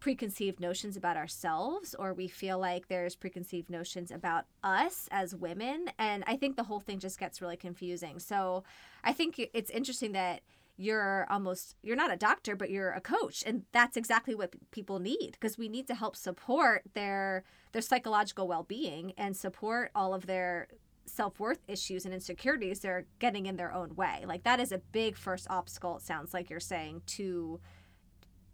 preconceived 0.01 0.59
notions 0.59 0.97
about 0.97 1.15
ourselves 1.15 1.95
or 1.97 2.11
we 2.13 2.27
feel 2.27 2.59
like 2.59 2.87
there's 2.87 3.15
preconceived 3.15 3.69
notions 3.69 4.11
about 4.11 4.45
us 4.63 5.07
as 5.11 5.33
women. 5.33 5.85
And 5.97 6.25
i 6.27 6.35
think 6.35 6.57
the 6.57 6.63
whole 6.63 6.81
thing 6.81 6.99
just 6.99 7.19
gets 7.19 7.41
really 7.41 7.55
confusing. 7.55 8.19
So 8.19 8.65
i 9.03 9.13
think 9.13 9.39
it's 9.53 9.69
interesting 9.69 10.11
that 10.11 10.41
you're 10.75 11.27
almost 11.29 11.75
you're 11.83 11.95
not 11.95 12.11
a 12.11 12.17
doctor 12.17 12.55
but 12.55 12.71
you're 12.71 12.91
a 12.91 13.01
coach 13.01 13.43
and 13.45 13.63
that's 13.71 13.95
exactly 13.95 14.33
what 14.33 14.55
people 14.71 14.97
need 14.99 15.31
because 15.33 15.57
we 15.57 15.69
need 15.69 15.85
to 15.85 15.93
help 15.93 16.15
support 16.15 16.81
their 16.95 17.43
their 17.71 17.81
psychological 17.83 18.47
well-being 18.47 19.13
and 19.17 19.37
support 19.37 19.91
all 19.93 20.13
of 20.15 20.25
their 20.25 20.67
self-worth 21.05 21.59
issues 21.67 22.05
and 22.05 22.13
insecurities 22.13 22.79
they're 22.79 23.05
getting 23.19 23.45
in 23.45 23.57
their 23.57 23.71
own 23.71 23.95
way. 23.95 24.23
Like 24.25 24.43
that 24.43 24.59
is 24.59 24.71
a 24.71 24.79
big 24.91 25.15
first 25.15 25.47
obstacle 25.49 25.97
it 25.97 26.01
sounds 26.01 26.33
like 26.33 26.49
you're 26.49 26.59
saying 26.59 27.03
to 27.17 27.59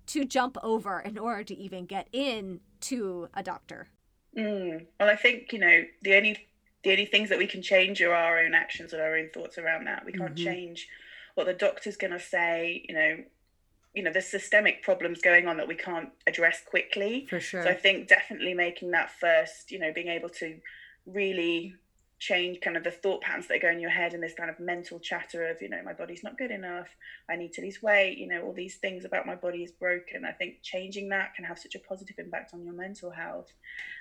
to 0.08 0.26
jump 0.26 0.58
over 0.64 1.00
in 1.00 1.18
order 1.18 1.44
to 1.44 1.56
even 1.56 1.86
get 1.86 2.08
in 2.12 2.60
to 2.82 3.30
a 3.34 3.44
doctor? 3.44 3.88
Mm. 4.38 4.86
Well, 5.00 5.10
I 5.10 5.16
think 5.16 5.52
you 5.54 5.60
know 5.60 5.84
the 6.02 6.16
only 6.16 6.48
the 6.84 6.92
only 6.92 7.06
things 7.06 7.30
that 7.30 7.38
we 7.38 7.48
can 7.48 7.62
change 7.62 8.02
are 8.02 8.14
our 8.14 8.40
own 8.40 8.54
actions 8.54 8.94
and 8.94 9.02
our 9.02 9.16
own 9.16 9.30
thoughts 9.34 9.58
around 9.58 9.86
that. 9.88 10.06
We 10.06 10.14
can't 10.14 10.36
mm-hmm. 10.36 10.46
change 10.46 10.88
what 11.36 11.48
the 11.48 11.54
doctor's 11.54 11.98
going 11.98 12.14
to 12.14 12.20
say. 12.20 12.86
You 12.88 12.96
know, 12.96 13.18
you 13.94 14.04
know, 14.04 14.12
there's 14.12 14.28
systemic 14.28 14.84
problems 14.84 15.22
going 15.22 15.48
on 15.48 15.58
that 15.58 15.68
we 15.68 15.76
can't 15.76 16.10
address 16.28 16.62
quickly. 16.64 17.26
For 17.30 17.40
sure. 17.40 17.64
So 17.64 17.70
I 17.70 17.74
think 17.74 18.08
definitely 18.08 18.54
making 18.54 18.92
that 18.92 19.12
first, 19.20 19.72
you 19.72 19.80
know, 19.80 19.92
being 19.92 20.08
able 20.08 20.30
to 20.30 20.60
really 21.06 21.74
change 22.20 22.60
kind 22.62 22.76
of 22.76 22.84
the 22.84 22.92
thought 22.92 23.22
patterns 23.22 23.48
that 23.48 23.62
go 23.62 23.70
in 23.70 23.80
your 23.80 23.92
head 23.92 24.14
and 24.14 24.24
this 24.24 24.34
kind 24.34 24.50
of 24.50 24.60
mental 24.60 25.00
chatter 25.00 25.48
of 25.48 25.62
you 25.62 25.70
know 25.70 25.82
my 25.84 25.94
body's 25.94 26.24
not 26.24 26.38
good 26.38 26.52
enough. 26.52 26.88
I 27.30 27.36
need 27.36 27.54
to 27.54 27.62
lose 27.62 27.82
weight 27.82 28.18
you 28.18 28.28
know 28.28 28.42
all 28.42 28.54
these 28.54 28.78
things 28.78 29.06
about 29.06 29.26
my 29.26 29.36
body 29.36 29.64
is 29.64 29.72
broken. 29.72 30.26
I 30.26 30.32
think 30.32 30.62
changing 30.64 31.10
that 31.10 31.36
can 31.36 31.46
have 31.46 31.60
such 31.60 31.76
a 31.76 31.80
positive 31.80 32.18
impact 32.18 32.54
on 32.54 32.64
your 32.64 32.74
mental 32.74 33.12
health. 33.12 33.54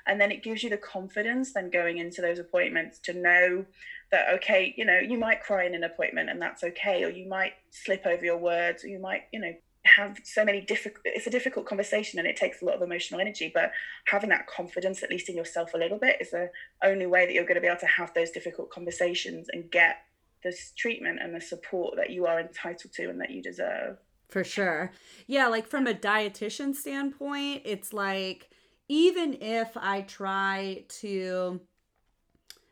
And 0.07 0.21
then 0.21 0.33
it 0.33 0.43
gives 0.43 0.63
you 0.63 0.71
the 0.71 0.77
confidence 0.77 1.53
then 1.53 1.71
going 1.71 1.99
into 1.99 2.23
those 2.23 2.39
appointments 2.39 2.99
to 3.01 3.13
know 3.13 3.65
that 4.11 4.33
okay 4.35 4.75
you 4.77 4.85
know 4.85 4.99
you 4.99 5.19
might 5.19 5.43
cry 5.43 5.65
in 5.65 5.75
an 5.75 5.85
appointment 5.85 6.31
and 6.31 6.41
that's 6.41 6.63
okay 6.63 7.05
or 7.05 7.11
you 7.11 7.29
might 7.29 7.53
slip 7.71 8.07
over 8.07 8.25
your 8.25 8.39
words 8.39 8.85
or 8.85 8.89
you 8.89 8.99
might 8.99 9.23
you 9.33 9.41
know 9.41 9.53
have 9.87 10.19
so 10.25 10.45
many 10.45 10.61
difficult 10.61 11.03
it's 11.05 11.27
a 11.27 11.31
difficult 11.31 11.67
conversation 11.67 12.19
and 12.19 12.29
it 12.29 12.37
takes 12.37 12.63
a 12.63 12.65
lot 12.65 12.75
of 12.75 12.83
emotional 12.83 13.21
energy 13.21 13.51
but 13.53 13.71
having 14.07 14.31
that 14.31 14.47
confidence 14.47 15.03
at 15.03 15.11
least 15.11 15.29
in 15.29 15.37
yourself 15.37 15.75
a 15.75 15.79
little 15.79 15.99
bit 15.99 16.17
is 16.21 16.31
the 16.31 16.51
only 16.85 17.07
way 17.07 17.27
that 17.27 17.33
you're 17.33 17.45
going 17.45 17.55
to 17.55 17.61
be 17.61 17.67
able 17.67 17.79
to 17.81 17.87
have 17.87 18.13
those 18.15 18.31
difficult 18.31 18.71
conversations 18.71 19.49
and 19.53 19.71
get 19.71 19.97
this 20.43 20.73
treatment 20.77 21.19
and 21.21 21.35
the 21.35 21.41
support 21.41 21.97
that 21.97 22.11
you 22.11 22.27
are 22.27 22.41
entitled 22.41 22.93
to 22.93 23.09
and 23.09 23.21
that 23.21 23.31
you 23.31 23.43
deserve. 23.43 23.99
For 24.29 24.45
sure. 24.45 24.93
Yeah 25.27 25.49
like 25.49 25.67
from 25.67 25.87
a 25.87 25.95
dietitian 25.95 26.75
standpoint 26.75 27.63
it's 27.65 27.93
like 27.93 28.49
even 28.89 29.35
if 29.41 29.77
i 29.77 30.03
try 30.03 30.85
to 31.01 31.61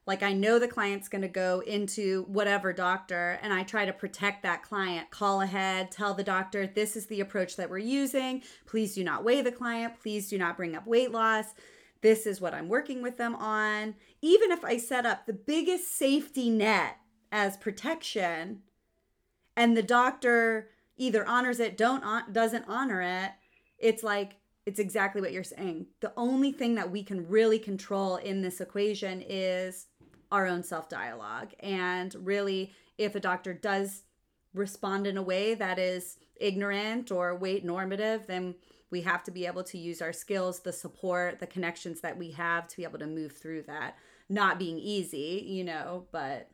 like 0.06 0.22
I 0.22 0.32
know 0.32 0.58
the 0.58 0.68
client's 0.68 1.08
going 1.08 1.22
to 1.22 1.28
go 1.28 1.60
into 1.60 2.24
whatever 2.28 2.72
doctor 2.72 3.38
and 3.42 3.52
I 3.52 3.62
try 3.62 3.86
to 3.86 3.92
protect 3.92 4.42
that 4.42 4.62
client. 4.62 5.10
Call 5.10 5.40
ahead, 5.40 5.90
tell 5.90 6.14
the 6.14 6.22
doctor 6.22 6.66
this 6.66 6.94
is 6.96 7.06
the 7.06 7.20
approach 7.20 7.56
that 7.56 7.70
we're 7.70 7.78
using. 7.78 8.42
Please 8.66 8.94
do 8.94 9.02
not 9.02 9.24
weigh 9.24 9.40
the 9.40 9.52
client. 9.52 9.94
Please 10.00 10.28
do 10.28 10.38
not 10.38 10.56
bring 10.56 10.76
up 10.76 10.86
weight 10.86 11.10
loss. 11.10 11.46
This 12.02 12.26
is 12.26 12.40
what 12.40 12.52
I'm 12.52 12.68
working 12.68 13.02
with 13.02 13.16
them 13.16 13.34
on. 13.34 13.94
Even 14.20 14.50
if 14.50 14.62
I 14.62 14.76
set 14.76 15.06
up 15.06 15.24
the 15.24 15.32
biggest 15.32 15.96
safety 15.96 16.50
net 16.50 16.98
as 17.32 17.56
protection 17.56 18.60
and 19.56 19.74
the 19.74 19.82
doctor 19.82 20.68
either 20.98 21.26
honors 21.26 21.60
it, 21.60 21.78
don't 21.78 22.04
doesn't 22.32 22.66
honor 22.68 23.00
it, 23.00 23.30
it's 23.78 24.02
like 24.02 24.36
it's 24.66 24.78
exactly 24.78 25.20
what 25.20 25.32
you're 25.32 25.44
saying. 25.44 25.86
The 26.00 26.12
only 26.16 26.50
thing 26.50 26.74
that 26.76 26.90
we 26.90 27.02
can 27.02 27.28
really 27.28 27.58
control 27.58 28.16
in 28.16 28.40
this 28.40 28.60
equation 28.60 29.22
is 29.26 29.86
our 30.34 30.46
own 30.48 30.64
self 30.64 30.88
dialogue. 30.88 31.52
And 31.60 32.14
really, 32.26 32.72
if 32.98 33.14
a 33.14 33.20
doctor 33.20 33.54
does 33.54 34.02
respond 34.52 35.06
in 35.06 35.16
a 35.16 35.22
way 35.22 35.54
that 35.54 35.78
is 35.78 36.18
ignorant 36.36 37.10
or 37.12 37.36
weight 37.36 37.64
normative, 37.64 38.26
then 38.26 38.56
we 38.90 39.00
have 39.02 39.22
to 39.24 39.30
be 39.30 39.46
able 39.46 39.62
to 39.64 39.78
use 39.78 40.02
our 40.02 40.12
skills, 40.12 40.60
the 40.60 40.72
support, 40.72 41.38
the 41.38 41.46
connections 41.46 42.00
that 42.00 42.18
we 42.18 42.32
have 42.32 42.66
to 42.68 42.76
be 42.76 42.84
able 42.84 42.98
to 42.98 43.06
move 43.06 43.32
through 43.32 43.62
that. 43.62 43.96
Not 44.28 44.58
being 44.58 44.78
easy, 44.78 45.44
you 45.46 45.62
know, 45.62 46.06
but 46.10 46.50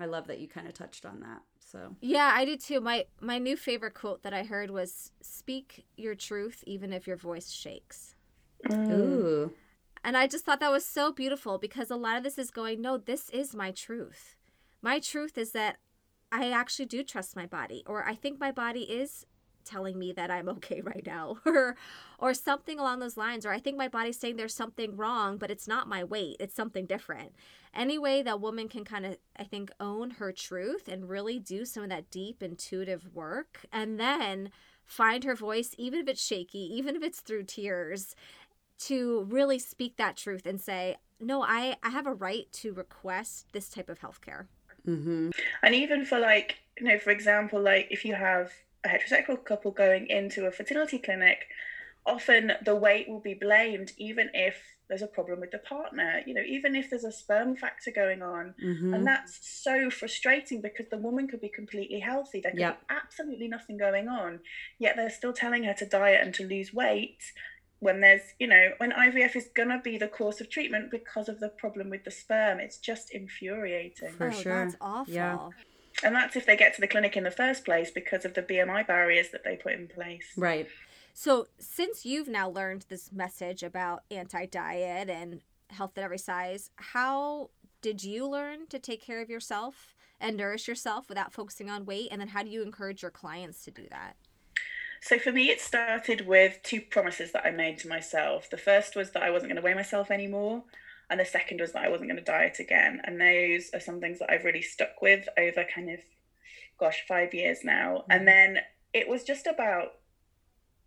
I 0.00 0.06
love 0.06 0.28
that 0.28 0.38
you 0.38 0.46
kind 0.46 0.68
of 0.68 0.74
touched 0.74 1.04
on 1.04 1.20
that. 1.20 1.42
So 1.58 1.96
yeah, 2.00 2.30
I 2.34 2.44
do 2.44 2.56
too. 2.56 2.80
My 2.80 3.06
my 3.20 3.38
new 3.38 3.56
favorite 3.56 3.94
quote 3.94 4.22
that 4.22 4.32
I 4.32 4.44
heard 4.44 4.70
was 4.70 5.10
"Speak 5.22 5.86
your 5.96 6.14
truth, 6.14 6.62
even 6.68 6.92
if 6.92 7.06
your 7.08 7.16
voice 7.16 7.50
shakes." 7.50 8.14
Mm. 8.68 8.90
Ooh. 8.92 9.52
And 10.04 10.18
I 10.18 10.26
just 10.26 10.44
thought 10.44 10.60
that 10.60 10.70
was 10.70 10.84
so 10.84 11.12
beautiful 11.12 11.56
because 11.56 11.90
a 11.90 11.96
lot 11.96 12.18
of 12.18 12.22
this 12.22 12.38
is 12.38 12.50
going, 12.50 12.82
no, 12.82 12.98
this 12.98 13.30
is 13.30 13.54
my 13.54 13.70
truth. 13.70 14.36
My 14.82 15.00
truth 15.00 15.38
is 15.38 15.52
that 15.52 15.78
I 16.30 16.50
actually 16.50 16.84
do 16.84 17.02
trust 17.02 17.34
my 17.34 17.46
body, 17.46 17.82
or 17.86 18.04
I 18.06 18.14
think 18.14 18.38
my 18.38 18.52
body 18.52 18.82
is 18.82 19.24
telling 19.64 19.98
me 19.98 20.12
that 20.12 20.30
I'm 20.30 20.48
okay 20.60 20.82
right 20.82 21.04
now 21.06 21.38
or 21.46 21.76
or 22.18 22.34
something 22.34 22.78
along 22.78 22.98
those 22.98 23.16
lines 23.16 23.46
or 23.46 23.52
I 23.52 23.58
think 23.58 23.78
my 23.78 23.88
body's 23.88 24.18
saying 24.18 24.36
there's 24.36 24.54
something 24.54 24.94
wrong 24.94 25.38
but 25.38 25.50
it's 25.50 25.66
not 25.66 25.88
my 25.88 26.04
weight 26.04 26.36
it's 26.38 26.54
something 26.54 26.84
different 26.84 27.32
any 27.74 27.98
way 27.98 28.22
that 28.22 28.42
woman 28.42 28.68
can 28.68 28.84
kind 28.84 29.06
of 29.06 29.16
I 29.36 29.44
think 29.44 29.70
own 29.80 30.10
her 30.10 30.32
truth 30.32 30.86
and 30.86 31.08
really 31.08 31.38
do 31.38 31.64
some 31.64 31.82
of 31.82 31.88
that 31.88 32.10
deep 32.10 32.42
intuitive 32.42 33.08
work 33.14 33.64
and 33.72 33.98
then 33.98 34.50
find 34.84 35.24
her 35.24 35.34
voice 35.34 35.74
even 35.78 36.00
if 36.00 36.08
it's 36.08 36.24
shaky 36.24 36.58
even 36.58 36.94
if 36.94 37.02
it's 37.02 37.20
through 37.20 37.44
tears 37.44 38.14
to 38.78 39.26
really 39.28 39.58
speak 39.58 39.96
that 39.96 40.16
truth 40.16 40.46
and 40.46 40.60
say 40.60 40.96
no 41.20 41.42
I 41.42 41.76
I 41.82 41.90
have 41.90 42.06
a 42.06 42.14
right 42.14 42.46
to 42.54 42.72
request 42.72 43.46
this 43.52 43.68
type 43.68 43.88
of 43.88 43.98
health 43.98 44.20
care 44.20 44.48
mm-hmm. 44.86 45.30
and 45.62 45.74
even 45.74 46.04
for 46.04 46.18
like 46.18 46.56
you 46.78 46.86
know 46.86 46.98
for 46.98 47.10
example 47.10 47.60
like 47.60 47.88
if 47.90 48.04
you 48.04 48.14
have 48.14 48.50
a 48.84 48.88
heterosexual 48.88 49.42
couple 49.44 49.70
going 49.70 50.06
into 50.08 50.46
a 50.46 50.50
fertility 50.50 50.98
clinic, 50.98 51.46
often 52.06 52.52
the 52.64 52.74
weight 52.74 53.08
will 53.08 53.20
be 53.20 53.34
blamed, 53.34 53.92
even 53.96 54.28
if 54.34 54.62
there's 54.88 55.02
a 55.02 55.06
problem 55.06 55.40
with 55.40 55.50
the 55.50 55.58
partner, 55.58 56.20
you 56.26 56.34
know, 56.34 56.42
even 56.46 56.76
if 56.76 56.90
there's 56.90 57.04
a 57.04 57.12
sperm 57.12 57.56
factor 57.56 57.90
going 57.90 58.20
on. 58.20 58.54
Mm-hmm. 58.62 58.92
And 58.92 59.06
that's 59.06 59.38
so 59.42 59.88
frustrating 59.88 60.60
because 60.60 60.86
the 60.90 60.98
woman 60.98 61.26
could 61.26 61.40
be 61.40 61.48
completely 61.48 62.00
healthy. 62.00 62.40
There 62.40 62.52
could 62.52 62.60
yep. 62.60 62.80
be 62.80 62.94
absolutely 62.94 63.48
nothing 63.48 63.78
going 63.78 64.08
on. 64.08 64.40
Yet 64.78 64.96
they're 64.96 65.08
still 65.08 65.32
telling 65.32 65.64
her 65.64 65.72
to 65.74 65.86
diet 65.86 66.20
and 66.22 66.34
to 66.34 66.46
lose 66.46 66.74
weight 66.74 67.22
when 67.84 68.00
there's, 68.00 68.22
you 68.38 68.46
know, 68.46 68.70
when 68.78 68.92
IVF 68.92 69.36
is 69.36 69.50
going 69.54 69.68
to 69.68 69.78
be 69.78 69.98
the 69.98 70.08
course 70.08 70.40
of 70.40 70.48
treatment 70.48 70.90
because 70.90 71.28
of 71.28 71.38
the 71.38 71.50
problem 71.50 71.90
with 71.90 72.02
the 72.04 72.10
sperm. 72.10 72.58
It's 72.58 72.78
just 72.78 73.10
infuriating. 73.10 74.12
For 74.12 74.28
oh, 74.28 74.30
sure. 74.30 74.64
That's 74.64 74.76
awful. 74.80 75.12
Yeah. 75.12 75.48
And 76.02 76.16
that's 76.16 76.34
if 76.34 76.46
they 76.46 76.56
get 76.56 76.74
to 76.76 76.80
the 76.80 76.88
clinic 76.88 77.14
in 77.14 77.24
the 77.24 77.30
first 77.30 77.66
place 77.66 77.90
because 77.90 78.24
of 78.24 78.32
the 78.32 78.42
BMI 78.42 78.86
barriers 78.86 79.28
that 79.32 79.44
they 79.44 79.56
put 79.56 79.74
in 79.74 79.88
place. 79.88 80.32
Right. 80.34 80.66
So, 81.12 81.46
since 81.58 82.06
you've 82.06 82.26
now 82.26 82.48
learned 82.48 82.86
this 82.88 83.12
message 83.12 83.62
about 83.62 84.02
anti 84.10 84.46
diet 84.46 85.10
and 85.10 85.42
health 85.68 85.98
at 85.98 86.04
every 86.04 86.18
size, 86.18 86.70
how 86.76 87.50
did 87.82 88.02
you 88.02 88.26
learn 88.26 88.66
to 88.68 88.78
take 88.78 89.02
care 89.02 89.20
of 89.20 89.28
yourself 89.28 89.94
and 90.18 90.38
nourish 90.38 90.66
yourself 90.66 91.10
without 91.10 91.34
focusing 91.34 91.68
on 91.68 91.84
weight? 91.84 92.08
And 92.10 92.22
then, 92.22 92.28
how 92.28 92.42
do 92.42 92.48
you 92.48 92.62
encourage 92.62 93.02
your 93.02 93.10
clients 93.10 93.62
to 93.64 93.70
do 93.70 93.86
that? 93.90 94.16
So, 95.04 95.18
for 95.18 95.32
me, 95.32 95.50
it 95.50 95.60
started 95.60 96.26
with 96.26 96.60
two 96.62 96.80
promises 96.80 97.32
that 97.32 97.44
I 97.44 97.50
made 97.50 97.78
to 97.80 97.88
myself. 97.88 98.48
The 98.50 98.56
first 98.56 98.96
was 98.96 99.10
that 99.10 99.22
I 99.22 99.30
wasn't 99.30 99.50
going 99.50 99.60
to 99.60 99.66
weigh 99.66 99.74
myself 99.74 100.10
anymore 100.10 100.64
and 101.10 101.20
the 101.20 101.24
second 101.24 101.60
was 101.60 101.72
that 101.72 101.84
I 101.84 101.88
wasn't 101.88 102.10
going 102.10 102.24
to 102.24 102.24
diet 102.24 102.58
again. 102.58 103.00
And 103.04 103.20
those 103.20 103.70
are 103.74 103.80
some 103.80 104.00
things 104.00 104.18
that 104.18 104.30
I've 104.30 104.44
really 104.44 104.62
stuck 104.62 105.02
with 105.02 105.28
over 105.38 105.64
kind 105.64 105.90
of, 105.90 106.00
gosh, 106.78 107.04
five 107.06 107.34
years 107.34 107.58
now. 107.62 107.98
Mm-hmm. 107.98 108.12
And 108.12 108.28
then 108.28 108.58
it 108.92 109.08
was 109.08 109.24
just 109.24 109.46
about 109.46 109.92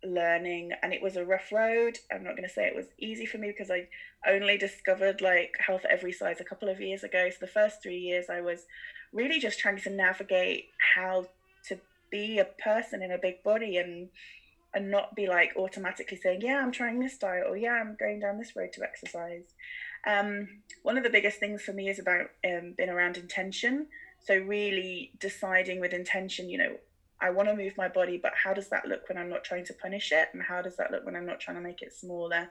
learning, 0.04 0.72
and 0.82 0.92
it 0.92 1.02
was 1.02 1.16
a 1.16 1.24
rough 1.24 1.52
road. 1.52 1.98
I'm 2.12 2.24
not 2.24 2.36
going 2.36 2.48
to 2.48 2.54
say 2.54 2.66
it 2.66 2.76
was 2.76 2.86
easy 2.98 3.26
for 3.26 3.38
me 3.38 3.48
because 3.48 3.70
I 3.70 3.88
only 4.28 4.58
discovered 4.58 5.20
like 5.20 5.56
health 5.64 5.84
every 5.88 6.12
size 6.12 6.40
a 6.40 6.44
couple 6.44 6.68
of 6.68 6.80
years 6.80 7.04
ago. 7.04 7.28
So 7.30 7.36
the 7.40 7.46
first 7.46 7.82
three 7.82 7.98
years, 7.98 8.26
I 8.28 8.40
was 8.40 8.66
really 9.12 9.38
just 9.38 9.58
trying 9.58 9.80
to 9.80 9.90
navigate 9.90 10.66
how 10.94 11.26
to 11.68 11.78
be 12.10 12.38
a 12.38 12.44
person 12.62 13.02
in 13.02 13.12
a 13.12 13.18
big 13.18 13.42
body 13.42 13.76
and 13.76 14.08
and 14.74 14.90
not 14.90 15.16
be 15.16 15.26
like 15.26 15.54
automatically 15.56 16.16
saying 16.16 16.40
yeah 16.42 16.60
i'm 16.62 16.72
trying 16.72 17.00
this 17.00 17.16
diet 17.16 17.44
or 17.48 17.56
yeah 17.56 17.72
i'm 17.72 17.96
going 17.98 18.20
down 18.20 18.38
this 18.38 18.54
road 18.54 18.72
to 18.72 18.82
exercise 18.82 19.54
um, 20.06 20.48
one 20.82 20.96
of 20.96 21.04
the 21.04 21.10
biggest 21.10 21.38
things 21.38 21.62
for 21.62 21.72
me 21.72 21.88
is 21.88 21.98
about 21.98 22.26
um, 22.44 22.74
being 22.76 22.88
around 22.88 23.16
intention. 23.16 23.86
So 24.24 24.36
really 24.36 25.12
deciding 25.18 25.80
with 25.80 25.92
intention, 25.92 26.48
you 26.48 26.58
know, 26.58 26.76
I 27.20 27.30
want 27.30 27.48
to 27.48 27.56
move 27.56 27.76
my 27.76 27.88
body, 27.88 28.18
but 28.22 28.32
how 28.42 28.54
does 28.54 28.68
that 28.68 28.86
look 28.86 29.08
when 29.08 29.18
I'm 29.18 29.28
not 29.28 29.42
trying 29.42 29.64
to 29.66 29.74
punish 29.74 30.12
it? 30.12 30.28
And 30.32 30.42
how 30.42 30.62
does 30.62 30.76
that 30.76 30.92
look 30.92 31.04
when 31.04 31.16
I'm 31.16 31.26
not 31.26 31.40
trying 31.40 31.56
to 31.56 31.62
make 31.62 31.82
it 31.82 31.92
smaller? 31.92 32.48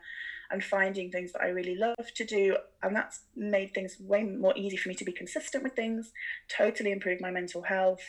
And 0.52 0.64
finding 0.64 1.10
things 1.10 1.34
that 1.34 1.42
I 1.42 1.50
really 1.50 1.76
love 1.76 2.14
to 2.16 2.26
do. 2.26 2.58
And 2.84 2.96
that's 2.96 3.22
made 3.36 3.74
things 3.74 3.98
way 4.00 4.24
more 4.24 4.54
easy 4.58 4.78
for 4.78 4.90
me 4.90 4.96
to 4.96 5.06
be 5.06 5.12
consistent 5.12 5.64
with 5.64 5.74
things, 5.74 6.12
totally 6.50 6.92
improve 6.92 7.22
my 7.22 7.32
mental 7.32 7.62
health. 7.62 8.04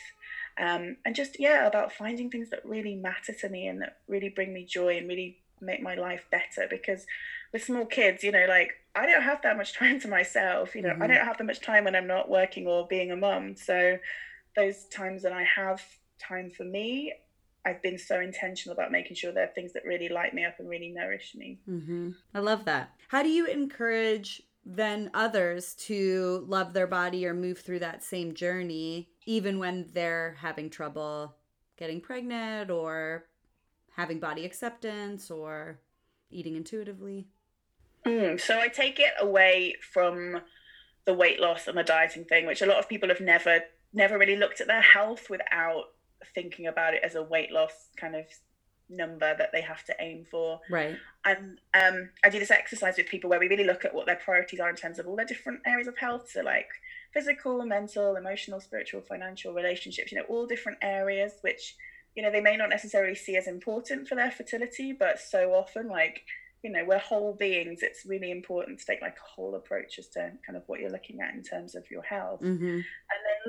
Um, 0.59 0.97
and 1.05 1.15
just, 1.15 1.39
yeah, 1.39 1.65
about 1.65 1.93
finding 1.93 2.29
things 2.29 2.49
that 2.49 2.65
really 2.65 2.95
matter 2.95 3.33
to 3.33 3.49
me 3.49 3.67
and 3.67 3.81
that 3.81 3.97
really 4.07 4.29
bring 4.29 4.53
me 4.53 4.65
joy 4.65 4.97
and 4.97 5.07
really 5.07 5.37
make 5.61 5.81
my 5.81 5.95
life 5.95 6.25
better. 6.29 6.67
Because 6.69 7.05
with 7.53 7.63
small 7.63 7.85
kids, 7.85 8.23
you 8.23 8.31
know, 8.31 8.45
like 8.47 8.73
I 8.95 9.05
don't 9.05 9.23
have 9.23 9.41
that 9.43 9.57
much 9.57 9.73
time 9.77 9.99
to 10.01 10.07
myself. 10.07 10.75
You 10.75 10.81
know, 10.81 10.89
mm-hmm. 10.89 11.03
I 11.03 11.07
don't 11.07 11.25
have 11.25 11.37
that 11.37 11.47
much 11.47 11.61
time 11.61 11.85
when 11.85 11.95
I'm 11.95 12.07
not 12.07 12.29
working 12.29 12.67
or 12.67 12.87
being 12.87 13.11
a 13.11 13.15
mum. 13.15 13.55
So 13.55 13.97
those 14.55 14.85
times 14.85 15.23
that 15.23 15.33
I 15.33 15.43
have 15.55 15.81
time 16.19 16.49
for 16.49 16.65
me, 16.65 17.13
I've 17.65 17.81
been 17.81 17.97
so 17.97 18.19
intentional 18.19 18.73
about 18.73 18.91
making 18.91 19.15
sure 19.15 19.31
there 19.31 19.43
are 19.43 19.53
things 19.53 19.73
that 19.73 19.83
really 19.85 20.09
light 20.09 20.33
me 20.33 20.45
up 20.45 20.59
and 20.59 20.69
really 20.69 20.89
nourish 20.89 21.35
me. 21.35 21.59
Mm-hmm. 21.69 22.11
I 22.33 22.39
love 22.39 22.65
that. 22.65 22.93
How 23.09 23.21
do 23.21 23.29
you 23.29 23.45
encourage 23.45 24.41
then 24.65 25.09
others 25.13 25.73
to 25.73 26.45
love 26.47 26.73
their 26.73 26.87
body 26.87 27.25
or 27.25 27.33
move 27.33 27.59
through 27.59 27.79
that 27.79 28.03
same 28.03 28.33
journey, 28.33 29.09
even 29.29 29.59
when 29.59 29.85
they're 29.93 30.35
having 30.39 30.71
trouble 30.71 31.35
getting 31.77 32.01
pregnant 32.01 32.71
or 32.71 33.27
having 33.95 34.19
body 34.19 34.43
acceptance 34.43 35.29
or 35.29 35.79
eating 36.31 36.55
intuitively? 36.55 37.27
Mm, 38.07 38.41
so 38.41 38.59
I 38.59 38.69
take 38.69 38.99
it 38.99 39.13
away 39.19 39.75
from 39.93 40.41
the 41.05 41.13
weight 41.13 41.39
loss 41.39 41.67
and 41.67 41.77
the 41.77 41.83
dieting 41.83 42.25
thing, 42.25 42.47
which 42.47 42.63
a 42.63 42.65
lot 42.65 42.79
of 42.79 42.89
people 42.89 43.09
have 43.09 43.21
never 43.21 43.61
never 43.93 44.17
really 44.17 44.35
looked 44.35 44.61
at 44.61 44.67
their 44.67 44.81
health 44.81 45.29
without 45.29 45.85
thinking 46.33 46.65
about 46.65 46.95
it 46.95 47.03
as 47.03 47.13
a 47.13 47.21
weight 47.21 47.51
loss 47.51 47.89
kind 47.97 48.15
of 48.15 48.25
number 48.89 49.35
that 49.37 49.51
they 49.51 49.61
have 49.61 49.83
to 49.85 49.95
aim 49.99 50.25
for. 50.29 50.59
Right. 50.69 50.97
And 51.25 51.59
um, 51.73 52.09
I 52.23 52.29
do 52.29 52.39
this 52.39 52.51
exercise 52.51 52.95
with 52.97 53.07
people 53.07 53.29
where 53.29 53.39
we 53.39 53.47
really 53.47 53.63
look 53.63 53.85
at 53.85 53.93
what 53.93 54.05
their 54.05 54.15
priorities 54.15 54.59
are 54.59 54.69
in 54.69 54.75
terms 54.75 54.99
of 54.99 55.07
all 55.07 55.15
their 55.15 55.25
different 55.25 55.61
areas 55.65 55.87
of 55.87 55.97
health. 55.97 56.29
So 56.31 56.41
like 56.41 56.69
physical, 57.13 57.65
mental, 57.65 58.15
emotional, 58.15 58.59
spiritual, 58.59 59.01
financial, 59.01 59.53
relationships, 59.53 60.11
you 60.11 60.17
know, 60.17 60.25
all 60.27 60.45
different 60.45 60.79
areas 60.81 61.33
which, 61.41 61.75
you 62.15 62.23
know, 62.23 62.31
they 62.31 62.41
may 62.41 62.57
not 62.57 62.69
necessarily 62.69 63.15
see 63.15 63.35
as 63.35 63.47
important 63.47 64.07
for 64.07 64.15
their 64.15 64.31
fertility, 64.31 64.93
but 64.93 65.19
so 65.19 65.53
often 65.53 65.87
like 65.87 66.23
you 66.63 66.69
know 66.69 66.83
we're 66.85 66.99
whole 66.99 67.33
beings 67.33 67.79
it's 67.81 68.05
really 68.05 68.31
important 68.31 68.79
to 68.79 68.85
take 68.85 69.01
like 69.01 69.15
a 69.17 69.29
whole 69.35 69.55
approach 69.55 69.97
as 69.97 70.07
to 70.09 70.31
kind 70.45 70.57
of 70.57 70.63
what 70.67 70.79
you're 70.79 70.91
looking 70.91 71.21
at 71.21 71.33
in 71.33 71.43
terms 71.43 71.75
of 71.75 71.89
your 71.89 72.01
health 72.01 72.41
mm-hmm. 72.41 72.65
and 72.65 72.83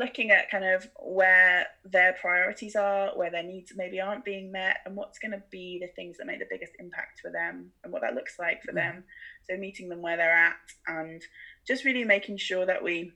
looking 0.00 0.30
at 0.30 0.50
kind 0.50 0.64
of 0.64 0.88
where 0.98 1.66
their 1.84 2.14
priorities 2.14 2.74
are 2.74 3.10
where 3.16 3.30
their 3.30 3.42
needs 3.42 3.72
maybe 3.76 4.00
aren't 4.00 4.24
being 4.24 4.50
met 4.50 4.78
and 4.86 4.96
what's 4.96 5.18
going 5.18 5.30
to 5.30 5.42
be 5.50 5.78
the 5.78 5.92
things 5.94 6.16
that 6.16 6.26
make 6.26 6.38
the 6.38 6.46
biggest 6.48 6.72
impact 6.78 7.20
for 7.20 7.30
them 7.30 7.70
and 7.84 7.92
what 7.92 8.00
that 8.00 8.14
looks 8.14 8.38
like 8.38 8.62
for 8.62 8.72
mm-hmm. 8.72 8.96
them 8.96 9.04
so 9.48 9.56
meeting 9.58 9.90
them 9.90 10.00
where 10.00 10.16
they're 10.16 10.34
at 10.34 10.56
and 10.86 11.22
just 11.66 11.84
really 11.84 12.02
making 12.02 12.38
sure 12.38 12.64
that 12.64 12.82
we 12.82 13.12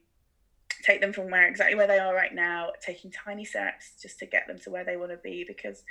take 0.85 1.01
them 1.01 1.13
from 1.13 1.31
where 1.31 1.49
exactly 1.49 1.75
where 1.75 1.87
they 1.87 1.99
are 1.99 2.15
right 2.15 2.35
now 2.35 2.69
taking 2.85 3.11
tiny 3.11 3.47
steps 3.47 3.95
just 4.03 4.19
to 4.19 4.27
get 4.27 4.47
them 4.47 4.59
to 4.59 4.71
where 4.71 4.85
they 4.85 4.97
want 4.97 5.11
to 5.11 5.17
be 5.25 5.43
because 5.49 5.85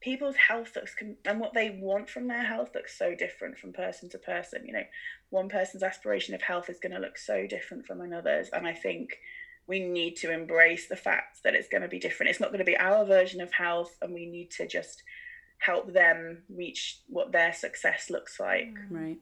people's 0.00 0.36
health 0.36 0.76
looks 0.76 0.94
and 1.24 1.40
what 1.40 1.54
they 1.54 1.78
want 1.80 2.08
from 2.08 2.28
their 2.28 2.44
health 2.44 2.70
looks 2.74 2.96
so 2.96 3.16
different 3.16 3.58
from 3.58 3.72
person 3.72 4.08
to 4.08 4.18
person 4.18 4.64
you 4.64 4.72
know 4.72 4.84
one 5.30 5.48
person's 5.48 5.82
aspiration 5.82 6.34
of 6.34 6.42
health 6.42 6.70
is 6.70 6.78
going 6.78 6.92
to 6.92 7.00
look 7.00 7.18
so 7.18 7.46
different 7.48 7.84
from 7.84 8.00
another's 8.00 8.50
and 8.50 8.66
i 8.66 8.72
think 8.72 9.18
we 9.66 9.80
need 9.80 10.16
to 10.16 10.32
embrace 10.32 10.88
the 10.88 10.96
fact 10.96 11.38
that 11.44 11.54
it's 11.54 11.68
going 11.68 11.82
to 11.82 11.88
be 11.88 11.98
different. 11.98 12.30
It's 12.30 12.40
not 12.40 12.50
going 12.50 12.58
to 12.58 12.64
be 12.64 12.76
our 12.76 13.04
version 13.04 13.40
of 13.40 13.52
health 13.52 13.96
and 14.02 14.12
we 14.12 14.26
need 14.26 14.50
to 14.52 14.66
just 14.66 15.02
help 15.58 15.92
them 15.92 16.42
reach 16.54 17.00
what 17.08 17.32
their 17.32 17.52
success 17.52 18.10
looks 18.10 18.38
like. 18.38 18.74
Mm. 18.90 18.90
Right 18.90 19.18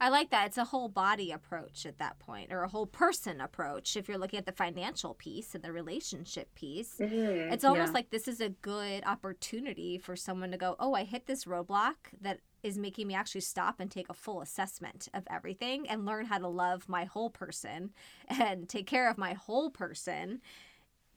I 0.00 0.10
like 0.10 0.30
that. 0.30 0.48
It's 0.48 0.58
a 0.58 0.64
whole 0.64 0.88
body 0.88 1.32
approach 1.32 1.86
at 1.86 1.98
that 1.98 2.18
point, 2.18 2.52
or 2.52 2.62
a 2.62 2.68
whole 2.68 2.86
person 2.86 3.40
approach. 3.40 3.96
If 3.96 4.08
you're 4.08 4.18
looking 4.18 4.38
at 4.38 4.46
the 4.46 4.52
financial 4.52 5.14
piece 5.14 5.54
and 5.54 5.64
the 5.64 5.72
relationship 5.72 6.54
piece, 6.54 6.96
mm-hmm. 7.00 7.52
it's 7.52 7.64
almost 7.64 7.88
yeah. 7.88 7.94
like 7.94 8.10
this 8.10 8.28
is 8.28 8.40
a 8.40 8.50
good 8.50 9.04
opportunity 9.04 9.98
for 9.98 10.14
someone 10.14 10.50
to 10.50 10.58
go, 10.58 10.76
Oh, 10.78 10.94
I 10.94 11.04
hit 11.04 11.26
this 11.26 11.44
roadblock 11.44 11.94
that 12.20 12.40
is 12.62 12.76
making 12.76 13.06
me 13.06 13.14
actually 13.14 13.40
stop 13.40 13.80
and 13.80 13.90
take 13.90 14.08
a 14.10 14.14
full 14.14 14.40
assessment 14.42 15.08
of 15.14 15.22
everything 15.30 15.88
and 15.88 16.04
learn 16.04 16.26
how 16.26 16.38
to 16.38 16.48
love 16.48 16.88
my 16.88 17.04
whole 17.04 17.30
person 17.30 17.92
and 18.28 18.68
take 18.68 18.86
care 18.86 19.08
of 19.08 19.16
my 19.16 19.32
whole 19.34 19.70
person. 19.70 20.40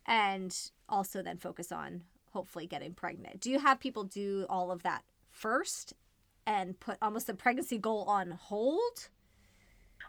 And 0.05 0.55
also 0.87 1.21
then 1.21 1.37
focus 1.37 1.71
on 1.71 2.03
hopefully 2.31 2.67
getting 2.67 2.93
pregnant. 2.93 3.41
Do 3.41 3.51
you 3.51 3.59
have 3.59 3.79
people 3.79 4.03
do 4.03 4.45
all 4.49 4.71
of 4.71 4.83
that 4.83 5.03
first 5.31 5.93
and 6.49 6.77
put 6.79 6.97
almost 6.99 7.27
the 7.27 7.33
pregnancy 7.35 7.77
goal 7.77 8.03
on 8.07 8.31
hold? 8.31 9.07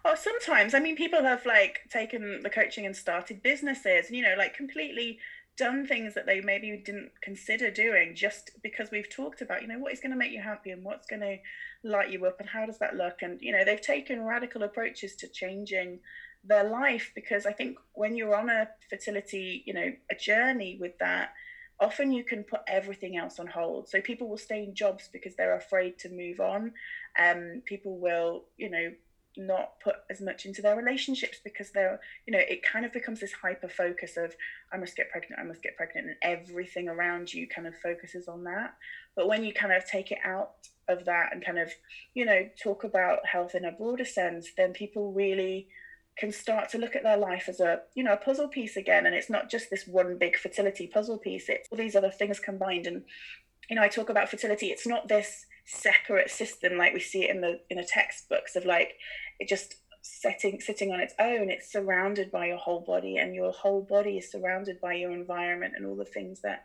Oh, 0.07 0.15
sometimes. 0.15 0.73
I 0.73 0.81
mean, 0.81 0.97
people 0.97 1.23
have 1.23 1.45
like 1.45 1.81
taken 1.91 2.41
the 2.43 2.49
coaching 2.49 2.87
and 2.87 2.97
started 2.97 3.43
businesses, 3.43 4.07
and 4.07 4.17
you 4.17 4.23
know, 4.23 4.35
like 4.39 4.55
completely 4.55 5.19
done 5.59 5.87
things 5.87 6.15
that 6.15 6.25
they 6.25 6.41
maybe 6.41 6.83
didn't 6.83 7.11
consider 7.21 7.71
doing 7.71 8.15
just 8.15 8.53
because 8.63 8.91
we've 8.91 9.11
talked 9.11 9.43
about, 9.43 9.61
you 9.61 9.69
know, 9.69 9.79
what 9.79 9.93
is 9.93 10.01
going 10.01 10.13
to 10.13 10.17
make 10.17 10.33
you 10.33 10.41
happy 10.41 10.71
and 10.71 10.83
what's 10.83 11.07
going 11.07 11.21
to 11.21 11.37
light 11.85 12.11
you 12.11 12.25
up 12.25 12.41
and 12.41 12.49
how 12.49 12.65
does 12.65 12.79
that 12.79 12.97
look? 12.97 13.19
And, 13.21 13.39
you 13.43 13.53
know, 13.53 13.63
they've 13.63 13.81
taken 13.81 14.23
radical 14.23 14.63
approaches 14.63 15.15
to 15.17 15.29
changing 15.29 15.99
their 16.45 16.65
life 16.65 17.13
because 17.15 17.45
I 17.45 17.53
think 17.53 17.77
when 17.93 18.17
you're 18.17 18.35
on 18.35 18.49
a 18.49 18.69
fertility, 18.89 19.63
you 19.67 19.75
know, 19.75 19.93
a 20.11 20.15
journey 20.15 20.79
with 20.81 20.97
that, 21.01 21.35
often 21.81 22.13
you 22.13 22.25
can 22.25 22.45
put 22.45 22.61
everything 22.67 23.17
else 23.17 23.39
on 23.39 23.47
hold. 23.47 23.89
So 23.89 24.01
people 24.01 24.29
will 24.29 24.39
stay 24.39 24.65
in 24.65 24.75
jobs 24.75 25.09
because 25.13 25.35
they're 25.35 25.57
afraid 25.57 25.99
to 26.01 26.11
move 26.11 26.41
on. 26.41 26.73
Um, 27.19 27.63
people 27.65 27.99
will, 27.99 28.45
you 28.59 28.71
know, 28.71 28.93
not 29.37 29.81
put 29.81 29.97
as 30.11 30.21
much 30.21 30.45
into 30.45 30.61
their 30.61 30.77
relationships 30.77 31.39
because 31.43 31.71
they're, 31.71 32.01
you 32.27 32.33
know, 32.33 32.39
it 32.39 32.63
kind 32.63 32.85
of 32.85 32.93
becomes 32.93 33.21
this 33.21 33.33
hyper 33.33 33.69
focus 33.69 34.17
of 34.17 34.35
I 34.73 34.77
must 34.77 34.97
get 34.97 35.11
pregnant, 35.11 35.41
I 35.41 35.45
must 35.45 35.63
get 35.63 35.77
pregnant, 35.77 36.09
and 36.09 36.17
everything 36.23 36.89
around 36.89 37.33
you 37.33 37.49
kind 37.49 37.67
of 37.67 37.77
focuses 37.79 38.29
on 38.29 38.45
that. 38.45 38.75
But 39.17 39.29
when 39.29 39.45
you 39.45 39.53
kind 39.53 39.73
of 39.73 39.87
take 39.87 40.11
it 40.11 40.19
out 40.25 40.51
of 40.89 41.05
that 41.05 41.33
and 41.33 41.45
kind 41.45 41.59
of, 41.59 41.71
you 42.15 42.25
know, 42.25 42.49
talk 42.63 42.85
about 42.85 43.25
health 43.25 43.55
in 43.55 43.65
a 43.65 43.73
broader 43.73 44.05
sense, 44.05 44.49
then 44.57 44.73
people 44.73 45.13
really 45.13 45.69
can 46.19 46.33
start 46.33 46.69
to 46.71 46.79
look 46.79 46.95
at 46.95 47.03
their 47.03 47.17
life 47.17 47.49
as 47.49 47.61
a 47.61 47.81
you 47.95 48.05
know 48.05 48.13
a 48.13 48.17
puzzle 48.17 48.49
piece 48.49 48.77
again 48.77 49.07
and 49.07 49.15
it's 49.15 49.31
not 49.31 49.51
just 49.51 49.71
this 49.71 49.87
one 49.87 50.19
big 50.19 50.37
fertility 50.37 50.87
puzzle 50.87 51.19
piece 51.19 51.49
it's 51.49 51.69
all 51.71 51.79
these 51.79 51.97
other 51.97 52.11
things 52.11 52.39
combined. 52.39 52.87
And 52.87 53.05
you 53.69 53.77
know 53.77 53.83
i 53.83 53.89
talk 53.89 54.11
about 54.11 54.29
fertility 54.29 54.67
it's 54.67 54.87
not 54.87 55.09
this 55.09 55.47
separate 55.65 56.31
system 56.31 56.77
like 56.77 56.93
we 56.93 57.01
see 57.01 57.25
it 57.25 57.31
in 57.31 57.41
the 57.41 57.61
in 57.71 57.77
the 57.77 57.85
textbooks 57.85 58.57
of 58.57 58.65
like 58.65 58.95
it 59.39 59.49
just 59.49 59.77
setting 60.03 60.61
sitting 60.61 60.93
on 60.93 61.01
its 61.01 61.15
own 61.21 61.51
it's 61.51 61.71
surrounded 61.71 62.31
by 62.31 62.47
your 62.47 62.57
whole 62.57 62.81
body 62.81 63.19
and 63.19 63.35
your 63.35 63.53
whole 63.53 63.83
body 63.83 64.19
is 64.19 64.31
surrounded 64.31 64.81
by 64.81 64.95
your 64.95 65.13
environment 65.13 65.75
and 65.77 65.87
all 65.87 65.97
the 65.97 66.05
things 66.05 66.41
that 66.41 66.63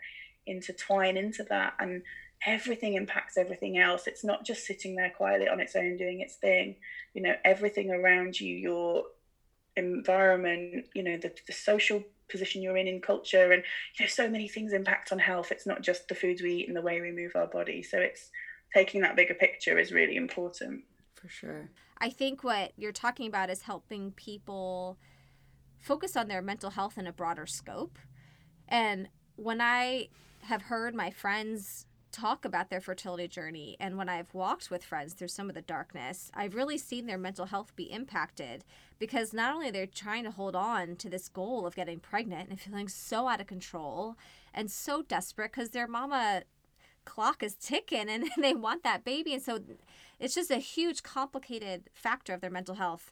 intertwine 0.47 1.17
into 1.17 1.43
that 1.43 1.73
and 1.79 2.01
everything 2.45 2.93
impacts 2.93 3.37
everything 3.37 3.77
else. 3.77 4.07
It's 4.07 4.23
not 4.23 4.45
just 4.45 4.65
sitting 4.65 4.95
there 4.95 5.11
quietly 5.15 5.47
on 5.47 5.59
its 5.59 5.75
own 5.75 5.97
doing 5.97 6.21
its 6.21 6.35
thing. 6.35 6.75
You 7.13 7.23
know 7.23 7.35
everything 7.43 7.91
around 7.91 8.39
you 8.39 8.55
your 8.55 9.03
environment, 9.77 10.85
you 10.93 11.03
know, 11.03 11.17
the, 11.17 11.33
the 11.47 11.53
social 11.53 12.03
position 12.29 12.61
you're 12.61 12.77
in 12.77 12.87
in 12.87 13.01
culture, 13.01 13.51
and 13.51 13.63
you 13.97 14.05
know, 14.05 14.09
so 14.09 14.29
many 14.29 14.47
things 14.47 14.73
impact 14.73 15.11
on 15.11 15.19
health. 15.19 15.51
It's 15.51 15.67
not 15.67 15.81
just 15.81 16.07
the 16.07 16.15
foods 16.15 16.41
we 16.41 16.53
eat 16.53 16.67
and 16.67 16.75
the 16.75 16.81
way 16.81 17.01
we 17.01 17.11
move 17.11 17.35
our 17.35 17.47
body. 17.47 17.83
So 17.83 17.99
it's 17.99 18.31
taking 18.73 19.01
that 19.01 19.15
bigger 19.15 19.33
picture 19.33 19.77
is 19.77 19.91
really 19.91 20.15
important. 20.15 20.83
For 21.15 21.29
sure. 21.29 21.69
I 21.99 22.09
think 22.09 22.43
what 22.43 22.73
you're 22.77 22.91
talking 22.91 23.27
about 23.27 23.49
is 23.49 23.61
helping 23.61 24.11
people 24.11 24.97
focus 25.79 26.15
on 26.15 26.27
their 26.27 26.41
mental 26.41 26.71
health 26.71 26.97
in 26.97 27.07
a 27.07 27.13
broader 27.13 27.45
scope. 27.45 27.97
And 28.67 29.07
when 29.35 29.61
I 29.61 30.09
have 30.41 30.63
heard 30.63 30.93
my 30.93 31.11
friends 31.11 31.85
talk 32.15 32.45
about 32.45 32.69
their 32.69 32.79
fertility 32.79 33.27
journey 33.27 33.75
and 33.77 33.97
when 33.97 34.07
I've 34.07 34.33
walked 34.33 34.71
with 34.71 34.85
friends 34.85 35.13
through 35.13 35.27
some 35.27 35.49
of 35.49 35.55
the 35.55 35.61
darkness, 35.61 36.31
I've 36.33 36.55
really 36.55 36.77
seen 36.77 37.07
their 37.07 37.17
mental 37.17 37.45
health 37.45 37.75
be 37.75 37.91
impacted 37.91 38.63
because 38.99 39.33
not 39.33 39.53
only 39.53 39.69
they're 39.69 39.85
trying 39.85 40.23
to 40.23 40.31
hold 40.31 40.55
on 40.55 40.95
to 40.95 41.09
this 41.09 41.27
goal 41.27 41.65
of 41.65 41.75
getting 41.75 41.99
pregnant 41.99 42.49
and 42.49 42.59
feeling 42.59 42.87
so 42.87 43.27
out 43.27 43.41
of 43.41 43.47
control 43.47 44.15
and 44.53 44.71
so 44.71 45.01
desperate 45.01 45.51
because 45.51 45.71
their 45.71 45.87
mama 45.87 46.43
clock 47.03 47.43
is 47.43 47.55
ticking 47.55 48.09
and 48.09 48.29
they 48.37 48.53
want 48.53 48.83
that 48.83 49.03
baby 49.03 49.33
and 49.33 49.43
so 49.43 49.59
it's 50.17 50.35
just 50.35 50.51
a 50.51 50.57
huge 50.57 51.03
complicated 51.03 51.89
factor 51.93 52.33
of 52.33 52.39
their 52.39 52.49
mental 52.49 52.75
health. 52.75 53.11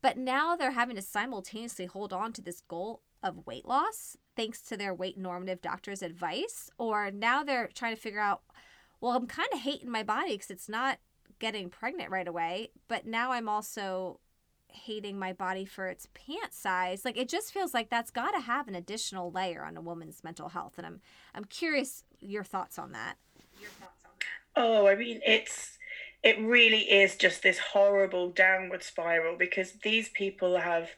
But 0.00 0.16
now 0.16 0.56
they're 0.56 0.70
having 0.70 0.96
to 0.96 1.02
simultaneously 1.02 1.84
hold 1.84 2.14
on 2.14 2.32
to 2.32 2.40
this 2.40 2.62
goal 2.62 3.02
of 3.22 3.46
weight 3.46 3.68
loss 3.68 4.16
thanks 4.40 4.62
to 4.62 4.74
their 4.74 4.94
weight 4.94 5.18
normative 5.18 5.60
doctor's 5.60 6.00
advice 6.00 6.70
or 6.78 7.10
now 7.10 7.44
they're 7.44 7.68
trying 7.74 7.94
to 7.94 8.00
figure 8.00 8.20
out 8.20 8.40
well 8.98 9.12
i'm 9.12 9.26
kind 9.26 9.48
of 9.52 9.60
hating 9.60 9.90
my 9.90 10.02
body 10.02 10.32
because 10.32 10.50
it's 10.50 10.68
not 10.68 10.98
getting 11.38 11.68
pregnant 11.68 12.10
right 12.10 12.26
away 12.26 12.70
but 12.88 13.06
now 13.06 13.32
i'm 13.32 13.50
also 13.50 14.18
hating 14.72 15.18
my 15.18 15.32
body 15.32 15.64
for 15.64 15.86
its 15.86 16.06
pant 16.14 16.54
size. 16.54 17.04
Like 17.04 17.16
it 17.16 17.28
just 17.28 17.52
feels 17.52 17.74
like 17.74 17.90
that's 17.90 18.12
got 18.12 18.30
to 18.30 18.40
have 18.40 18.68
an 18.68 18.76
additional 18.76 19.30
layer 19.30 19.64
on 19.64 19.76
a 19.76 19.80
woman's 19.80 20.22
mental 20.22 20.50
health 20.50 20.74
and 20.78 20.86
i'm 20.86 21.00
i'm 21.34 21.44
curious 21.44 22.04
your 22.20 22.44
thoughts 22.44 22.78
on 22.78 22.92
that. 22.92 23.16
Your 23.60 23.70
thoughts 23.70 24.04
on 24.04 24.12
that. 24.20 24.62
Oh 24.62 24.86
i 24.86 24.94
mean 24.94 25.20
it's 25.26 25.76
it 26.22 26.38
really 26.38 26.82
is 26.82 27.16
just 27.16 27.42
this 27.42 27.58
horrible 27.58 28.30
downward 28.30 28.82
spiral 28.82 29.36
because 29.36 29.72
these 29.82 30.08
people 30.10 30.58
have 30.58 30.90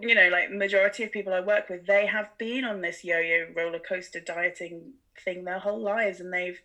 you 0.00 0.14
know, 0.14 0.28
like 0.30 0.50
majority 0.50 1.04
of 1.04 1.12
people 1.12 1.34
I 1.34 1.40
work 1.40 1.68
with, 1.68 1.86
they 1.86 2.06
have 2.06 2.30
been 2.38 2.64
on 2.64 2.80
this 2.80 3.04
yo-yo 3.04 3.46
roller 3.54 3.78
coaster 3.78 4.20
dieting 4.20 4.92
thing 5.24 5.44
their 5.44 5.58
whole 5.58 5.80
lives, 5.80 6.20
and 6.20 6.32
they've 6.32 6.60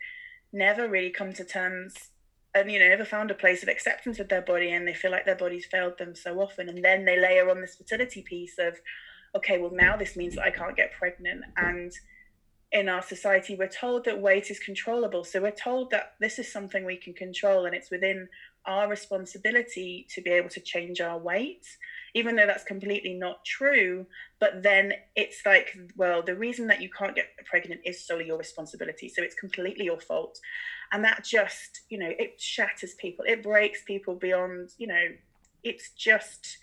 never 0.54 0.88
really 0.88 1.10
come 1.10 1.34
to 1.34 1.44
terms 1.44 2.12
and 2.54 2.72
you 2.72 2.80
know 2.80 2.88
never 2.88 3.06
found 3.06 3.32
a 3.32 3.36
place 3.36 3.64
of 3.64 3.70
acceptance 3.70 4.18
with 4.18 4.30
their 4.30 4.42
body 4.42 4.72
and 4.72 4.88
they 4.88 4.94
feel 4.94 5.12
like 5.12 5.26
their 5.26 5.36
body's 5.36 5.66
failed 5.66 5.98
them 5.98 6.16
so 6.16 6.40
often 6.42 6.70
and 6.70 6.84
then 6.84 7.06
they 7.06 7.20
layer 7.20 7.50
on 7.50 7.62
this 7.62 7.76
fertility 7.76 8.22
piece 8.22 8.56
of 8.60 8.78
okay 9.36 9.58
well 9.58 9.72
now 9.74 9.96
this 9.96 10.16
means 10.16 10.36
that 10.36 10.44
i 10.44 10.52
can't 10.52 10.76
get 10.76 10.92
pregnant 10.92 11.44
and 11.58 11.92
in 12.72 12.88
our 12.88 13.02
society 13.02 13.56
we're 13.56 13.68
told 13.68 14.06
that 14.06 14.22
weight 14.22 14.50
is 14.50 14.60
controllable 14.60 15.24
so 15.24 15.42
we're 15.42 15.52
told 15.52 15.90
that 15.92 16.14
this 16.20 16.40
is 16.40 16.52
something 16.52 16.86
we 16.86 16.98
can 16.98 17.14
control 17.14 17.66
and 17.66 17.76
it's 17.76 17.92
within 17.92 18.28
our 18.66 18.90
responsibility 18.90 20.06
to 20.10 20.22
be 20.22 20.30
able 20.30 20.50
to 20.50 20.62
change 20.62 21.02
our 21.02 21.18
weight 21.18 21.66
even 22.14 22.36
though 22.36 22.48
that's 22.48 22.64
completely 22.64 23.14
not 23.14 23.44
true. 23.46 24.06
But 24.40 24.64
then 24.64 24.94
it's 25.16 25.42
like, 25.46 25.78
well, 25.96 26.22
the 26.22 26.36
reason 26.36 26.68
that 26.68 26.82
you 26.82 26.90
can't 26.90 27.16
get 27.16 27.28
pregnant 27.46 27.82
is 27.86 28.06
solely 28.06 28.28
your 28.28 28.38
responsibility. 28.38 29.10
So 29.10 29.22
it's 29.24 29.36
completely 29.36 29.86
your 29.86 30.00
fault. 30.00 30.40
And 30.92 31.04
that 31.04 31.24
just, 31.24 31.82
you 31.90 31.98
know, 31.98 32.12
it 32.20 32.40
shatters 32.40 32.94
people, 32.96 33.26
it 33.28 33.44
breaks 33.44 33.84
people 33.84 34.16
beyond, 34.16 34.72
you 34.78 34.88
know, 34.88 35.06
it's 35.64 35.92
just 35.92 36.58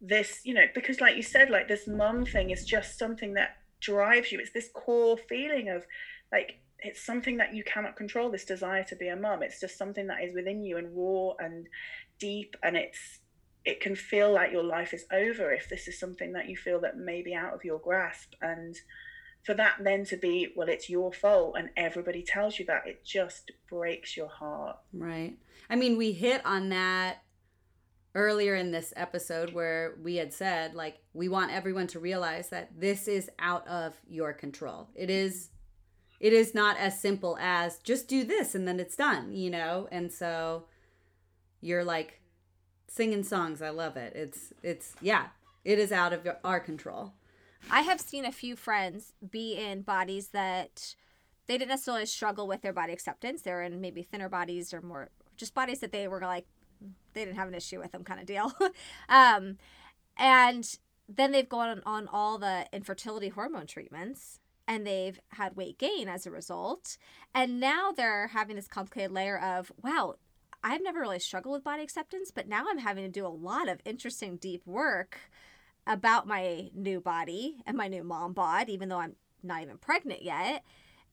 this, 0.00 0.40
you 0.44 0.54
know, 0.54 0.66
because 0.74 1.00
like 1.00 1.16
you 1.16 1.22
said, 1.22 1.50
like 1.50 1.68
this 1.68 1.86
mum 1.86 2.26
thing 2.26 2.50
is 2.50 2.64
just 2.64 2.98
something 2.98 3.34
that 3.34 3.56
drives 3.80 4.32
you. 4.32 4.38
It's 4.38 4.52
this 4.52 4.68
core 4.74 5.16
feeling 5.16 5.70
of 5.70 5.84
like, 6.32 6.58
it's 6.80 7.04
something 7.04 7.38
that 7.38 7.54
you 7.54 7.64
cannot 7.64 7.96
control 7.96 8.30
this 8.30 8.44
desire 8.44 8.84
to 8.84 8.94
be 8.96 9.08
a 9.08 9.16
mum 9.16 9.42
it's 9.42 9.58
just 9.58 9.78
something 9.78 10.06
that 10.06 10.22
is 10.22 10.34
within 10.34 10.62
you 10.62 10.76
and 10.76 10.88
raw 10.94 11.32
and 11.38 11.66
deep 12.18 12.54
and 12.62 12.76
it's 12.76 13.20
it 13.64 13.80
can 13.80 13.96
feel 13.96 14.32
like 14.32 14.52
your 14.52 14.62
life 14.62 14.92
is 14.92 15.06
over 15.12 15.52
if 15.52 15.68
this 15.68 15.88
is 15.88 15.98
something 15.98 16.32
that 16.32 16.48
you 16.48 16.56
feel 16.56 16.80
that 16.80 16.98
may 16.98 17.22
be 17.22 17.34
out 17.34 17.54
of 17.54 17.64
your 17.64 17.78
grasp. 17.78 18.34
And 18.42 18.76
for 19.44 19.54
that 19.54 19.76
then 19.80 20.04
to 20.06 20.16
be 20.16 20.48
well 20.56 20.68
it's 20.68 20.88
your 20.88 21.12
fault 21.12 21.54
and 21.58 21.68
everybody 21.76 22.22
tells 22.22 22.58
you 22.58 22.64
that 22.64 22.86
it 22.86 23.04
just 23.04 23.52
breaks 23.68 24.16
your 24.16 24.28
heart. 24.28 24.78
Right. 24.92 25.36
I 25.68 25.76
mean 25.76 25.96
we 25.96 26.12
hit 26.12 26.44
on 26.44 26.70
that 26.70 27.18
earlier 28.14 28.54
in 28.54 28.70
this 28.70 28.92
episode 28.96 29.52
where 29.52 29.96
we 30.02 30.16
had 30.16 30.32
said 30.32 30.74
like 30.74 30.98
we 31.12 31.28
want 31.28 31.52
everyone 31.52 31.86
to 31.88 31.98
realize 31.98 32.48
that 32.50 32.80
this 32.80 33.06
is 33.06 33.30
out 33.38 33.66
of 33.68 33.94
your 34.08 34.32
control. 34.32 34.88
It 34.94 35.10
is 35.10 35.50
it 36.20 36.32
is 36.32 36.54
not 36.54 36.78
as 36.78 37.00
simple 37.00 37.36
as 37.38 37.78
just 37.78 38.08
do 38.08 38.24
this 38.24 38.54
and 38.54 38.66
then 38.66 38.80
it's 38.80 38.96
done 38.96 39.34
you 39.34 39.50
know? 39.50 39.88
And 39.90 40.10
so 40.10 40.64
you're 41.60 41.84
like 41.84 42.20
singing 42.94 43.24
songs. 43.24 43.60
I 43.60 43.70
love 43.70 43.96
it. 43.96 44.12
It's 44.14 44.52
it's 44.62 44.94
yeah, 45.00 45.26
it 45.64 45.78
is 45.78 45.90
out 45.90 46.12
of 46.12 46.28
our 46.44 46.60
control. 46.60 47.12
I 47.70 47.80
have 47.80 48.00
seen 48.00 48.24
a 48.24 48.32
few 48.32 48.56
friends 48.56 49.14
be 49.30 49.54
in 49.54 49.82
bodies 49.82 50.28
that 50.28 50.94
they 51.46 51.58
didn't 51.58 51.70
necessarily 51.70 52.06
struggle 52.06 52.46
with 52.46 52.62
their 52.62 52.72
body 52.72 52.92
acceptance. 52.92 53.42
They're 53.42 53.62
in 53.62 53.80
maybe 53.80 54.02
thinner 54.02 54.28
bodies 54.28 54.72
or 54.72 54.80
more 54.80 55.10
just 55.36 55.54
bodies 55.54 55.80
that 55.80 55.90
they 55.90 56.06
were 56.06 56.20
like 56.20 56.46
they 57.14 57.24
didn't 57.24 57.36
have 57.36 57.48
an 57.48 57.54
issue 57.54 57.80
with 57.80 57.92
them 57.92 58.04
kind 58.04 58.20
of 58.20 58.26
deal. 58.26 58.52
um, 59.08 59.58
and 60.16 60.78
then 61.08 61.32
they've 61.32 61.48
gone 61.48 61.82
on 61.84 62.08
all 62.08 62.38
the 62.38 62.66
infertility 62.72 63.28
hormone 63.28 63.66
treatments 63.66 64.38
and 64.66 64.86
they've 64.86 65.20
had 65.30 65.56
weight 65.56 65.78
gain 65.78 66.08
as 66.08 66.26
a 66.26 66.30
result. 66.30 66.96
And 67.34 67.60
now 67.60 67.92
they're 67.92 68.28
having 68.28 68.56
this 68.56 68.68
complicated 68.68 69.12
layer 69.12 69.38
of, 69.38 69.72
wow, 69.82 70.14
I've 70.66 70.82
never 70.82 71.00
really 71.00 71.18
struggled 71.18 71.52
with 71.52 71.62
body 71.62 71.82
acceptance, 71.82 72.30
but 72.34 72.48
now 72.48 72.64
I'm 72.68 72.78
having 72.78 73.04
to 73.04 73.10
do 73.10 73.26
a 73.26 73.28
lot 73.28 73.68
of 73.68 73.80
interesting, 73.84 74.36
deep 74.36 74.66
work 74.66 75.18
about 75.86 76.26
my 76.26 76.70
new 76.74 77.00
body 77.00 77.58
and 77.66 77.76
my 77.76 77.86
new 77.86 78.02
mom 78.02 78.32
bod, 78.32 78.70
even 78.70 78.88
though 78.88 78.98
I'm 78.98 79.16
not 79.42 79.60
even 79.60 79.76
pregnant 79.76 80.22
yet 80.22 80.64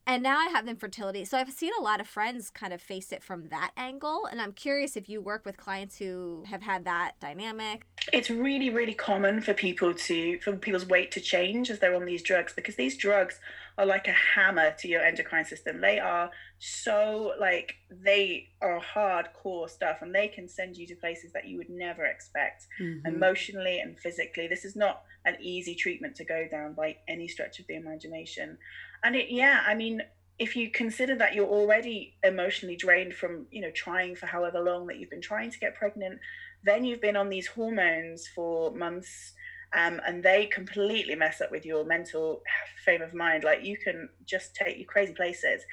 and 0.08 0.24
now 0.24 0.38
I 0.38 0.48
have 0.48 0.68
infertility. 0.68 1.26
So 1.26 1.38
I've 1.38 1.52
seen 1.52 1.72
a 1.80 1.82
lot 1.82 2.02
of 2.02 2.08
friends 2.08 2.50
kind 2.50 2.74
of 2.74 2.82
face 2.82 3.12
it 3.12 3.24
from 3.24 3.50
that 3.50 3.72
angle. 3.78 4.28
And 4.30 4.42
I'm 4.42 4.52
curious 4.52 4.98
if 4.98 5.08
you 5.08 5.22
work 5.22 5.46
with 5.46 5.58
clients 5.58 5.98
who 5.98 6.44
have 6.48 6.64
had 6.64 6.86
that 6.86 7.20
dynamic. 7.20 7.86
It's 8.12 8.30
really, 8.30 8.70
really 8.70 8.96
common 8.96 9.42
for 9.42 9.54
people 9.54 9.94
to, 9.94 10.40
for 10.40 10.56
people's 10.56 10.88
weight 10.88 11.12
to 11.12 11.22
change 11.22 11.70
as 11.70 11.80
they're 11.80 11.96
on 11.96 12.06
these 12.06 12.24
drugs 12.24 12.54
because 12.54 12.76
these 12.76 12.98
drugs 12.98 13.40
are 13.78 13.86
like 13.86 14.08
a 14.08 14.16
hammer 14.36 14.74
to 14.80 14.88
your 14.88 15.02
endocrine 15.02 15.46
system. 15.46 15.82
They 15.82 16.00
are 16.00 16.32
so, 16.58 17.34
like, 17.40 17.76
they 17.90 18.50
are 18.62 18.82
hardcore 18.82 19.70
stuff 19.70 19.98
and 20.02 20.14
they 20.14 20.28
can 20.28 20.48
send 20.48 20.78
you 20.78 20.88
to 20.88 20.96
places 20.96 21.32
that 21.34 21.48
you 21.48 21.58
would 21.58 21.70
never 21.70 22.06
expect 22.06 22.66
mm-hmm. 22.80 23.06
emotionally 23.06 23.80
and 23.80 24.00
physically. 24.00 24.48
This 24.48 24.66
is 24.66 24.76
not 24.76 25.04
an 25.26 25.38
easy 25.40 25.76
treatment 25.76 26.16
to 26.16 26.26
go 26.26 26.48
down 26.50 26.74
by 26.74 26.98
any 27.08 27.28
stretch 27.28 27.60
of 27.60 27.68
the 27.68 27.76
imagination 27.76 28.58
and 29.04 29.16
it 29.16 29.28
yeah 29.30 29.62
i 29.66 29.74
mean 29.74 30.02
if 30.40 30.56
you 30.56 30.72
consider 30.72 31.16
that 31.16 31.36
you're 31.36 31.48
already 31.48 32.16
emotionally 32.24 32.76
drained 32.76 33.14
from 33.14 33.46
you 33.52 33.62
know 33.62 33.72
trying 33.72 34.16
for 34.16 34.26
however 34.26 34.60
long 34.60 34.88
that 34.88 34.98
you've 34.98 35.10
been 35.10 35.22
trying 35.22 35.52
to 35.52 35.60
get 35.60 35.76
pregnant 35.76 36.20
then 36.64 36.84
you've 36.84 37.02
been 37.02 37.16
on 37.16 37.30
these 37.30 37.48
hormones 37.48 38.28
for 38.28 38.72
months 38.72 39.34
um, 39.74 40.02
and 40.06 40.22
they 40.22 40.48
completely 40.48 41.16
mess 41.16 41.40
up 41.40 41.52
with 41.52 41.66
your 41.66 41.86
mental 41.86 42.44
frame 42.84 43.02
of 43.02 43.14
mind. 43.14 43.44
Like 43.44 43.64
you 43.64 43.78
can 43.78 44.10
just 44.26 44.56
take 44.56 44.78
you 44.78 44.86
crazy 44.86 45.14
places 45.14 45.64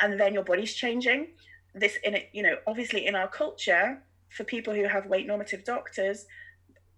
and 0.00 0.18
then 0.18 0.34
your 0.34 0.42
body's 0.42 0.74
changing. 0.74 1.28
This 1.74 1.98
in 2.04 2.14
it 2.14 2.28
you 2.32 2.42
know 2.42 2.56
obviously 2.66 3.06
in 3.06 3.16
our 3.16 3.28
culture 3.28 4.00
for 4.28 4.44
people 4.44 4.74
who 4.74 4.84
have 4.84 5.06
weight 5.06 5.26
normative 5.26 5.64
doctors 5.64 6.26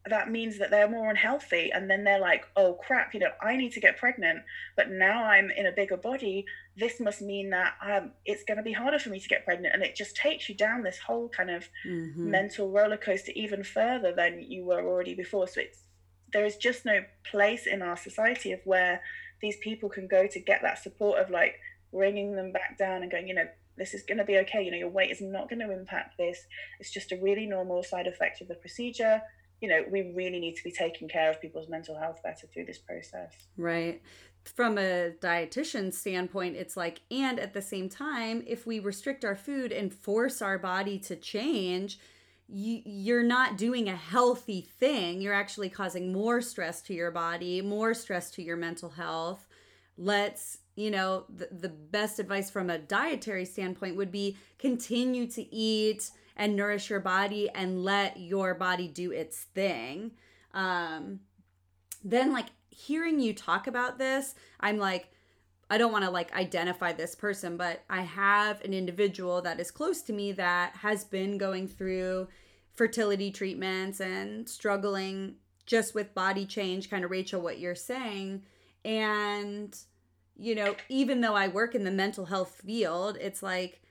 that 0.08 0.30
means 0.30 0.58
that 0.58 0.70
they're 0.70 0.88
more 0.88 1.10
unhealthy 1.10 1.70
and 1.72 1.90
then 1.90 2.04
they're 2.04 2.20
like 2.20 2.44
oh 2.56 2.74
crap 2.74 3.12
you 3.12 3.20
know 3.20 3.30
i 3.42 3.56
need 3.56 3.72
to 3.72 3.80
get 3.80 3.96
pregnant 3.96 4.38
but 4.76 4.90
now 4.90 5.24
i'm 5.24 5.50
in 5.50 5.66
a 5.66 5.72
bigger 5.72 5.96
body. 5.96 6.44
This 6.76 7.00
must 7.00 7.22
mean 7.22 7.50
that 7.50 7.74
um, 7.84 8.12
it's 8.24 8.44
going 8.44 8.58
to 8.58 8.62
be 8.62 8.72
harder 8.72 8.98
for 8.98 9.10
me 9.10 9.20
to 9.20 9.28
get 9.28 9.44
pregnant. 9.44 9.74
And 9.74 9.82
it 9.82 9.96
just 9.96 10.16
takes 10.16 10.48
you 10.48 10.54
down 10.54 10.82
this 10.82 10.98
whole 10.98 11.28
kind 11.28 11.50
of 11.50 11.68
mm-hmm. 11.86 12.30
mental 12.30 12.70
roller 12.70 12.96
coaster 12.96 13.32
even 13.34 13.64
further 13.64 14.12
than 14.14 14.44
you 14.48 14.64
were 14.64 14.82
already 14.86 15.14
before. 15.14 15.46
So 15.48 15.60
it's 15.60 15.80
there 16.32 16.44
is 16.44 16.56
just 16.56 16.84
no 16.84 17.00
place 17.30 17.66
in 17.66 17.82
our 17.82 17.96
society 17.96 18.52
of 18.52 18.60
where 18.64 19.00
these 19.40 19.56
people 19.58 19.88
can 19.88 20.08
go 20.08 20.26
to 20.26 20.40
get 20.40 20.60
that 20.62 20.82
support 20.82 21.20
of 21.20 21.30
like 21.30 21.54
bringing 21.92 22.34
them 22.34 22.52
back 22.52 22.76
down 22.76 23.02
and 23.02 23.10
going 23.10 23.28
you 23.28 23.34
know 23.34 23.46
this 23.76 23.94
is 23.94 24.02
going 24.02 24.18
to 24.18 24.24
be 24.24 24.38
okay. 24.38 24.62
You 24.62 24.70
know 24.70 24.78
your 24.78 24.88
weight 24.88 25.10
is 25.10 25.20
not 25.20 25.48
going 25.48 25.60
to 25.60 25.72
impact 25.72 26.16
this. 26.18 26.46
It's 26.80 26.92
just 26.92 27.12
a 27.12 27.20
really 27.20 27.46
normal 27.46 27.82
side 27.82 28.06
effect 28.06 28.40
of 28.40 28.48
the 28.48 28.54
procedure 28.54 29.20
you 29.60 29.68
know, 29.68 29.84
we 29.90 30.12
really 30.14 30.38
need 30.38 30.56
to 30.56 30.64
be 30.64 30.70
taking 30.70 31.08
care 31.08 31.30
of 31.30 31.40
people's 31.40 31.68
mental 31.68 31.98
health 31.98 32.22
better 32.22 32.46
through 32.46 32.66
this 32.66 32.78
process. 32.78 33.32
Right. 33.56 34.02
From 34.44 34.78
a 34.78 35.12
dietitian 35.20 35.92
standpoint, 35.92 36.56
it's 36.56 36.76
like, 36.76 37.00
and 37.10 37.40
at 37.40 37.52
the 37.52 37.62
same 37.62 37.88
time, 37.88 38.44
if 38.46 38.66
we 38.66 38.78
restrict 38.78 39.24
our 39.24 39.34
food 39.34 39.72
and 39.72 39.92
force 39.92 40.40
our 40.40 40.58
body 40.58 40.98
to 41.00 41.16
change, 41.16 41.98
you, 42.48 42.80
you're 42.84 43.24
not 43.24 43.58
doing 43.58 43.88
a 43.88 43.96
healthy 43.96 44.68
thing. 44.78 45.20
You're 45.20 45.34
actually 45.34 45.68
causing 45.68 46.12
more 46.12 46.40
stress 46.40 46.80
to 46.82 46.94
your 46.94 47.10
body, 47.10 47.60
more 47.60 47.92
stress 47.92 48.30
to 48.32 48.42
your 48.42 48.56
mental 48.56 48.90
health. 48.90 49.48
Let's, 49.98 50.58
you 50.76 50.92
know, 50.92 51.24
the, 51.28 51.48
the 51.50 51.68
best 51.68 52.20
advice 52.20 52.48
from 52.48 52.70
a 52.70 52.78
dietary 52.78 53.46
standpoint 53.46 53.96
would 53.96 54.12
be 54.12 54.36
continue 54.58 55.26
to 55.28 55.52
eat 55.52 56.10
and 56.36 56.54
nourish 56.54 56.90
your 56.90 57.00
body 57.00 57.48
and 57.54 57.82
let 57.82 58.18
your 58.18 58.54
body 58.54 58.88
do 58.88 59.10
its 59.10 59.44
thing. 59.54 60.12
Um, 60.52 61.20
then, 62.04 62.32
like, 62.32 62.46
hearing 62.68 63.20
you 63.20 63.32
talk 63.32 63.66
about 63.66 63.98
this, 63.98 64.34
I'm 64.60 64.78
like, 64.78 65.10
I 65.68 65.78
don't 65.78 65.92
want 65.92 66.04
to 66.04 66.10
like 66.10 66.32
identify 66.34 66.92
this 66.92 67.14
person, 67.14 67.56
but 67.56 67.82
I 67.90 68.02
have 68.02 68.62
an 68.64 68.72
individual 68.72 69.42
that 69.42 69.58
is 69.58 69.70
close 69.70 70.02
to 70.02 70.12
me 70.12 70.32
that 70.32 70.76
has 70.76 71.04
been 71.04 71.38
going 71.38 71.66
through 71.66 72.28
fertility 72.72 73.30
treatments 73.32 74.00
and 74.00 74.48
struggling 74.48 75.36
just 75.64 75.94
with 75.94 76.14
body 76.14 76.46
change, 76.46 76.88
kind 76.88 77.04
of 77.04 77.10
Rachel, 77.10 77.40
what 77.40 77.58
you're 77.58 77.74
saying. 77.74 78.42
And, 78.84 79.76
you 80.36 80.54
know, 80.54 80.76
even 80.88 81.20
though 81.20 81.34
I 81.34 81.48
work 81.48 81.74
in 81.74 81.82
the 81.82 81.90
mental 81.90 82.26
health 82.26 82.62
field, 82.64 83.18
it's 83.20 83.42
like 83.42 83.82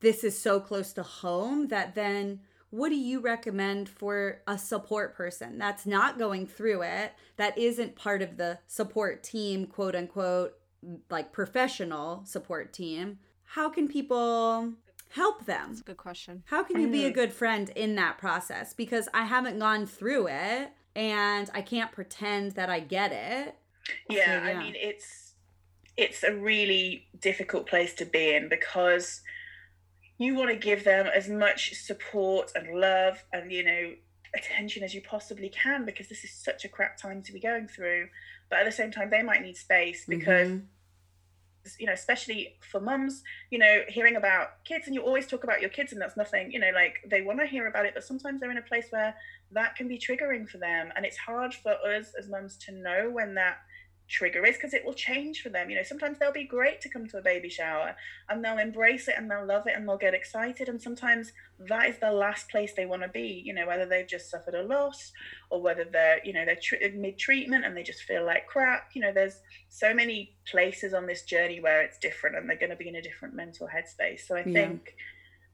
this 0.00 0.24
is 0.24 0.40
so 0.40 0.60
close 0.60 0.92
to 0.92 1.02
home 1.02 1.68
that 1.68 1.94
then 1.94 2.40
what 2.70 2.90
do 2.90 2.96
you 2.96 3.20
recommend 3.20 3.88
for 3.88 4.42
a 4.46 4.58
support 4.58 5.14
person 5.14 5.56
that's 5.58 5.86
not 5.86 6.18
going 6.18 6.46
through 6.46 6.82
it 6.82 7.12
that 7.36 7.56
isn't 7.56 7.96
part 7.96 8.20
of 8.20 8.36
the 8.36 8.58
support 8.66 9.22
team 9.22 9.66
quote 9.66 9.94
unquote 9.94 10.54
like 11.10 11.32
professional 11.32 12.22
support 12.24 12.72
team? 12.72 13.18
How 13.44 13.70
can 13.70 13.88
people 13.88 14.74
help 15.10 15.46
them? 15.46 15.68
That's 15.68 15.80
a 15.80 15.84
good 15.84 15.96
question. 15.96 16.42
How 16.46 16.62
can 16.62 16.80
you 16.80 16.88
be 16.88 17.06
a 17.06 17.10
mm. 17.10 17.14
good 17.14 17.32
friend 17.32 17.70
in 17.70 17.94
that 17.96 18.18
process? 18.18 18.74
Because 18.74 19.08
i 19.14 19.24
haven't 19.24 19.58
gone 19.58 19.86
through 19.86 20.28
it 20.28 20.70
and 20.94 21.50
i 21.54 21.62
can't 21.62 21.92
pretend 21.92 22.52
that 22.52 22.68
i 22.68 22.80
get 22.80 23.12
it. 23.12 23.56
Yeah, 24.10 24.24
so, 24.24 24.46
yeah. 24.46 24.58
i 24.58 24.62
mean 24.62 24.74
it's 24.76 25.32
it's 25.96 26.22
a 26.22 26.34
really 26.34 27.08
difficult 27.18 27.66
place 27.66 27.94
to 27.94 28.04
be 28.04 28.34
in 28.34 28.48
because 28.48 29.22
you 30.18 30.34
want 30.34 30.50
to 30.50 30.56
give 30.56 30.84
them 30.84 31.06
as 31.06 31.28
much 31.28 31.74
support 31.74 32.52
and 32.54 32.78
love 32.78 33.24
and 33.32 33.50
you 33.50 33.64
know 33.64 33.92
attention 34.34 34.82
as 34.82 34.94
you 34.94 35.00
possibly 35.00 35.48
can 35.48 35.84
because 35.84 36.08
this 36.08 36.22
is 36.24 36.32
such 36.32 36.64
a 36.64 36.68
crap 36.68 36.98
time 36.98 37.22
to 37.22 37.32
be 37.32 37.40
going 37.40 37.66
through 37.66 38.08
but 38.50 38.58
at 38.58 38.64
the 38.66 38.72
same 38.72 38.90
time 38.90 39.08
they 39.08 39.22
might 39.22 39.40
need 39.40 39.56
space 39.56 40.04
because 40.06 40.48
mm-hmm. 40.48 41.68
you 41.78 41.86
know 41.86 41.92
especially 41.92 42.56
for 42.60 42.78
mums 42.78 43.22
you 43.50 43.58
know 43.58 43.82
hearing 43.88 44.16
about 44.16 44.62
kids 44.64 44.86
and 44.86 44.94
you 44.94 45.00
always 45.00 45.26
talk 45.26 45.44
about 45.44 45.60
your 45.62 45.70
kids 45.70 45.92
and 45.92 46.00
that's 46.00 46.16
nothing 46.16 46.52
you 46.52 46.58
know 46.58 46.70
like 46.74 46.96
they 47.06 47.22
want 47.22 47.38
to 47.38 47.46
hear 47.46 47.66
about 47.66 47.86
it 47.86 47.94
but 47.94 48.04
sometimes 48.04 48.40
they're 48.40 48.50
in 48.50 48.58
a 48.58 48.62
place 48.62 48.86
where 48.90 49.14
that 49.50 49.74
can 49.76 49.88
be 49.88 49.98
triggering 49.98 50.46
for 50.46 50.58
them 50.58 50.90
and 50.94 51.06
it's 51.06 51.16
hard 51.16 51.54
for 51.54 51.72
us 51.86 52.12
as 52.18 52.28
mums 52.28 52.56
to 52.58 52.72
know 52.72 53.08
when 53.10 53.34
that 53.34 53.58
trigger 54.08 54.44
is 54.44 54.56
because 54.56 54.74
it 54.74 54.84
will 54.84 54.94
change 54.94 55.42
for 55.42 55.50
them. 55.50 55.70
You 55.70 55.76
know, 55.76 55.82
sometimes 55.82 56.18
they'll 56.18 56.32
be 56.32 56.44
great 56.44 56.80
to 56.80 56.88
come 56.88 57.06
to 57.08 57.18
a 57.18 57.22
baby 57.22 57.48
shower 57.48 57.94
and 58.28 58.44
they'll 58.44 58.58
embrace 58.58 59.06
it 59.06 59.14
and 59.16 59.30
they'll 59.30 59.46
love 59.46 59.66
it 59.66 59.74
and 59.76 59.86
they'll 59.86 59.98
get 59.98 60.14
excited. 60.14 60.68
And 60.68 60.80
sometimes 60.80 61.32
that 61.58 61.88
is 61.88 61.98
the 61.98 62.10
last 62.10 62.48
place 62.48 62.72
they 62.72 62.86
want 62.86 63.02
to 63.02 63.08
be, 63.08 63.42
you 63.44 63.52
know, 63.52 63.66
whether 63.66 63.86
they've 63.86 64.06
just 64.06 64.30
suffered 64.30 64.54
a 64.54 64.62
loss 64.62 65.12
or 65.50 65.60
whether 65.60 65.84
they're, 65.84 66.20
you 66.24 66.32
know, 66.32 66.44
they're 66.44 66.58
tr- 66.60 66.76
mid 66.94 67.18
treatment 67.18 67.64
and 67.64 67.76
they 67.76 67.82
just 67.82 68.02
feel 68.02 68.24
like 68.24 68.46
crap. 68.46 68.90
You 68.94 69.02
know, 69.02 69.12
there's 69.12 69.40
so 69.68 69.92
many 69.92 70.34
places 70.50 70.94
on 70.94 71.06
this 71.06 71.22
journey 71.22 71.60
where 71.60 71.82
it's 71.82 71.98
different 71.98 72.36
and 72.36 72.48
they're 72.48 72.56
going 72.56 72.70
to 72.70 72.76
be 72.76 72.88
in 72.88 72.96
a 72.96 73.02
different 73.02 73.34
mental 73.34 73.68
headspace. 73.68 74.26
So 74.26 74.36
I 74.36 74.44
yeah. 74.46 74.52
think 74.52 74.94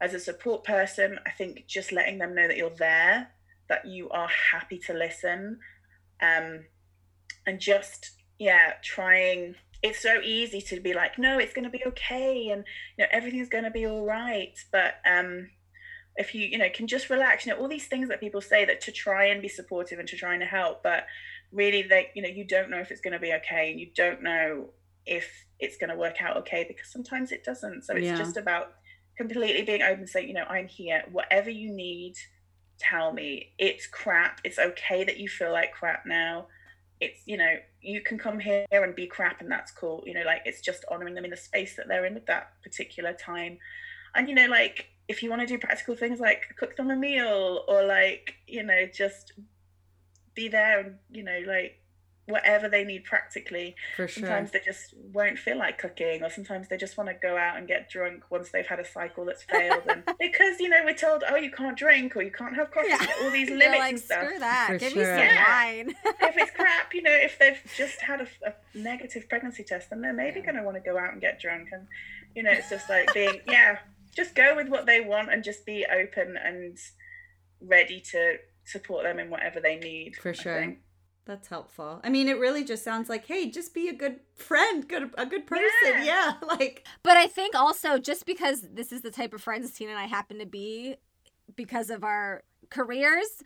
as 0.00 0.14
a 0.14 0.20
support 0.20 0.64
person, 0.64 1.18
I 1.26 1.30
think 1.30 1.66
just 1.66 1.92
letting 1.92 2.18
them 2.18 2.34
know 2.34 2.46
that 2.46 2.56
you're 2.56 2.70
there, 2.70 3.28
that 3.68 3.86
you 3.86 4.10
are 4.10 4.28
happy 4.52 4.78
to 4.86 4.94
listen. 4.94 5.58
Um, 6.22 6.60
and 7.46 7.60
just 7.60 8.12
yeah, 8.38 8.75
trying. 8.83 9.55
It's 9.83 10.01
so 10.01 10.20
easy 10.23 10.61
to 10.62 10.81
be 10.81 10.94
like, 10.94 11.18
no, 11.18 11.38
it's 11.38 11.53
going 11.53 11.64
to 11.64 11.70
be 11.70 11.85
okay, 11.87 12.49
and 12.49 12.64
you 12.97 13.05
know 13.05 13.09
everything's 13.11 13.49
going 13.49 13.64
to 13.64 13.70
be 13.70 13.87
all 13.87 14.05
right. 14.05 14.59
But 14.73 14.94
um, 15.07 15.51
if 16.16 16.35
you 16.35 16.47
you 16.47 16.59
know 16.59 16.68
can 16.73 16.87
just 16.87 17.11
relax, 17.11 17.47
you 17.47 17.53
know 17.53 17.59
all 17.59 17.68
these 17.68 17.87
things 17.87 18.09
that 18.09 18.20
people 18.20 18.40
say 18.40 18.64
that 18.64 18.81
to 18.83 18.92
try 18.92 19.27
and 19.27 19.42
be 19.42 19.49
supportive 19.49 19.99
and 19.99 20.09
to 20.09 20.16
try 20.16 20.35
and 20.35 20.42
help, 20.42 20.83
but 20.83 21.07
really 21.53 21.83
they 21.83 22.09
you 22.14 22.23
know 22.23 22.29
you 22.29 22.44
don't 22.44 22.70
know 22.70 22.79
if 22.79 22.90
it's 22.90 23.01
going 23.01 23.12
to 23.12 23.18
be 23.18 23.33
okay, 23.35 23.70
and 23.70 23.81
you 23.81 23.88
don't 23.94 24.23
know 24.23 24.70
if 25.07 25.45
it's 25.61 25.76
going 25.76 25.91
to 25.91 25.97
work 25.97 26.20
out 26.22 26.37
okay 26.39 26.64
because 26.66 26.91
sometimes 26.91 27.30
it 27.30 27.45
doesn't. 27.45 27.85
So 27.85 27.95
it's 27.95 28.07
yeah. 28.07 28.16
just 28.16 28.37
about 28.37 28.72
completely 29.16 29.62
being 29.62 29.82
open, 29.82 30.07
saying 30.07 30.28
you 30.28 30.35
know 30.35 30.45
I'm 30.45 30.66
here, 30.66 31.05
whatever 31.12 31.51
you 31.51 31.70
need, 31.70 32.14
tell 32.78 33.12
me. 33.12 33.53
It's 33.59 33.87
crap. 33.87 34.41
It's 34.45 34.59
okay 34.59 35.05
that 35.05 35.18
you 35.18 35.28
feel 35.28 35.53
like 35.53 35.72
crap 35.72 36.05
now 36.07 36.47
it's 37.01 37.20
you 37.26 37.37
know 37.37 37.57
you 37.85 38.01
can 38.01 38.18
come 38.18 38.39
here 38.39 38.66
and 38.70 38.95
be 38.95 39.07
crap 39.07 39.41
and 39.41 39.51
that's 39.51 39.70
cool 39.70 40.03
you 40.07 40.14
know 40.14 40.22
like 40.24 40.43
it's 40.45 40.61
just 40.61 40.85
honoring 40.91 41.14
them 41.14 41.24
in 41.24 41.30
the 41.30 41.37
space 41.37 41.76
that 41.76 41.87
they're 41.89 42.07
in 42.07 42.16
at 42.16 42.26
that 42.26 42.53
particular 42.62 43.12
time. 43.12 43.59
And 44.14 44.28
you 44.28 44.35
know 44.35 44.47
like 44.47 44.89
if 45.09 45.22
you 45.22 45.30
want 45.30 45.43
to 45.43 45.47
do 45.47 45.59
practical 45.59 45.97
things 45.97 46.20
like 46.20 46.55
cook 46.59 46.76
them 46.76 46.91
a 46.91 46.97
meal 46.97 47.64
or 47.68 47.85
like 47.85 48.35
you 48.47 48.62
know 48.62 48.87
just 48.93 49.32
be 50.35 50.49
there 50.49 50.80
and 50.80 50.95
you 51.11 51.22
know 51.22 51.43
like 51.47 51.78
whatever 52.27 52.68
they 52.68 52.85
need 52.85 53.05
practically. 53.05 53.75
For 53.97 54.09
sure. 54.09 54.22
Sometimes 54.22 54.51
they 54.53 54.61
just 54.64 54.95
won't 55.12 55.39
feel 55.39 55.59
like 55.59 55.77
cooking, 55.79 56.22
or 56.22 56.31
sometimes 56.31 56.68
they 56.68 56.77
just 56.77 56.97
want 56.97 57.11
to 57.11 57.14
go 57.20 57.37
out 57.37 57.57
and 57.59 57.68
get 57.68 57.91
drunk 57.91 58.25
once 58.31 58.51
they've 58.51 58.66
had 58.66 58.81
a 58.81 58.85
cycle 58.85 59.25
that's 59.27 59.43
failed. 59.43 59.83
And 59.87 60.05
because 60.18 60.59
you 60.61 60.68
know 60.70 60.81
we're 60.85 60.95
told, 60.95 61.22
oh, 61.29 61.37
you 61.37 61.51
can't 61.51 61.77
drink 61.77 62.16
or 62.16 62.22
you 62.22 62.31
can't 62.31 62.55
have 62.57 62.70
coffee, 62.70 62.89
Yeah. 62.89 63.07
all 63.22 63.31
these 63.31 63.51
limits 63.62 63.79
like, 63.79 63.91
and 63.91 64.01
stuff. 64.01 64.25
screw 64.27 64.39
that. 64.39 64.66
For 64.70 64.79
Give 64.79 64.95
me 64.95 65.03
sure. 65.03 65.16
some 65.16 65.25
Yeah. 65.27 65.49
wine. 65.49 65.89
if 66.05 66.37
it's 66.39 66.51
crap, 66.53 66.95
you 66.95 67.03
know, 67.03 67.12
if 67.12 67.39
they've 67.39 67.61
just 67.77 68.01
had 68.01 68.20
a, 68.22 68.27
a 68.47 68.55
negative 68.79 69.29
pregnancy 69.29 69.64
test, 69.64 69.91
then 69.91 70.01
they're 70.01 70.12
maybe 70.12 70.41
Yeah. 70.41 70.47
going 70.47 70.57
to 70.57 70.62
want 70.62 70.77
to 70.77 70.91
go 70.91 70.97
out 70.99 71.12
and 71.12 71.20
get 71.20 71.41
drunk. 71.41 71.68
And, 71.72 71.87
you 72.35 72.43
know, 72.43 72.51
it's 72.53 72.70
just 72.70 72.89
like 72.89 73.12
being, 73.12 73.41
yeah, 73.47 73.79
just 74.16 74.35
go 74.35 74.57
with 74.57 74.68
what 74.68 74.87
they 74.87 75.01
want 75.01 75.33
and 75.33 75.45
just 75.45 75.66
be 75.66 75.85
open 75.93 76.37
and 76.43 76.79
ready 77.61 78.01
to 78.12 78.37
support 78.64 79.03
them 79.05 79.18
in 79.18 79.29
whatever 79.31 79.61
they 79.61 79.77
need. 79.77 80.16
For 80.16 80.31
I 80.31 80.33
sure. 80.33 80.77
That's 81.27 81.49
helpful. 81.49 82.01
I 82.05 82.11
mean, 82.11 82.29
it 82.29 82.39
really 82.39 82.64
just 82.64 82.85
sounds 82.85 83.09
like, 83.09 83.27
hey, 83.27 83.51
just 83.51 83.72
be 83.72 83.89
a 83.89 83.95
good 83.95 84.20
friend, 84.35 84.87
good 84.87 85.11
a 85.16 85.25
good 85.25 85.47
person. 85.47 85.64
Yeah. 85.85 86.05
Yeah, 86.05 86.33
like 86.47 86.87
But 87.03 87.16
I 87.16 87.27
think 87.27 87.55
also 87.55 87.99
just 87.99 88.27
because 88.27 88.66
this 88.72 88.93
is 88.93 89.01
the 89.01 89.11
type 89.11 89.33
of 89.33 89.43
friends 89.43 89.72
Tina 89.72 89.93
and 89.93 89.99
I 89.99 90.05
happen 90.05 90.39
to 90.39 90.47
be 90.47 90.97
because 91.57 91.89
of 91.89 92.05
our 92.05 92.43
careers, 92.68 93.43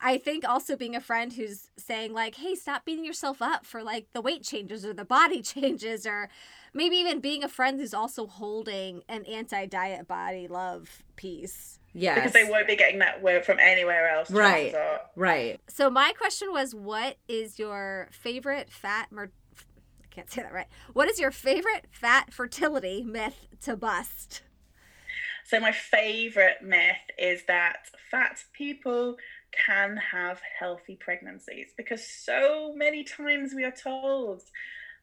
I 0.00 0.18
think 0.18 0.46
also 0.46 0.76
being 0.76 0.96
a 0.96 1.00
friend 1.00 1.32
who's 1.32 1.70
saying 1.78 2.12
like, 2.12 2.34
"Hey, 2.34 2.54
stop 2.54 2.84
beating 2.84 3.04
yourself 3.04 3.40
up 3.40 3.64
for 3.64 3.82
like 3.82 4.08
the 4.12 4.20
weight 4.20 4.42
changes 4.42 4.84
or 4.84 4.92
the 4.92 5.04
body 5.04 5.40
changes 5.54 6.06
or 6.06 6.28
maybe 6.74 6.96
even 6.96 7.20
being 7.20 7.44
a 7.44 7.48
friend 7.48 7.80
who's 7.80 7.94
also 7.94 8.26
holding 8.26 9.02
an 9.08 9.24
anti-diet 9.24 10.06
body 10.06 10.48
love 10.48 11.02
piece." 11.16 11.78
Yes, 11.94 12.16
Because 12.16 12.32
they 12.32 12.44
won't 12.44 12.66
be 12.66 12.76
getting 12.76 12.98
that 13.00 13.22
word 13.22 13.44
from 13.44 13.58
anywhere 13.58 14.08
else. 14.10 14.30
Right. 14.30 14.74
right. 15.16 15.60
So 15.68 15.90
my 15.90 16.12
question 16.16 16.52
was, 16.52 16.74
what 16.74 17.16
is 17.28 17.58
your 17.58 18.08
favorite 18.10 18.70
fat? 18.70 19.10
Mer- 19.10 19.32
I 20.02 20.14
can't 20.14 20.30
say 20.30 20.42
that 20.42 20.52
right. 20.52 20.68
What 20.92 21.08
is 21.08 21.18
your 21.18 21.30
favorite 21.30 21.86
fat 21.90 22.32
fertility 22.32 23.02
myth 23.02 23.46
to 23.62 23.76
bust? 23.76 24.42
So 25.44 25.60
my 25.60 25.72
favorite 25.72 26.62
myth 26.62 26.96
is 27.18 27.44
that 27.46 27.86
fat 28.10 28.42
people 28.52 29.16
can 29.66 29.98
have 29.98 30.40
healthy 30.58 30.96
pregnancies 30.96 31.68
because 31.76 32.06
so 32.06 32.72
many 32.74 33.04
times 33.04 33.52
we 33.54 33.64
are 33.64 33.72
told 33.72 34.42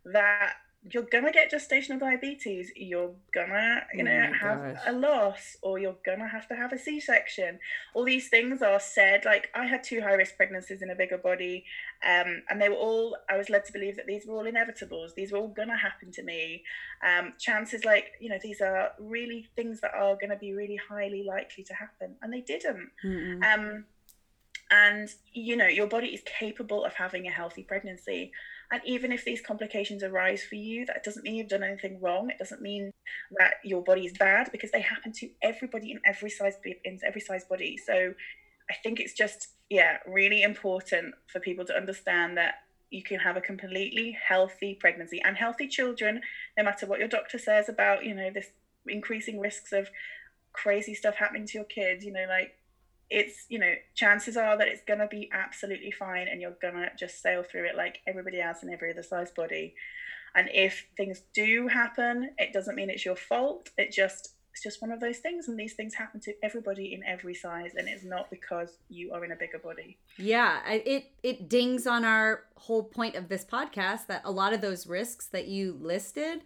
that 0.06 0.54
you're 0.82 1.04
gonna 1.04 1.32
get 1.32 1.52
gestational 1.52 2.00
diabetes, 2.00 2.72
you're 2.76 3.12
gonna, 3.34 3.82
you 3.94 4.02
Oh 4.02 4.06
know, 4.06 4.30
my 4.30 4.38
have 4.38 4.76
gosh. 4.76 4.84
a 4.88 4.94
loss, 4.94 5.58
or 5.62 5.78
you're 5.78 5.98
gonna 6.06 6.28
have 6.28 6.48
to 6.48 6.56
have 6.56 6.72
a 6.72 6.78
C-section. 6.78 7.60
All 7.94 8.06
these 8.06 8.30
things 8.30 8.62
are 8.62 8.80
said. 8.80 9.26
Like 9.26 9.50
I 9.54 9.66
had 9.66 9.84
two 9.84 10.00
high-risk 10.00 10.38
pregnancies 10.38 10.82
in 10.82 10.90
a 10.90 10.96
bigger 10.96 11.18
body, 11.18 11.66
um, 12.08 12.44
and 12.50 12.62
they 12.62 12.70
were 12.70 12.76
all. 12.76 13.18
I 13.30 13.38
was 13.38 13.50
led 13.50 13.66
to 13.66 13.74
believe 13.74 13.98
that 13.98 14.08
these 14.08 14.26
were 14.26 14.36
all 14.36 14.46
inevitables. 14.46 15.14
These 15.16 15.34
were 15.34 15.40
all 15.40 15.50
gonna 15.50 15.78
happen 15.78 16.12
to 16.14 16.24
me. 16.24 16.64
Um, 17.06 17.34
chances 17.38 17.84
like 17.84 18.14
you 18.22 18.30
know 18.30 18.40
these 18.42 18.62
are 18.62 18.92
really 19.00 19.48
things 19.58 19.82
that 19.82 19.94
are 19.94 20.16
gonna 20.20 20.38
be 20.38 20.54
really 20.54 20.80
highly 20.90 21.24
likely 21.24 21.66
to 21.66 21.74
happen, 21.74 22.16
and 22.22 22.32
they 22.32 22.42
didn't. 22.42 22.90
Um, 23.44 23.86
and 24.72 25.10
you 25.34 25.58
know 25.58 25.68
your 25.68 25.88
body 25.88 26.08
is 26.08 26.22
capable 26.40 26.86
of 26.86 26.94
having 26.94 27.28
a 27.28 27.32
healthy 27.32 27.64
pregnancy 27.64 28.32
and 28.72 28.82
even 28.86 29.11
if 29.11 29.26
these 29.26 29.41
complications 29.41 30.03
arise 30.03 30.43
for 30.43 30.55
you 30.55 30.86
that 30.86 31.03
doesn't 31.03 31.24
mean 31.24 31.36
you've 31.36 31.47
done 31.47 31.63
anything 31.63 31.99
wrong. 32.01 32.30
It 32.30 32.38
doesn't 32.38 32.61
mean 32.61 32.91
that 33.39 33.55
your 33.63 33.84
body 33.84 34.05
is 34.05 34.13
bad 34.17 34.51
because 34.51 34.72
they 34.72 34.82
happen 34.82 35.11
to 35.13 35.30
everybody 35.41 35.91
in 35.91 35.99
every 36.05 36.30
size 36.30 36.55
in 36.84 36.99
every 37.03 37.22
size 37.22 37.45
body. 37.45 37.78
So 37.78 38.13
i 38.70 38.76
think 38.84 38.99
it's 38.99 39.13
just 39.13 39.49
yeah 39.70 39.97
really 40.07 40.43
important 40.43 41.13
for 41.28 41.39
people 41.39 41.65
to 41.65 41.76
understand 41.76 42.38
that 42.38 42.55
you 42.91 43.03
can 43.03 43.20
have 43.20 43.38
a 43.38 43.41
completely 43.41 44.17
healthy 44.28 44.76
pregnancy 44.80 45.22
and 45.24 45.38
healthy 45.38 45.67
children 45.67 46.22
no 46.57 46.63
matter 46.63 46.86
what 46.86 46.99
your 46.99 47.07
doctor 47.07 47.38
says 47.38 47.70
about 47.70 48.03
you 48.03 48.15
know 48.15 48.30
this 48.34 48.47
increasing 48.88 49.39
risks 49.39 49.72
of 49.72 49.89
crazy 50.53 50.93
stuff 50.93 51.15
happening 51.15 51.45
to 51.45 51.57
your 51.57 51.65
kids 51.65 52.03
you 52.03 52.11
know 52.11 52.26
like 52.28 52.55
it's 53.10 53.45
you 53.49 53.60
know 53.60 53.74
chances 53.95 54.38
are 54.38 54.57
that 54.57 54.68
it's 54.68 54.84
going 54.88 54.99
to 54.99 55.07
be 55.07 55.30
absolutely 55.34 55.91
fine 55.91 56.28
and 56.28 56.41
you're 56.41 56.57
going 56.62 56.76
to 56.76 56.89
just 56.97 57.22
sail 57.22 57.43
through 57.43 57.66
it 57.66 57.76
like 57.76 57.99
everybody 58.07 58.39
else 58.39 58.64
in 58.64 58.72
every 58.72 58.91
other 58.91 59.03
size 59.03 59.32
body 59.32 59.74
and 60.36 60.47
if 60.53 60.86
things 60.95 61.24
do 61.34 61.68
happen 61.68 62.30
it 62.38 62.53
doesn't 62.53 62.76
mean 62.76 62.89
it's 62.89 63.05
your 63.05 63.16
fault 63.16 63.70
it 63.78 63.91
just 63.91 64.36
it's 64.51 64.64
just 64.64 64.82
one 64.82 64.91
of 64.91 64.99
those 64.99 65.20
things 65.20 65.47
and 65.47 65.57
these 65.57 65.74
things 65.74 65.93
happen 65.93 66.20
to 66.20 66.34
everybody 66.43 66.93
in 66.93 67.03
every 67.05 67.34
size 67.34 67.72
and 67.76 67.88
it's 67.88 68.03
not 68.03 68.30
because 68.30 68.78
you 68.89 69.12
are 69.14 69.24
in 69.24 69.32
a 69.32 69.36
bigger 69.36 69.60
body 69.60 69.97
Yeah, 70.18 70.60
it 70.68 71.12
it 71.24 71.49
dings 71.49 71.88
on 71.88 72.03
our 72.03 72.43
whole 72.55 72.84
point 72.84 73.16
of 73.16 73.30
this 73.30 73.45
podcast 73.45 74.07
that 74.07 74.22
a 74.26 74.32
lot 74.32 74.53
of 74.53 74.62
those 74.62 74.88
risks 74.88 75.28
that 75.28 75.47
you 75.47 75.78
listed, 75.80 76.41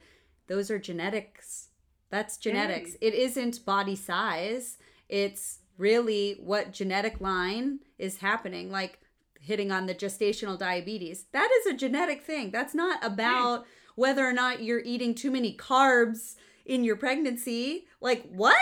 those 0.48 0.70
are 0.70 0.80
genetics. 0.80 1.70
That's 2.10 2.38
genetics. 2.38 2.96
It 3.02 3.16
isn't 3.16 3.66
body 3.66 3.96
size. 3.96 4.78
It's 5.10 5.60
really 5.78 6.38
what 6.40 6.72
genetic 6.72 7.20
line 7.20 7.80
is 7.98 8.18
happening 8.18 8.72
like 8.72 9.00
hitting 9.40 9.72
on 9.72 9.86
the 9.86 9.96
gestational 9.96 10.58
diabetes. 10.58 11.26
That 11.34 11.50
is 11.60 11.74
a 11.74 11.78
genetic 11.78 12.24
thing. 12.24 12.52
That's 12.52 12.74
not 12.74 13.04
about 13.04 13.66
whether 13.96 14.26
or 14.26 14.34
not 14.34 14.64
you're 14.64 14.80
eating 14.80 15.14
too 15.14 15.32
many 15.32 15.56
carbs 15.56 16.36
in 16.66 16.84
your 16.84 16.96
pregnancy. 16.96 17.86
Like 18.00 18.24
what? 18.30 18.58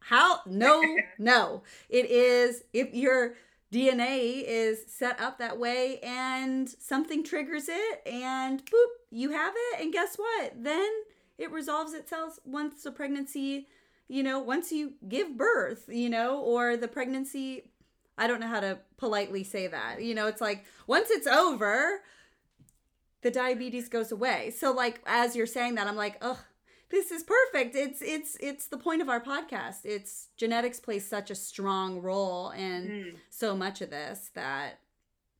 How? 0.00 0.40
No, 0.46 0.82
no. 1.18 1.62
It 1.88 2.10
is 2.10 2.62
if 2.72 2.94
your 2.94 3.34
DNA 3.72 4.42
is 4.46 4.84
set 4.86 5.20
up 5.20 5.38
that 5.38 5.58
way 5.58 5.98
and 6.00 6.68
something 6.68 7.22
triggers 7.22 7.68
it 7.68 8.02
and 8.06 8.64
boop, 8.64 8.86
you 9.10 9.30
have 9.30 9.54
it. 9.56 9.80
And 9.82 9.92
guess 9.92 10.16
what? 10.16 10.52
Then 10.56 10.88
it 11.38 11.50
resolves 11.50 11.92
itself 11.92 12.38
once 12.44 12.82
the 12.82 12.92
pregnancy, 12.92 13.66
you 14.10 14.22
know, 14.22 14.40
once 14.40 14.72
you 14.72 14.94
give 15.08 15.36
birth, 15.36 15.84
you 15.88 16.10
know, 16.10 16.40
or 16.40 16.76
the 16.76 16.88
pregnancy. 16.88 17.70
I 18.18 18.26
don't 18.26 18.40
know 18.40 18.48
how 18.48 18.60
to 18.60 18.78
politely 18.98 19.44
say 19.44 19.66
that. 19.68 20.02
You 20.02 20.14
know, 20.14 20.26
it's 20.26 20.42
like 20.42 20.66
once 20.86 21.08
it's 21.10 21.26
over, 21.26 22.02
the 23.22 23.30
diabetes 23.30 23.88
goes 23.88 24.12
away. 24.12 24.50
So 24.50 24.72
like 24.72 25.00
as 25.06 25.34
you're 25.36 25.46
saying 25.46 25.76
that, 25.76 25.86
I'm 25.86 25.96
like, 25.96 26.18
ugh, 26.20 26.36
this 26.90 27.10
is 27.10 27.22
perfect. 27.22 27.74
It's 27.76 28.02
it's 28.02 28.36
it's 28.40 28.66
the 28.66 28.76
point 28.76 29.00
of 29.00 29.08
our 29.08 29.20
podcast. 29.20 29.84
It's 29.84 30.28
genetics 30.36 30.80
plays 30.80 31.06
such 31.08 31.30
a 31.30 31.34
strong 31.34 32.02
role 32.02 32.50
in 32.50 32.88
Mm. 32.90 33.14
so 33.30 33.56
much 33.56 33.80
of 33.80 33.88
this 33.90 34.30
that 34.34 34.80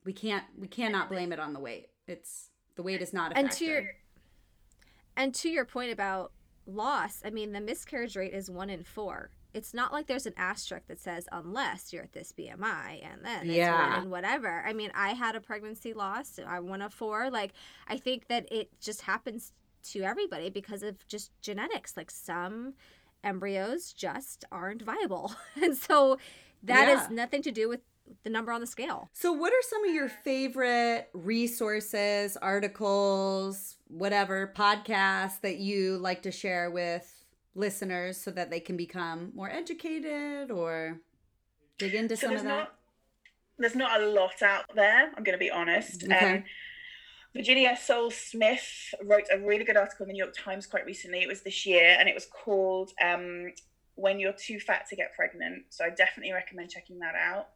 we 0.04 0.12
can't 0.14 0.44
we 0.58 0.68
cannot 0.68 1.10
blame 1.10 1.32
it 1.34 1.40
on 1.40 1.52
the 1.52 1.60
weight. 1.60 1.88
It's 2.06 2.48
the 2.76 2.82
weight 2.82 3.02
is 3.02 3.12
not 3.12 3.32
a 3.32 3.36
and 3.36 3.48
factor. 3.48 3.58
to 3.58 3.70
your 3.70 3.84
and 5.16 5.34
to 5.34 5.48
your 5.50 5.66
point 5.66 5.92
about 5.92 6.32
loss 6.74 7.20
i 7.24 7.30
mean 7.30 7.52
the 7.52 7.60
miscarriage 7.60 8.16
rate 8.16 8.32
is 8.34 8.50
one 8.50 8.70
in 8.70 8.82
four. 8.82 9.30
It's 9.52 9.74
not 9.74 9.92
like 9.92 10.06
there's 10.06 10.26
an 10.26 10.34
asterisk 10.36 10.86
that 10.86 11.00
says 11.00 11.26
unless 11.32 11.92
you're 11.92 12.04
at 12.04 12.12
this 12.12 12.32
bmi 12.38 13.04
and 13.12 13.24
then 13.24 13.40
it's 13.48 13.56
Yeah. 13.56 13.94
one 13.96 14.04
in 14.04 14.10
whatever. 14.10 14.62
I 14.66 14.72
mean 14.72 14.90
i 14.94 15.10
had 15.10 15.34
a 15.34 15.40
pregnancy 15.40 15.92
loss 15.92 16.38
i'm 16.46 16.68
one 16.68 16.82
of 16.82 16.92
four. 16.94 17.30
Like 17.30 17.52
i 17.88 17.96
think 17.96 18.28
that 18.28 18.50
it 18.52 18.70
just 18.80 19.02
happens 19.02 19.52
to 19.92 20.02
everybody 20.02 20.50
because 20.50 20.82
of 20.82 21.06
just 21.08 21.32
genetics. 21.42 21.96
Like 21.96 22.10
some 22.10 22.74
embryos 23.24 23.92
just 23.92 24.44
aren't 24.52 24.82
viable. 24.82 25.32
And 25.62 25.76
so 25.76 26.18
that 26.62 26.88
is 26.88 27.00
Yeah. 27.00 27.08
nothing 27.10 27.42
to 27.42 27.50
do 27.50 27.68
with 27.68 27.80
the 28.24 28.30
number 28.30 28.52
on 28.52 28.60
the 28.60 28.66
scale. 28.66 29.08
So, 29.12 29.32
what 29.32 29.52
are 29.52 29.62
some 29.62 29.84
of 29.88 29.94
your 29.94 30.08
favorite 30.08 31.08
resources, 31.14 32.36
articles, 32.36 33.76
whatever, 33.90 34.52
podcast 34.56 35.40
that 35.42 35.58
you 35.58 35.98
like 35.98 36.22
to 36.22 36.30
share 36.30 36.70
with 36.70 37.24
listeners 37.54 38.16
so 38.20 38.30
that 38.30 38.50
they 38.50 38.60
can 38.60 38.76
become 38.76 39.32
more 39.34 39.50
educated 39.50 40.50
or 40.50 41.00
dig 41.78 41.94
into 41.94 42.16
so 42.16 42.22
some 42.22 42.30
there's 42.30 42.42
of 42.42 42.46
that? 42.46 42.56
not 42.56 42.74
there's 43.58 43.74
not 43.74 44.00
a 44.00 44.06
lot 44.06 44.40
out 44.42 44.64
there 44.76 45.10
i'm 45.16 45.24
going 45.24 45.36
to 45.36 45.38
be 45.38 45.50
honest 45.50 46.04
Okay. 46.04 46.36
um, 46.36 46.44
Virginia 47.34 47.76
Sole-Smith 47.80 48.94
wrote 49.04 49.22
a 49.32 49.38
really 49.38 49.62
good 49.64 49.76
article 49.76 50.02
in 50.04 50.08
the 50.08 50.12
New 50.14 50.24
York 50.24 50.34
Times 50.36 50.66
quite 50.66 50.84
recently. 50.84 51.20
It 51.20 51.28
was 51.28 51.42
this 51.42 51.64
year, 51.64 51.96
and 51.98 52.08
it 52.08 52.14
was 52.14 52.26
called 52.26 52.90
um, 53.00 53.52
"When 53.94 54.18
You're 54.18 54.32
Too 54.32 54.58
Fat 54.58 54.88
to 54.88 54.96
Get 54.96 55.14
Pregnant." 55.14 55.62
So 55.68 55.84
I 55.84 55.90
definitely 55.90 56.32
recommend 56.32 56.70
checking 56.70 56.98
that 56.98 57.14
out. 57.14 57.50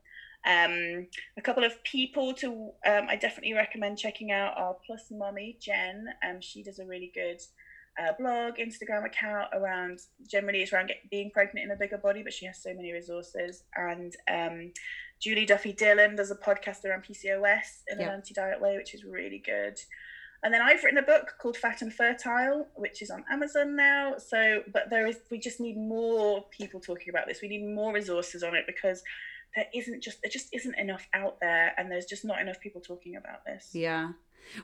Um, 0.46 1.06
a 1.38 1.42
couple 1.42 1.64
of 1.64 1.82
people 1.84 2.34
to 2.34 2.70
um, 2.86 3.06
I 3.08 3.16
definitely 3.16 3.54
recommend 3.54 3.98
checking 3.98 4.30
out 4.30 4.54
are 4.56 4.76
Plus 4.86 5.06
Mummy 5.10 5.56
Jen. 5.60 6.06
Um, 6.28 6.40
she 6.40 6.62
does 6.62 6.78
a 6.78 6.84
really 6.86 7.10
good 7.14 7.40
uh, 7.98 8.12
blog, 8.18 8.54
Instagram 8.56 9.06
account 9.06 9.48
around 9.52 10.00
generally 10.30 10.62
it's 10.62 10.72
around 10.72 10.88
get, 10.88 11.08
being 11.10 11.30
pregnant 11.30 11.64
in 11.64 11.70
a 11.70 11.76
bigger 11.76 11.98
body, 11.98 12.22
but 12.22 12.32
she 12.32 12.44
has 12.46 12.62
so 12.62 12.74
many 12.74 12.92
resources. 12.92 13.64
And 13.76 14.14
um, 14.30 14.72
Julie 15.20 15.46
Duffy 15.46 15.72
Dillon 15.72 16.16
does 16.16 16.30
a 16.30 16.36
podcast 16.36 16.84
around 16.84 17.04
PCOS 17.04 17.82
in 17.88 18.00
Yeah. 18.00 18.08
an 18.08 18.14
anti-diet 18.14 18.60
way, 18.60 18.76
which 18.76 18.94
is 18.94 19.04
really 19.04 19.42
good. 19.44 19.78
And 20.42 20.52
then 20.52 20.60
I've 20.60 20.82
written 20.84 20.98
a 20.98 21.02
book 21.02 21.36
called 21.40 21.56
Fat 21.56 21.80
and 21.80 21.94
Fertile, 21.94 22.68
which 22.74 23.00
is 23.00 23.10
on 23.10 23.24
Amazon 23.30 23.74
now. 23.76 24.16
So, 24.18 24.62
but 24.74 24.90
there 24.90 25.06
is 25.06 25.20
we 25.30 25.38
just 25.38 25.58
need 25.58 25.78
more 25.78 26.44
people 26.50 26.80
talking 26.80 27.08
about 27.08 27.26
this. 27.26 27.40
We 27.40 27.48
need 27.48 27.64
more 27.64 27.94
resources 27.94 28.42
on 28.42 28.54
it 28.54 28.64
because 28.66 29.02
there 29.54 29.66
isn't 29.74 30.02
just 30.02 30.22
there 30.22 30.30
just 30.30 30.48
isn't 30.52 30.76
enough 30.78 31.06
out 31.12 31.40
there 31.40 31.72
and 31.76 31.90
there's 31.90 32.06
just 32.06 32.24
not 32.24 32.40
enough 32.40 32.60
people 32.60 32.80
talking 32.80 33.16
about 33.16 33.44
this 33.44 33.70
yeah 33.72 34.10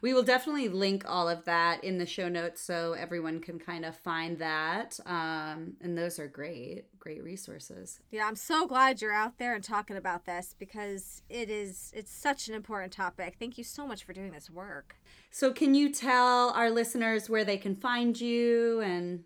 we 0.03 0.15
will 0.15 0.23
definitely 0.23 0.69
link 0.69 1.05
all 1.07 1.29
of 1.29 1.45
that 1.45 1.83
in 1.85 1.99
the 1.99 2.07
show 2.07 2.29
notes 2.29 2.61
so 2.61 2.93
everyone 2.93 3.41
can 3.41 3.59
kind 3.59 3.85
of 3.85 3.97
find 3.97 4.39
that. 4.39 4.99
Um, 5.07 5.75
and 5.81 5.97
those 5.97 6.19
are 6.19 6.29
great, 6.29 6.85
great 6.99 7.23
resources. 7.23 8.01
Yeah, 8.11 8.27
I'm 8.27 8.37
so 8.37 8.67
glad 8.67 9.01
you're 9.01 9.13
out 9.13 9.39
there 9.39 9.55
and 9.55 9.65
talking 9.65 9.97
about 9.97 10.27
this 10.27 10.55
because 10.59 11.23
it 11.29 11.51
is 11.51 11.93
it's 11.95 12.13
such 12.13 12.49
an 12.49 12.55
important 12.55 12.93
topic. 12.93 13.37
Thank 13.39 13.59
you 13.59 13.65
so 13.65 13.87
much 13.87 14.05
for 14.05 14.13
doing 14.13 14.33
this 14.33 14.51
work. 14.51 14.97
So 15.31 15.53
can 15.53 15.75
you 15.75 15.93
tell 15.93 16.51
our 16.51 16.71
listeners 16.71 17.29
where 17.29 17.45
they 17.45 17.57
can 17.57 17.77
find 17.77 18.21
you 18.21 18.81
and 18.81 19.25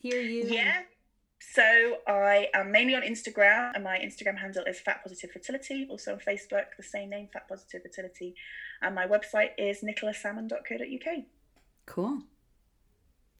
hear 0.00 0.20
you? 0.20 0.44
Yeah. 0.46 0.82
So 1.38 1.98
I 2.06 2.48
am 2.54 2.70
mainly 2.72 2.94
on 2.94 3.02
Instagram, 3.02 3.72
and 3.74 3.84
my 3.84 3.98
Instagram 3.98 4.38
handle 4.38 4.64
is 4.64 4.80
Fat 4.80 5.02
Positive 5.02 5.30
Fertility. 5.30 5.86
Also 5.90 6.12
on 6.12 6.18
Facebook, 6.18 6.64
the 6.76 6.82
same 6.82 7.10
name, 7.10 7.28
Fat 7.32 7.48
Positive 7.48 7.82
Fertility. 7.82 8.34
And 8.82 8.94
my 8.94 9.06
website 9.06 9.50
is 9.58 9.82
nicolasalmon.co.uk. 9.82 11.24
Cool. 11.86 12.22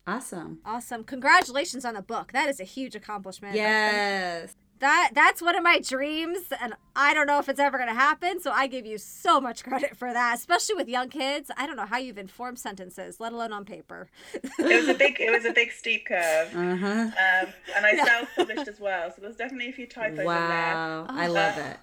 Awesome. 0.07 0.61
Awesome. 0.65 1.05
Congratulations 1.05 1.85
on 1.85 1.95
the 1.95 2.03
book. 2.03 2.33
That 2.33 2.49
is 2.49 2.61
a 2.61 2.65
huge 2.65 2.95
accomplishment. 2.95 3.57
Yes. 3.57 4.55
That 4.79 5.11
that's 5.15 5.41
one 5.41 5.57
of 5.57 5.63
my 5.63 5.81
dreams 5.81 6.41
and 6.61 6.75
I 6.95 7.15
don't 7.15 7.27
know 7.27 7.39
if 7.39 7.49
it's 7.49 7.61
ever 7.61 7.79
going 7.79 7.89
to 7.89 7.95
happen, 7.95 8.41
so 8.41 8.51
I 8.51 8.67
give 8.67 8.85
you 8.87 8.99
so 8.99 9.41
much 9.41 9.65
credit 9.65 9.97
for 9.97 10.13
that, 10.13 10.37
especially 10.37 10.75
with 10.75 10.89
young 10.89 11.09
kids. 11.09 11.51
I 11.57 11.67
don't 11.67 11.77
know 11.77 11.87
how 11.87 11.99
you've 11.99 12.19
informed 12.19 12.59
sentences, 12.59 13.21
let 13.21 13.33
alone 13.33 13.53
on 13.53 13.65
paper. 13.65 14.09
it 14.35 14.53
was 14.59 14.89
a 14.89 14.95
big 14.95 15.21
it 15.21 15.31
was 15.31 15.45
a 15.45 15.53
big 15.53 15.73
steep 15.73 16.07
curve. 16.07 16.55
Uh-huh. 16.55 16.87
Um, 16.87 17.53
and 17.77 17.87
I 17.87 17.93
yeah. 17.93 18.05
self-published 18.05 18.69
as 18.69 18.81
well, 18.81 19.11
so 19.11 19.23
there's 19.23 19.37
definitely 19.37 19.71
a 19.71 19.73
few 19.73 19.87
typos 19.87 20.25
wow. 20.25 20.43
in 20.43 20.49
there. 20.49 20.75
Wow. 20.75 21.07
I 21.09 21.27
love 21.27 21.59
it. 21.59 21.77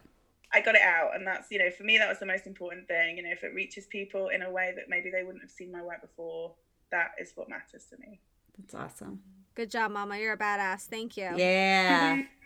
I 0.53 0.61
got 0.61 0.75
it 0.75 0.81
out, 0.81 1.15
and 1.15 1.25
that's 1.25 1.49
you 1.49 1.59
know 1.59 1.71
for 1.71 1.83
me 1.83 1.97
that 1.97 2.07
was 2.07 2.19
the 2.19 2.25
most 2.27 2.45
important 2.45 2.87
thing. 2.87 3.17
You 3.17 3.23
know, 3.23 3.31
if 3.31 3.43
it 3.43 3.53
reaches 3.55 3.87
people 3.87 4.29
in 4.29 4.43
a 4.43 4.51
way 4.51 4.73
that 4.75 4.85
maybe 4.87 5.09
they 5.09 5.23
wouldn't 5.23 5.43
have 5.43 5.51
seen 5.51 5.71
my 5.71 5.81
work 5.81 6.01
before, 6.01 6.53
that 6.91 7.11
is 7.19 7.31
what 7.35 7.49
matters 7.49 7.85
to 7.89 7.97
me. 7.97 8.19
That's 8.57 8.75
awesome. 8.75 9.21
Good 9.55 9.71
job, 9.71 9.91
Mama. 9.91 10.17
You're 10.17 10.33
a 10.33 10.37
badass. 10.37 10.85
Thank 10.85 11.17
you. 11.17 11.31
Yeah. 11.35 12.21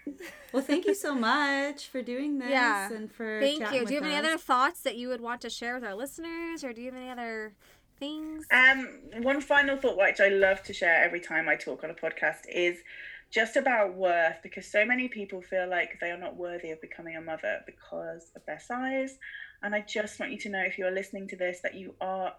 well, 0.52 0.64
thank 0.64 0.86
you 0.86 0.96
so 0.96 1.16
much 1.16 1.88
for 1.88 2.02
doing 2.02 2.40
this 2.40 2.50
yeah. 2.50 2.92
and 2.92 3.12
for 3.12 3.40
Thank 3.40 3.60
you. 3.74 3.86
Do 3.86 3.94
you 3.94 4.02
have 4.02 4.10
us. 4.10 4.14
any 4.14 4.16
other 4.16 4.38
thoughts 4.38 4.82
that 4.82 4.96
you 4.96 5.10
would 5.10 5.22
want 5.22 5.42
to 5.42 5.50
share 5.50 5.76
with 5.76 5.84
our 5.84 5.96
listeners, 5.96 6.64
or 6.64 6.74
do 6.74 6.82
you 6.82 6.92
have 6.92 7.00
any 7.00 7.10
other 7.10 7.54
things? 8.00 8.46
Um, 8.52 8.88
one 9.22 9.42
final 9.42 9.78
thought, 9.78 9.98
which 9.98 10.20
I 10.20 10.30
love 10.30 10.64
to 10.64 10.74
share 10.74 11.04
every 11.04 11.20
time 11.20 11.50
I 11.50 11.56
talk 11.56 11.84
on 11.84 11.90
a 11.90 11.94
podcast, 11.94 12.42
is 12.52 12.78
just 13.30 13.58
about 13.58 13.94
worth 13.96 14.38
because 14.42 14.66
so 14.72 14.86
many 14.86 15.08
people 15.08 15.42
feel 15.42 15.70
like 15.70 15.98
they 16.00 16.12
are 16.12 16.18
not 16.18 16.38
worthy 16.38 16.72
of 16.72 16.80
becoming 16.82 17.18
a 17.18 17.22
mother 17.22 17.62
because 17.66 18.32
of 18.36 18.46
their 18.46 18.60
size. 18.60 19.18
And 19.62 19.76
I 19.76 19.82
just 19.82 20.20
want 20.20 20.32
you 20.32 20.38
to 20.40 20.50
know 20.50 20.62
if 20.62 20.78
you're 20.78 20.92
listening 20.92 21.28
to 21.30 21.36
this 21.36 21.60
that 21.62 21.76
you 21.76 21.96
are 22.00 22.34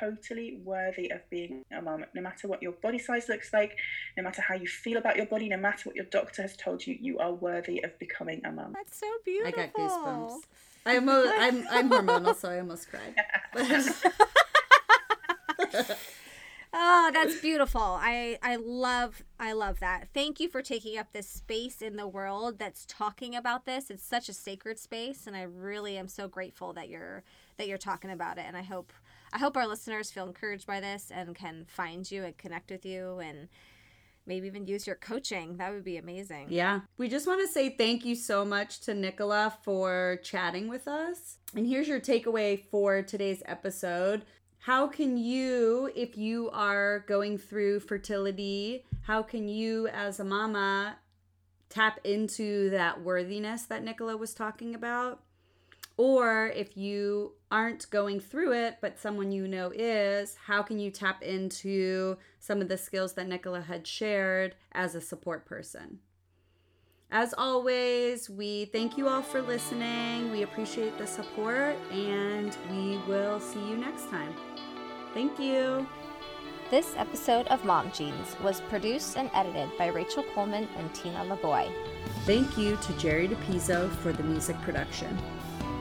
totally 0.00 0.60
worthy 0.64 1.10
of 1.10 1.20
being 1.30 1.64
a 1.72 1.82
mom, 1.82 2.04
no 2.14 2.22
matter 2.22 2.48
what 2.48 2.62
your 2.62 2.72
body 2.72 2.98
size 2.98 3.28
looks 3.28 3.52
like, 3.52 3.76
no 4.16 4.22
matter 4.22 4.42
how 4.42 4.54
you 4.54 4.66
feel 4.66 4.98
about 4.98 5.16
your 5.16 5.26
body, 5.26 5.48
no 5.48 5.56
matter 5.56 5.88
what 5.88 5.96
your 5.96 6.04
doctor 6.06 6.42
has 6.42 6.56
told 6.56 6.86
you, 6.86 6.96
you 7.00 7.18
are 7.18 7.32
worthy 7.32 7.82
of 7.82 7.98
becoming 7.98 8.44
a 8.44 8.52
mom. 8.52 8.72
That's 8.74 8.98
so 8.98 9.06
beautiful. 9.24 9.62
I 9.62 9.66
got 9.66 9.74
goosebumps. 9.74 10.40
I'm, 10.86 11.08
I'm, 11.08 11.66
I'm 11.70 11.90
hormonal, 11.90 12.34
so 12.34 12.50
I 12.50 12.58
almost 12.58 12.88
cried. 12.90 13.14
oh, 16.72 17.10
that's 17.12 17.40
beautiful. 17.40 17.80
I 17.80 18.38
I 18.42 18.56
love 18.56 19.22
I 19.38 19.52
love 19.52 19.80
that. 19.80 20.08
Thank 20.14 20.40
you 20.40 20.48
for 20.48 20.62
taking 20.62 20.98
up 20.98 21.12
this 21.12 21.28
space 21.28 21.82
in 21.82 21.96
the 21.96 22.08
world 22.08 22.58
that's 22.58 22.84
talking 22.86 23.34
about 23.34 23.66
this. 23.66 23.90
It's 23.90 24.04
such 24.04 24.28
a 24.28 24.32
sacred 24.32 24.78
space 24.78 25.26
and 25.26 25.36
I 25.36 25.42
really 25.42 25.96
am 25.96 26.08
so 26.08 26.28
grateful 26.28 26.72
that 26.74 26.88
you're 26.88 27.22
that 27.56 27.68
you're 27.68 27.78
talking 27.78 28.10
about 28.10 28.38
it 28.38 28.44
and 28.46 28.56
I 28.56 28.62
hope 28.62 28.92
I 29.32 29.38
hope 29.38 29.56
our 29.56 29.66
listeners 29.66 30.10
feel 30.10 30.26
encouraged 30.26 30.66
by 30.66 30.80
this 30.80 31.10
and 31.14 31.34
can 31.34 31.64
find 31.68 32.10
you 32.10 32.24
and 32.24 32.36
connect 32.36 32.70
with 32.70 32.84
you 32.84 33.18
and 33.20 33.48
maybe 34.26 34.46
even 34.46 34.66
use 34.66 34.86
your 34.86 34.96
coaching. 34.96 35.56
That 35.56 35.72
would 35.72 35.84
be 35.84 35.96
amazing. 35.96 36.46
Yeah. 36.50 36.80
We 36.98 37.08
just 37.08 37.26
want 37.26 37.40
to 37.40 37.52
say 37.52 37.70
thank 37.70 38.04
you 38.04 38.14
so 38.14 38.44
much 38.44 38.80
to 38.80 38.94
Nicola 38.94 39.56
for 39.62 40.18
chatting 40.22 40.68
with 40.68 40.86
us. 40.86 41.38
And 41.54 41.66
here's 41.66 41.88
your 41.88 42.00
takeaway 42.00 42.62
for 42.70 43.02
today's 43.02 43.42
episode. 43.46 44.24
How 44.58 44.86
can 44.86 45.16
you, 45.16 45.90
if 45.96 46.18
you 46.18 46.50
are 46.50 47.00
going 47.08 47.38
through 47.38 47.80
fertility, 47.80 48.84
how 49.02 49.22
can 49.22 49.48
you 49.48 49.88
as 49.88 50.20
a 50.20 50.24
mama 50.24 50.96
tap 51.70 51.98
into 52.04 52.68
that 52.70 53.02
worthiness 53.02 53.62
that 53.64 53.82
Nicola 53.82 54.16
was 54.16 54.34
talking 54.34 54.74
about? 54.74 55.20
Or 56.00 56.46
if 56.56 56.78
you 56.78 57.32
aren't 57.50 57.90
going 57.90 58.20
through 58.20 58.52
it, 58.52 58.78
but 58.80 58.98
someone 58.98 59.32
you 59.32 59.46
know 59.46 59.70
is, 59.70 60.34
how 60.46 60.62
can 60.62 60.78
you 60.78 60.90
tap 60.90 61.22
into 61.22 62.16
some 62.38 62.62
of 62.62 62.68
the 62.68 62.78
skills 62.78 63.12
that 63.12 63.28
Nicola 63.28 63.60
had 63.60 63.86
shared 63.86 64.54
as 64.72 64.94
a 64.94 65.00
support 65.02 65.44
person? 65.44 65.98
As 67.10 67.34
always, 67.36 68.30
we 68.30 68.64
thank 68.64 68.96
you 68.96 69.08
all 69.08 69.20
for 69.20 69.42
listening. 69.42 70.32
We 70.32 70.40
appreciate 70.40 70.96
the 70.96 71.06
support, 71.06 71.76
and 71.92 72.56
we 72.70 72.96
will 73.06 73.38
see 73.38 73.60
you 73.68 73.76
next 73.76 74.08
time. 74.08 74.34
Thank 75.12 75.38
you. 75.38 75.86
This 76.70 76.94
episode 76.96 77.46
of 77.48 77.62
Mom 77.66 77.92
Jeans 77.92 78.36
was 78.42 78.62
produced 78.70 79.18
and 79.18 79.30
edited 79.34 79.76
by 79.76 79.88
Rachel 79.88 80.24
Coleman 80.34 80.66
and 80.78 80.94
Tina 80.94 81.26
LaBoy. 81.26 81.70
Thank 82.24 82.56
you 82.56 82.78
to 82.78 82.92
Jerry 82.94 83.28
DePizzo 83.28 83.90
for 83.96 84.14
the 84.14 84.22
music 84.22 84.58
production. 84.62 85.18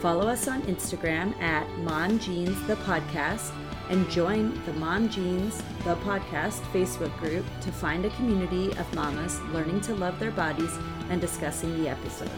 Follow 0.00 0.26
us 0.26 0.48
on 0.48 0.62
Instagram 0.62 1.38
at 1.40 1.68
Mom 1.78 2.18
Jeans 2.18 2.60
the 2.66 2.74
Podcast 2.76 3.52
and 3.90 4.08
join 4.08 4.58
the 4.64 4.72
Mom 4.74 5.08
Jeans 5.08 5.62
the 5.84 5.94
Podcast 5.96 6.60
Facebook 6.72 7.16
group 7.18 7.44
to 7.60 7.70
find 7.70 8.04
a 8.04 8.10
community 8.10 8.70
of 8.78 8.94
mamas 8.94 9.40
learning 9.52 9.80
to 9.82 9.94
love 9.94 10.18
their 10.18 10.30
bodies 10.30 10.76
and 11.10 11.20
discussing 11.20 11.82
the 11.82 11.90
episode. 11.90 12.30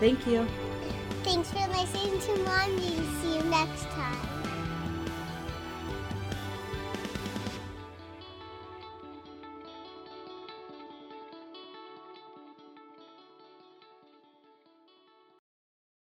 Thank 0.00 0.26
you. 0.26 0.46
Thanks 1.24 1.50
for 1.50 1.66
listening 1.68 2.18
to 2.20 2.36
Mom 2.44 2.78
Jeans. 2.78 3.20
See 3.20 3.36
you 3.36 3.42
next 3.44 3.84
time. 3.90 4.07